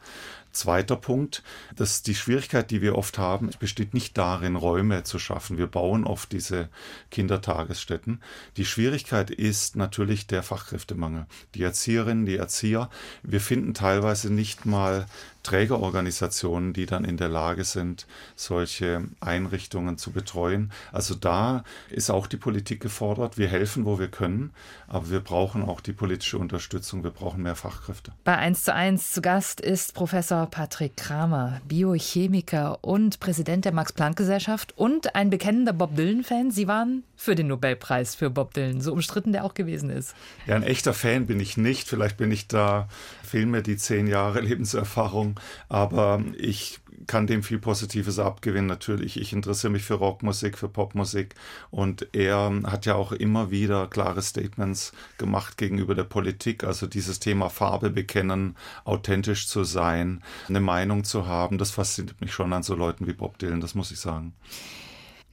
Zweiter 0.52 0.96
Punkt, 0.96 1.42
dass 1.76 2.02
die 2.02 2.14
Schwierigkeit, 2.14 2.70
die 2.70 2.82
wir 2.82 2.96
oft 2.96 3.18
haben, 3.18 3.50
besteht 3.60 3.94
nicht 3.94 4.18
darin, 4.18 4.56
Räume 4.56 5.04
zu 5.04 5.18
schaffen. 5.18 5.58
Wir 5.58 5.68
bauen 5.68 6.04
oft 6.04 6.32
diese 6.32 6.68
Kindertagesstätten. 7.10 8.20
Die 8.56 8.64
Schwierigkeit 8.64 9.30
ist 9.30 9.76
natürlich 9.76 10.26
der 10.26 10.42
Fachkräftemangel. 10.42 11.26
Die 11.54 11.62
Erzieherinnen, 11.62 12.26
die 12.26 12.36
Erzieher, 12.36 12.90
wir 13.22 13.40
finden 13.40 13.74
teilweise 13.74 14.32
nicht 14.32 14.66
mal 14.66 15.06
Trägerorganisationen, 15.50 16.72
die 16.72 16.86
dann 16.86 17.04
in 17.04 17.16
der 17.16 17.28
Lage 17.28 17.64
sind, 17.64 18.06
solche 18.36 19.02
Einrichtungen 19.18 19.98
zu 19.98 20.12
betreuen. 20.12 20.70
Also 20.92 21.16
da 21.16 21.64
ist 21.88 22.08
auch 22.08 22.28
die 22.28 22.36
Politik 22.36 22.80
gefordert. 22.80 23.36
Wir 23.36 23.48
helfen, 23.48 23.84
wo 23.84 23.98
wir 23.98 24.06
können, 24.06 24.52
aber 24.86 25.10
wir 25.10 25.18
brauchen 25.18 25.64
auch 25.64 25.80
die 25.80 25.92
politische 25.92 26.38
Unterstützung. 26.38 27.02
Wir 27.02 27.10
brauchen 27.10 27.42
mehr 27.42 27.56
Fachkräfte. 27.56 28.12
Bei 28.22 28.36
1 28.36 28.62
zu 28.62 28.72
1 28.72 29.12
zu 29.12 29.22
Gast 29.22 29.60
ist 29.60 29.92
Professor 29.92 30.46
Patrick 30.46 30.96
Kramer, 30.96 31.60
Biochemiker 31.66 32.78
und 32.82 33.18
Präsident 33.18 33.64
der 33.64 33.72
Max-Planck-Gesellschaft 33.72 34.74
und 34.76 35.16
ein 35.16 35.30
bekennender 35.30 35.72
Bob 35.72 35.96
Dylan-Fan. 35.96 36.52
Sie 36.52 36.68
waren 36.68 37.02
für 37.16 37.34
den 37.34 37.48
Nobelpreis 37.48 38.14
für 38.14 38.30
Bob 38.30 38.54
Dylan, 38.54 38.80
so 38.80 38.92
umstritten 38.92 39.32
der 39.32 39.44
auch 39.44 39.54
gewesen 39.54 39.90
ist. 39.90 40.14
Ja, 40.46 40.54
ein 40.54 40.62
echter 40.62 40.94
Fan 40.94 41.26
bin 41.26 41.40
ich 41.40 41.56
nicht. 41.56 41.88
Vielleicht 41.88 42.16
bin 42.16 42.30
ich 42.30 42.46
da, 42.46 42.88
fehlen 43.30 43.50
mir 43.50 43.62
die 43.62 43.76
zehn 43.76 44.06
Jahre 44.06 44.40
Lebenserfahrung, 44.50 45.38
aber 45.68 46.22
ich 46.36 46.80
kann 47.06 47.26
dem 47.26 47.42
viel 47.42 47.58
Positives 47.58 48.18
abgewinnen. 48.18 48.66
Natürlich, 48.66 49.18
ich 49.20 49.32
interessiere 49.32 49.72
mich 49.72 49.82
für 49.82 49.94
Rockmusik, 49.94 50.58
für 50.58 50.68
Popmusik 50.68 51.34
und 51.70 52.08
er 52.12 52.52
hat 52.64 52.86
ja 52.86 52.94
auch 52.94 53.12
immer 53.12 53.50
wieder 53.50 53.86
klare 53.86 54.22
Statements 54.22 54.92
gemacht 55.18 55.56
gegenüber 55.56 55.94
der 55.94 56.04
Politik. 56.04 56.64
Also 56.64 56.86
dieses 56.86 57.18
Thema 57.20 57.48
Farbe 57.48 57.90
bekennen, 57.90 58.56
authentisch 58.84 59.48
zu 59.48 59.64
sein, 59.64 60.22
eine 60.48 60.60
Meinung 60.60 61.04
zu 61.04 61.26
haben, 61.26 61.58
das 61.58 61.70
fasziniert 61.70 62.20
mich 62.20 62.32
schon 62.32 62.52
an 62.52 62.62
so 62.62 62.74
Leuten 62.74 63.06
wie 63.06 63.12
Bob 63.12 63.38
Dylan, 63.38 63.60
das 63.60 63.74
muss 63.74 63.90
ich 63.90 63.98
sagen. 63.98 64.32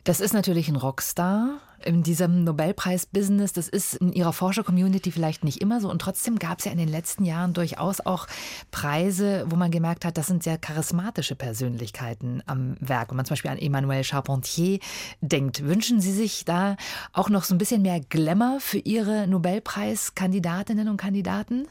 Das 0.08 0.22
ist 0.22 0.34
natürlich 0.34 0.70
ein 0.70 0.78
Rockstar 0.78 1.60
in 1.84 2.02
diesem 2.02 2.46
Nobelpreis-Business. 2.46 3.52
Das 3.52 3.68
ist 3.68 3.96
in 3.96 4.14
ihrer 4.14 4.32
Forscher-Community 4.32 5.12
vielleicht 5.12 5.44
nicht 5.44 5.62
immer 5.62 5.82
so. 5.82 5.92
Und 5.92 6.02
trotzdem 6.02 6.40
gab 6.40 6.60
es 6.60 6.66
ja 6.66 6.72
in 6.72 6.78
den 6.78 6.88
letzten 6.88 7.26
Jahren 7.26 7.52
durchaus 7.52 8.00
auch 8.00 8.26
Preise, 8.72 9.46
wo 9.50 9.58
man 9.58 9.70
gemerkt 9.70 10.06
hat, 10.06 10.18
das 10.18 10.28
sind 10.28 10.44
sehr 10.44 10.58
charismatische 10.58 11.36
Persönlichkeiten 11.36 12.42
am 12.46 12.78
Werk. 12.80 13.10
Wenn 13.10 13.18
man 13.18 13.26
zum 13.26 13.34
Beispiel 13.34 13.52
an 13.52 13.58
Emmanuel 13.58 14.06
Charpentier 14.06 14.80
denkt, 15.20 15.66
wünschen 15.66 16.00
Sie 16.00 16.14
sich 16.14 16.46
da 16.46 16.78
auch 17.12 17.28
noch 17.28 17.44
so 17.44 17.54
ein 17.54 17.58
bisschen 17.58 17.82
mehr 17.82 18.00
Glamour 18.00 18.62
für 18.62 18.80
Ihre 18.80 19.28
Nobelpreiskandidatinnen 19.28 20.88
und 20.88 20.96
Kandidaten? 20.96 21.68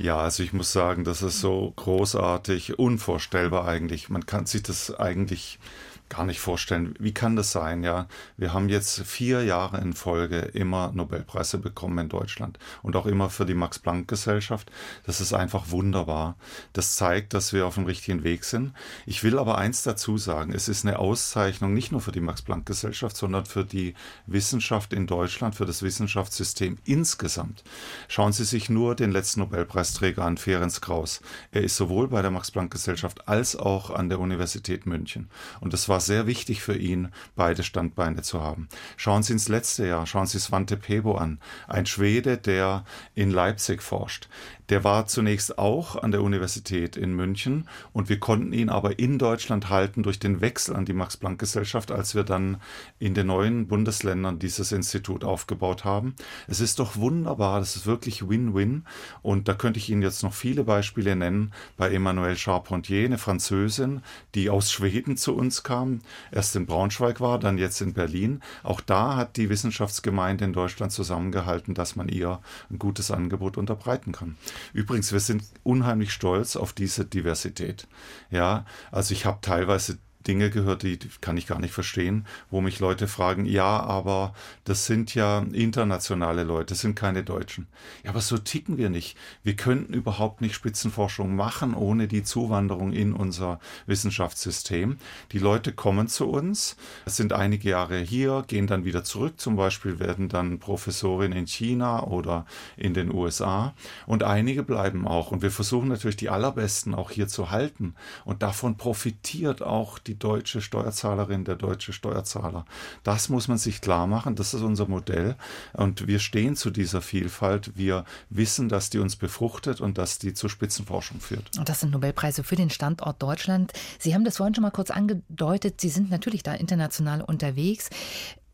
Ja, 0.00 0.16
also 0.16 0.42
ich 0.42 0.52
muss 0.52 0.72
sagen, 0.72 1.04
das 1.04 1.22
ist 1.22 1.38
so 1.38 1.72
großartig, 1.76 2.80
unvorstellbar 2.80 3.68
eigentlich. 3.68 4.08
Man 4.08 4.26
kann 4.26 4.46
sich 4.46 4.64
das 4.64 4.92
eigentlich 4.92 5.60
gar 6.08 6.24
nicht 6.24 6.40
vorstellen. 6.40 6.94
Wie 6.98 7.12
kann 7.12 7.36
das 7.36 7.52
sein? 7.52 7.82
Ja, 7.82 8.06
wir 8.36 8.52
haben 8.52 8.68
jetzt 8.68 9.00
vier 9.02 9.44
Jahre 9.44 9.80
in 9.80 9.92
Folge 9.92 10.38
immer 10.38 10.92
Nobelpreise 10.92 11.58
bekommen 11.58 11.98
in 11.98 12.08
Deutschland 12.08 12.58
und 12.82 12.96
auch 12.96 13.06
immer 13.06 13.30
für 13.30 13.46
die 13.46 13.54
Max-Planck-Gesellschaft. 13.54 14.70
Das 15.04 15.20
ist 15.20 15.32
einfach 15.32 15.70
wunderbar. 15.70 16.36
Das 16.72 16.96
zeigt, 16.96 17.34
dass 17.34 17.52
wir 17.52 17.66
auf 17.66 17.74
dem 17.74 17.84
richtigen 17.84 18.24
Weg 18.24 18.44
sind. 18.44 18.72
Ich 19.06 19.22
will 19.22 19.38
aber 19.38 19.58
eins 19.58 19.82
dazu 19.82 20.18
sagen. 20.18 20.52
Es 20.52 20.68
ist 20.68 20.86
eine 20.86 20.98
Auszeichnung 20.98 21.74
nicht 21.74 21.92
nur 21.92 22.00
für 22.00 22.12
die 22.12 22.20
Max-Planck-Gesellschaft, 22.20 23.16
sondern 23.16 23.44
für 23.44 23.64
die 23.64 23.94
Wissenschaft 24.26 24.92
in 24.92 25.06
Deutschland, 25.06 25.54
für 25.54 25.66
das 25.66 25.82
Wissenschaftssystem 25.82 26.78
insgesamt. 26.84 27.64
Schauen 28.08 28.32
Sie 28.32 28.44
sich 28.44 28.70
nur 28.70 28.94
den 28.94 29.12
letzten 29.12 29.40
Nobelpreisträger 29.40 30.24
an, 30.24 30.38
Ferenc 30.38 30.80
Kraus. 30.80 31.20
Er 31.52 31.62
ist 31.62 31.76
sowohl 31.76 32.08
bei 32.08 32.22
der 32.22 32.30
Max-Planck-Gesellschaft 32.30 33.28
als 33.28 33.56
auch 33.56 33.90
an 33.90 34.08
der 34.08 34.20
Universität 34.20 34.86
München. 34.86 35.28
Und 35.60 35.72
das 35.72 35.88
war 35.88 35.97
war 35.98 36.02
sehr 36.02 36.28
wichtig 36.28 36.62
für 36.62 36.76
ihn, 36.76 37.08
beide 37.34 37.64
Standbeine 37.64 38.22
zu 38.22 38.40
haben. 38.40 38.68
Schauen 38.96 39.24
Sie 39.24 39.32
ins 39.32 39.48
letzte 39.48 39.84
Jahr, 39.84 40.06
schauen 40.06 40.28
Sie 40.28 40.38
Svante 40.38 40.76
Pebo 40.76 41.16
an, 41.16 41.40
ein 41.66 41.86
Schwede, 41.86 42.38
der 42.38 42.84
in 43.16 43.32
Leipzig 43.32 43.82
forscht. 43.82 44.28
Der 44.68 44.84
war 44.84 45.06
zunächst 45.06 45.58
auch 45.58 45.96
an 45.96 46.10
der 46.10 46.22
Universität 46.22 46.96
in 46.96 47.14
München 47.14 47.66
und 47.94 48.10
wir 48.10 48.20
konnten 48.20 48.52
ihn 48.52 48.68
aber 48.68 48.98
in 48.98 49.18
Deutschland 49.18 49.70
halten 49.70 50.02
durch 50.02 50.18
den 50.18 50.42
Wechsel 50.42 50.76
an 50.76 50.84
die 50.84 50.92
Max-Planck-Gesellschaft, 50.92 51.90
als 51.90 52.14
wir 52.14 52.22
dann 52.22 52.58
in 52.98 53.14
den 53.14 53.28
neuen 53.28 53.66
Bundesländern 53.66 54.38
dieses 54.38 54.70
Institut 54.72 55.24
aufgebaut 55.24 55.86
haben. 55.86 56.14
Es 56.48 56.60
ist 56.60 56.80
doch 56.80 56.96
wunderbar, 56.96 57.60
das 57.60 57.76
ist 57.76 57.86
wirklich 57.86 58.28
Win-Win 58.28 58.84
und 59.22 59.48
da 59.48 59.54
könnte 59.54 59.78
ich 59.78 59.88
Ihnen 59.88 60.02
jetzt 60.02 60.22
noch 60.22 60.34
viele 60.34 60.64
Beispiele 60.64 61.16
nennen. 61.16 61.52
Bei 61.78 61.90
Emmanuelle 61.90 62.36
Charpentier, 62.36 63.06
eine 63.06 63.16
Französin, 63.16 64.02
die 64.34 64.50
aus 64.50 64.70
Schweden 64.70 65.16
zu 65.16 65.34
uns 65.34 65.62
kam, 65.62 66.00
erst 66.30 66.54
in 66.56 66.66
Braunschweig 66.66 67.20
war, 67.20 67.38
dann 67.38 67.56
jetzt 67.56 67.80
in 67.80 67.94
Berlin. 67.94 68.42
Auch 68.62 68.82
da 68.82 69.16
hat 69.16 69.38
die 69.38 69.48
Wissenschaftsgemeinde 69.48 70.44
in 70.44 70.52
Deutschland 70.52 70.92
zusammengehalten, 70.92 71.72
dass 71.72 71.96
man 71.96 72.10
ihr 72.10 72.40
ein 72.70 72.78
gutes 72.78 73.10
Angebot 73.10 73.56
unterbreiten 73.56 74.12
kann. 74.12 74.36
Übrigens, 74.72 75.12
wir 75.12 75.20
sind 75.20 75.44
unheimlich 75.62 76.12
stolz 76.12 76.56
auf 76.56 76.72
diese 76.72 77.04
Diversität. 77.04 77.86
Ja, 78.30 78.64
also 78.90 79.12
ich 79.12 79.26
habe 79.26 79.38
teilweise 79.40 79.98
Dinge 80.28 80.50
gehört, 80.50 80.82
die 80.82 80.98
kann 81.22 81.38
ich 81.38 81.46
gar 81.46 81.58
nicht 81.58 81.72
verstehen, 81.72 82.26
wo 82.50 82.60
mich 82.60 82.80
Leute 82.80 83.08
fragen, 83.08 83.46
ja, 83.46 83.80
aber 83.80 84.34
das 84.64 84.84
sind 84.84 85.14
ja 85.14 85.38
internationale 85.52 86.44
Leute, 86.44 86.74
das 86.74 86.80
sind 86.80 86.94
keine 86.94 87.24
Deutschen. 87.24 87.66
Ja, 88.04 88.10
aber 88.10 88.20
so 88.20 88.36
ticken 88.36 88.76
wir 88.76 88.90
nicht. 88.90 89.16
Wir 89.42 89.56
könnten 89.56 89.94
überhaupt 89.94 90.42
nicht 90.42 90.54
Spitzenforschung 90.54 91.34
machen 91.34 91.74
ohne 91.74 92.08
die 92.08 92.22
Zuwanderung 92.22 92.92
in 92.92 93.14
unser 93.14 93.58
Wissenschaftssystem. 93.86 94.98
Die 95.32 95.38
Leute 95.38 95.72
kommen 95.72 96.08
zu 96.08 96.28
uns, 96.28 96.76
sind 97.06 97.32
einige 97.32 97.70
Jahre 97.70 97.98
hier, 97.98 98.44
gehen 98.46 98.66
dann 98.66 98.84
wieder 98.84 99.04
zurück, 99.04 99.40
zum 99.40 99.56
Beispiel 99.56 99.98
werden 99.98 100.28
dann 100.28 100.58
Professorin 100.58 101.32
in 101.32 101.46
China 101.46 102.04
oder 102.04 102.44
in 102.76 102.92
den 102.92 103.12
USA 103.12 103.74
und 104.06 104.24
einige 104.24 104.62
bleiben 104.62 105.08
auch. 105.08 105.30
Und 105.30 105.40
wir 105.40 105.50
versuchen 105.50 105.88
natürlich 105.88 106.16
die 106.16 106.28
allerbesten 106.28 106.94
auch 106.94 107.10
hier 107.10 107.28
zu 107.28 107.50
halten. 107.50 107.94
Und 108.26 108.42
davon 108.42 108.76
profitiert 108.76 109.62
auch 109.62 109.98
die 109.98 110.17
deutsche 110.18 110.60
Steuerzahlerin, 110.60 111.44
der 111.44 111.56
deutsche 111.56 111.92
Steuerzahler. 111.92 112.64
Das 113.02 113.28
muss 113.28 113.48
man 113.48 113.58
sich 113.58 113.80
klar 113.80 114.06
machen. 114.06 114.36
Das 114.36 114.54
ist 114.54 114.62
unser 114.62 114.86
Modell. 114.86 115.36
Und 115.72 116.06
wir 116.06 116.18
stehen 116.18 116.56
zu 116.56 116.70
dieser 116.70 117.00
Vielfalt. 117.00 117.76
Wir 117.76 118.04
wissen, 118.30 118.68
dass 118.68 118.90
die 118.90 118.98
uns 118.98 119.16
befruchtet 119.16 119.80
und 119.80 119.98
dass 119.98 120.18
die 120.18 120.34
zur 120.34 120.50
Spitzenforschung 120.50 121.20
führt. 121.20 121.56
Und 121.58 121.68
das 121.68 121.80
sind 121.80 121.92
Nobelpreise 121.92 122.44
für 122.44 122.56
den 122.56 122.70
Standort 122.70 123.22
Deutschland. 123.22 123.72
Sie 123.98 124.14
haben 124.14 124.24
das 124.24 124.36
vorhin 124.36 124.54
schon 124.54 124.62
mal 124.62 124.70
kurz 124.70 124.90
angedeutet. 124.90 125.80
Sie 125.80 125.88
sind 125.88 126.10
natürlich 126.10 126.42
da 126.42 126.54
international 126.54 127.22
unterwegs. 127.22 127.90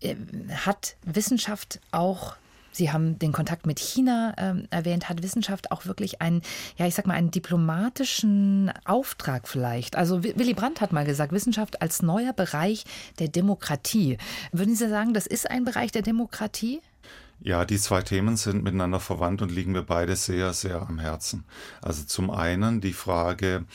Äh, 0.00 0.16
hat 0.64 0.96
Wissenschaft 1.04 1.80
auch 1.90 2.36
Sie 2.74 2.92
haben 2.92 3.18
den 3.18 3.32
Kontakt 3.32 3.66
mit 3.66 3.78
China 3.78 4.34
ähm, 4.36 4.66
erwähnt. 4.70 5.08
Hat 5.08 5.22
Wissenschaft 5.22 5.70
auch 5.70 5.86
wirklich 5.86 6.20
einen, 6.20 6.42
ja, 6.76 6.86
ich 6.86 6.94
sag 6.94 7.06
mal, 7.06 7.14
einen 7.14 7.30
diplomatischen 7.30 8.72
Auftrag 8.84 9.48
vielleicht? 9.48 9.96
Also 9.96 10.22
Willy 10.24 10.54
Brandt 10.54 10.80
hat 10.80 10.92
mal 10.92 11.04
gesagt, 11.04 11.32
Wissenschaft 11.32 11.80
als 11.80 12.02
neuer 12.02 12.32
Bereich 12.32 12.84
der 13.18 13.28
Demokratie. 13.28 14.18
Würden 14.52 14.74
Sie 14.74 14.88
sagen, 14.88 15.14
das 15.14 15.26
ist 15.26 15.50
ein 15.50 15.64
Bereich 15.64 15.92
der 15.92 16.02
Demokratie? 16.02 16.80
Ja, 17.40 17.64
die 17.64 17.78
zwei 17.78 18.00
Themen 18.02 18.36
sind 18.36 18.64
miteinander 18.64 19.00
verwandt 19.00 19.42
und 19.42 19.50
liegen 19.50 19.72
mir 19.72 19.82
beide 19.82 20.16
sehr, 20.16 20.52
sehr 20.52 20.80
am 20.82 20.98
Herzen. 20.98 21.44
Also 21.82 22.04
zum 22.04 22.30
einen 22.30 22.80
die 22.80 22.92
Frage, 22.92 23.66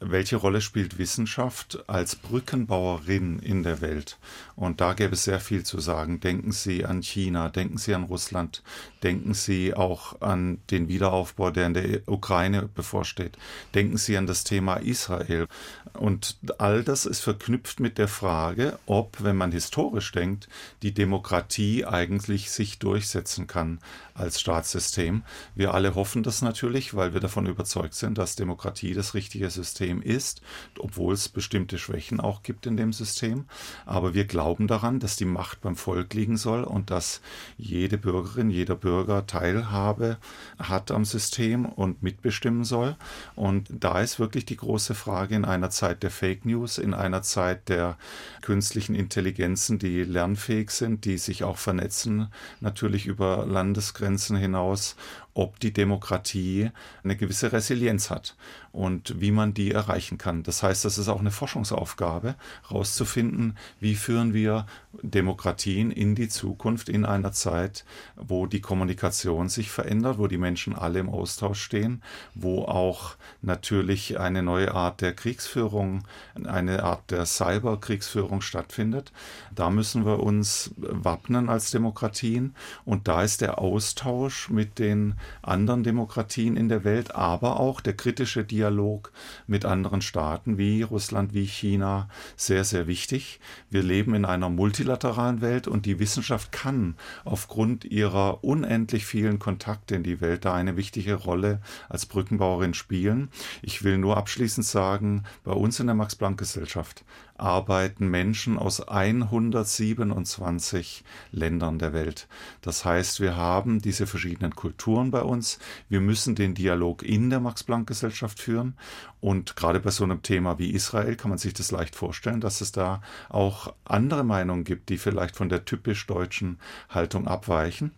welche 0.00 0.36
Rolle 0.36 0.60
spielt 0.60 0.98
Wissenschaft 0.98 1.82
als 1.86 2.14
Brückenbauerin 2.14 3.38
in 3.38 3.62
der 3.62 3.80
Welt? 3.80 4.18
Und 4.54 4.80
da 4.80 4.92
gäbe 4.92 5.14
es 5.14 5.24
sehr 5.24 5.40
viel 5.40 5.64
zu 5.64 5.80
sagen. 5.80 6.20
Denken 6.20 6.52
Sie 6.52 6.84
an 6.84 7.02
China, 7.02 7.48
denken 7.48 7.78
Sie 7.78 7.94
an 7.94 8.04
Russland, 8.04 8.62
denken 9.02 9.34
Sie 9.34 9.74
auch 9.74 10.20
an 10.20 10.60
den 10.70 10.88
Wiederaufbau, 10.88 11.50
der 11.50 11.66
in 11.66 11.74
der 11.74 12.00
Ukraine 12.06 12.68
bevorsteht. 12.68 13.38
Denken 13.74 13.96
Sie 13.96 14.16
an 14.16 14.26
das 14.26 14.44
Thema 14.44 14.76
Israel. 14.76 15.48
Und 15.94 16.36
all 16.58 16.84
das 16.84 17.06
ist 17.06 17.20
verknüpft 17.20 17.80
mit 17.80 17.98
der 17.98 18.08
Frage, 18.08 18.78
ob, 18.86 19.22
wenn 19.22 19.36
man 19.36 19.52
historisch 19.52 20.12
denkt, 20.12 20.48
die 20.82 20.92
Demokratie 20.92 21.84
eigentlich 21.84 22.50
sich 22.50 22.78
durchsetzen 22.78 23.46
kann 23.46 23.78
als 24.18 24.40
Staatssystem. 24.40 25.22
Wir 25.54 25.74
alle 25.74 25.94
hoffen 25.94 26.22
das 26.22 26.42
natürlich, 26.42 26.94
weil 26.94 27.14
wir 27.14 27.20
davon 27.20 27.46
überzeugt 27.46 27.94
sind, 27.94 28.18
dass 28.18 28.36
Demokratie 28.36 28.94
das 28.94 29.14
richtige 29.14 29.50
System 29.50 30.02
ist, 30.02 30.42
obwohl 30.78 31.14
es 31.14 31.28
bestimmte 31.28 31.78
Schwächen 31.78 32.20
auch 32.20 32.42
gibt 32.42 32.66
in 32.66 32.76
dem 32.76 32.92
System. 32.92 33.46
Aber 33.86 34.14
wir 34.14 34.24
glauben 34.24 34.66
daran, 34.66 35.00
dass 35.00 35.16
die 35.16 35.24
Macht 35.24 35.60
beim 35.60 35.76
Volk 35.76 36.14
liegen 36.14 36.36
soll 36.36 36.64
und 36.64 36.90
dass 36.90 37.20
jede 37.56 37.98
Bürgerin, 37.98 38.50
jeder 38.50 38.74
Bürger 38.74 39.26
Teilhabe 39.26 40.18
hat 40.58 40.90
am 40.90 41.04
System 41.04 41.64
und 41.64 42.02
mitbestimmen 42.02 42.64
soll. 42.64 42.96
Und 43.34 43.68
da 43.70 44.00
ist 44.00 44.18
wirklich 44.18 44.44
die 44.44 44.56
große 44.56 44.94
Frage 44.94 45.36
in 45.36 45.44
einer 45.44 45.70
Zeit 45.70 46.02
der 46.02 46.10
Fake 46.10 46.44
News, 46.44 46.78
in 46.78 46.94
einer 46.94 47.22
Zeit 47.22 47.68
der 47.68 47.96
künstlichen 48.42 48.94
Intelligenzen, 48.94 49.78
die 49.78 50.02
lernfähig 50.02 50.70
sind, 50.70 51.04
die 51.04 51.18
sich 51.18 51.44
auch 51.44 51.58
vernetzen, 51.58 52.28
natürlich 52.60 53.06
über 53.06 53.46
Landesgrenzen 53.46 54.07
Grenzen 54.08 54.36
hinaus, 54.36 54.96
ob 55.38 55.60
die 55.60 55.72
Demokratie 55.72 56.70
eine 57.04 57.14
gewisse 57.14 57.52
Resilienz 57.52 58.10
hat 58.10 58.34
und 58.72 59.20
wie 59.20 59.30
man 59.30 59.54
die 59.54 59.70
erreichen 59.70 60.18
kann. 60.18 60.42
Das 60.42 60.64
heißt, 60.64 60.84
das 60.84 60.98
ist 60.98 61.08
auch 61.08 61.20
eine 61.20 61.30
Forschungsaufgabe, 61.30 62.34
herauszufinden, 62.68 63.56
wie 63.78 63.94
führen 63.94 64.34
wir 64.34 64.66
Demokratien 65.02 65.92
in 65.92 66.16
die 66.16 66.28
Zukunft 66.28 66.88
in 66.88 67.04
einer 67.04 67.30
Zeit, 67.30 67.84
wo 68.16 68.46
die 68.46 68.60
Kommunikation 68.60 69.48
sich 69.48 69.70
verändert, 69.70 70.18
wo 70.18 70.26
die 70.26 70.38
Menschen 70.38 70.74
alle 70.74 70.98
im 70.98 71.08
Austausch 71.08 71.62
stehen, 71.62 72.02
wo 72.34 72.64
auch 72.64 73.14
natürlich 73.40 74.18
eine 74.18 74.42
neue 74.42 74.74
Art 74.74 75.00
der 75.02 75.14
Kriegsführung, 75.14 76.02
eine 76.46 76.82
Art 76.82 77.12
der 77.12 77.26
Cyberkriegsführung 77.26 78.40
stattfindet. 78.40 79.12
Da 79.54 79.70
müssen 79.70 80.04
wir 80.04 80.18
uns 80.18 80.74
wappnen 80.76 81.48
als 81.48 81.70
Demokratien 81.70 82.56
und 82.84 83.06
da 83.06 83.22
ist 83.22 83.40
der 83.40 83.58
Austausch 83.58 84.50
mit 84.50 84.80
den 84.80 85.14
anderen 85.42 85.82
Demokratien 85.82 86.56
in 86.56 86.68
der 86.68 86.84
Welt, 86.84 87.14
aber 87.14 87.60
auch 87.60 87.80
der 87.80 87.94
kritische 87.94 88.44
Dialog 88.44 89.12
mit 89.46 89.64
anderen 89.64 90.00
Staaten 90.00 90.58
wie 90.58 90.82
Russland, 90.82 91.34
wie 91.34 91.46
China 91.46 92.08
sehr, 92.36 92.64
sehr 92.64 92.86
wichtig. 92.86 93.40
Wir 93.70 93.82
leben 93.82 94.14
in 94.14 94.24
einer 94.24 94.48
multilateralen 94.48 95.40
Welt 95.40 95.68
und 95.68 95.86
die 95.86 95.98
Wissenschaft 95.98 96.52
kann 96.52 96.96
aufgrund 97.24 97.84
ihrer 97.84 98.44
unendlich 98.44 99.06
vielen 99.06 99.38
Kontakte 99.38 99.94
in 99.94 100.02
die 100.02 100.20
Welt 100.20 100.44
da 100.44 100.54
eine 100.54 100.76
wichtige 100.76 101.14
Rolle 101.14 101.60
als 101.88 102.06
Brückenbauerin 102.06 102.74
spielen. 102.74 103.30
Ich 103.62 103.84
will 103.84 103.98
nur 103.98 104.16
abschließend 104.16 104.66
sagen, 104.66 105.24
bei 105.44 105.52
uns 105.52 105.80
in 105.80 105.86
der 105.86 105.94
Max-Planck-Gesellschaft 105.94 107.04
arbeiten 107.38 108.08
Menschen 108.08 108.58
aus 108.58 108.86
127 108.86 111.04
Ländern 111.32 111.78
der 111.78 111.92
Welt. 111.92 112.28
Das 112.60 112.84
heißt, 112.84 113.20
wir 113.20 113.36
haben 113.36 113.80
diese 113.80 114.06
verschiedenen 114.06 114.54
Kulturen 114.54 115.10
bei 115.10 115.22
uns. 115.22 115.58
Wir 115.88 116.00
müssen 116.00 116.34
den 116.34 116.54
Dialog 116.54 117.02
in 117.02 117.30
der 117.30 117.40
Max-Planck-Gesellschaft 117.40 118.40
führen. 118.40 118.74
Und 119.20 119.56
gerade 119.56 119.80
bei 119.80 119.90
so 119.90 120.04
einem 120.04 120.22
Thema 120.22 120.58
wie 120.58 120.70
Israel 120.70 121.16
kann 121.16 121.30
man 121.30 121.38
sich 121.38 121.54
das 121.54 121.70
leicht 121.70 121.96
vorstellen, 121.96 122.40
dass 122.40 122.60
es 122.60 122.72
da 122.72 123.02
auch 123.28 123.74
andere 123.84 124.24
Meinungen 124.24 124.64
gibt, 124.64 124.88
die 124.88 124.98
vielleicht 124.98 125.36
von 125.36 125.48
der 125.48 125.64
typisch 125.64 126.06
deutschen 126.06 126.58
Haltung 126.88 127.26
abweichen. 127.26 127.92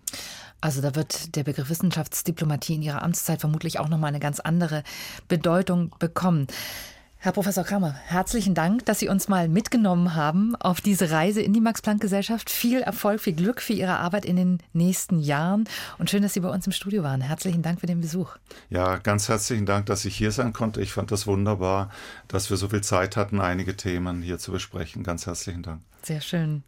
Also 0.60 0.82
da 0.82 0.94
wird 0.94 1.36
der 1.36 1.44
Begriff 1.44 1.70
Wissenschaftsdiplomatie 1.70 2.74
in 2.74 2.82
Ihrer 2.82 3.02
Amtszeit 3.02 3.40
vermutlich 3.40 3.78
auch 3.78 3.88
nochmal 3.88 4.08
eine 4.08 4.20
ganz 4.20 4.40
andere 4.40 4.82
Bedeutung 5.26 5.94
bekommen. 5.98 6.48
Herr 7.22 7.32
Professor 7.32 7.64
Kramer, 7.64 7.94
herzlichen 8.06 8.54
Dank, 8.54 8.86
dass 8.86 8.98
Sie 8.98 9.08
uns 9.08 9.28
mal 9.28 9.46
mitgenommen 9.46 10.14
haben 10.14 10.56
auf 10.56 10.80
diese 10.80 11.10
Reise 11.10 11.42
in 11.42 11.52
die 11.52 11.60
Max-Planck-Gesellschaft. 11.60 12.48
Viel 12.48 12.80
Erfolg, 12.80 13.20
viel 13.20 13.34
Glück 13.34 13.60
für 13.60 13.74
Ihre 13.74 13.98
Arbeit 13.98 14.24
in 14.24 14.36
den 14.36 14.58
nächsten 14.72 15.18
Jahren 15.20 15.68
und 15.98 16.08
schön, 16.08 16.22
dass 16.22 16.32
Sie 16.32 16.40
bei 16.40 16.48
uns 16.48 16.64
im 16.64 16.72
Studio 16.72 17.02
waren. 17.02 17.20
Herzlichen 17.20 17.60
Dank 17.60 17.80
für 17.80 17.86
den 17.86 18.00
Besuch. 18.00 18.36
Ja, 18.70 18.96
ganz 18.96 19.28
herzlichen 19.28 19.66
Dank, 19.66 19.84
dass 19.84 20.06
ich 20.06 20.16
hier 20.16 20.32
sein 20.32 20.54
konnte. 20.54 20.80
Ich 20.80 20.94
fand 20.94 21.10
das 21.10 21.26
wunderbar, 21.26 21.90
dass 22.26 22.48
wir 22.48 22.56
so 22.56 22.70
viel 22.70 22.80
Zeit 22.80 23.18
hatten, 23.18 23.38
einige 23.38 23.76
Themen 23.76 24.22
hier 24.22 24.38
zu 24.38 24.50
besprechen. 24.50 25.02
Ganz 25.02 25.26
herzlichen 25.26 25.62
Dank. 25.62 25.82
Sehr 26.02 26.22
schön. 26.22 26.62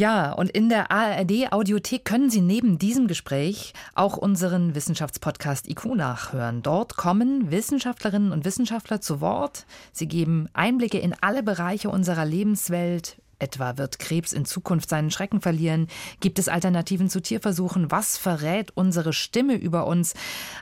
Ja, 0.00 0.32
und 0.32 0.48
in 0.48 0.70
der 0.70 0.90
ARD 0.90 1.52
Audiothek 1.52 2.06
können 2.06 2.30
Sie 2.30 2.40
neben 2.40 2.78
diesem 2.78 3.06
Gespräch 3.06 3.74
auch 3.94 4.16
unseren 4.16 4.74
Wissenschaftspodcast 4.74 5.68
IQ 5.68 5.94
nachhören. 5.94 6.62
Dort 6.62 6.96
kommen 6.96 7.50
Wissenschaftlerinnen 7.50 8.32
und 8.32 8.46
Wissenschaftler 8.46 9.02
zu 9.02 9.20
Wort. 9.20 9.66
Sie 9.92 10.08
geben 10.08 10.48
Einblicke 10.54 10.98
in 10.98 11.14
alle 11.20 11.42
Bereiche 11.42 11.90
unserer 11.90 12.24
Lebenswelt. 12.24 13.20
Etwa 13.38 13.76
wird 13.76 13.98
Krebs 13.98 14.32
in 14.32 14.46
Zukunft 14.46 14.88
seinen 14.88 15.10
Schrecken 15.10 15.42
verlieren? 15.42 15.86
Gibt 16.20 16.38
es 16.38 16.48
Alternativen 16.48 17.10
zu 17.10 17.20
Tierversuchen? 17.20 17.90
Was 17.90 18.16
verrät 18.16 18.70
unsere 18.74 19.12
Stimme 19.12 19.56
über 19.56 19.86
uns? 19.86 20.14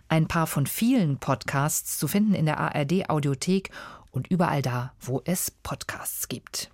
Ein 0.08 0.26
paar 0.26 0.48
von 0.48 0.66
vielen 0.66 1.18
Podcasts 1.18 1.96
zu 1.96 2.08
finden 2.08 2.34
in 2.34 2.46
der 2.46 2.58
ARD 2.58 3.08
Audiothek 3.08 3.70
und 4.10 4.26
überall 4.26 4.62
da, 4.62 4.94
wo 5.00 5.22
es 5.24 5.52
Podcasts 5.52 6.26
gibt. 6.26 6.72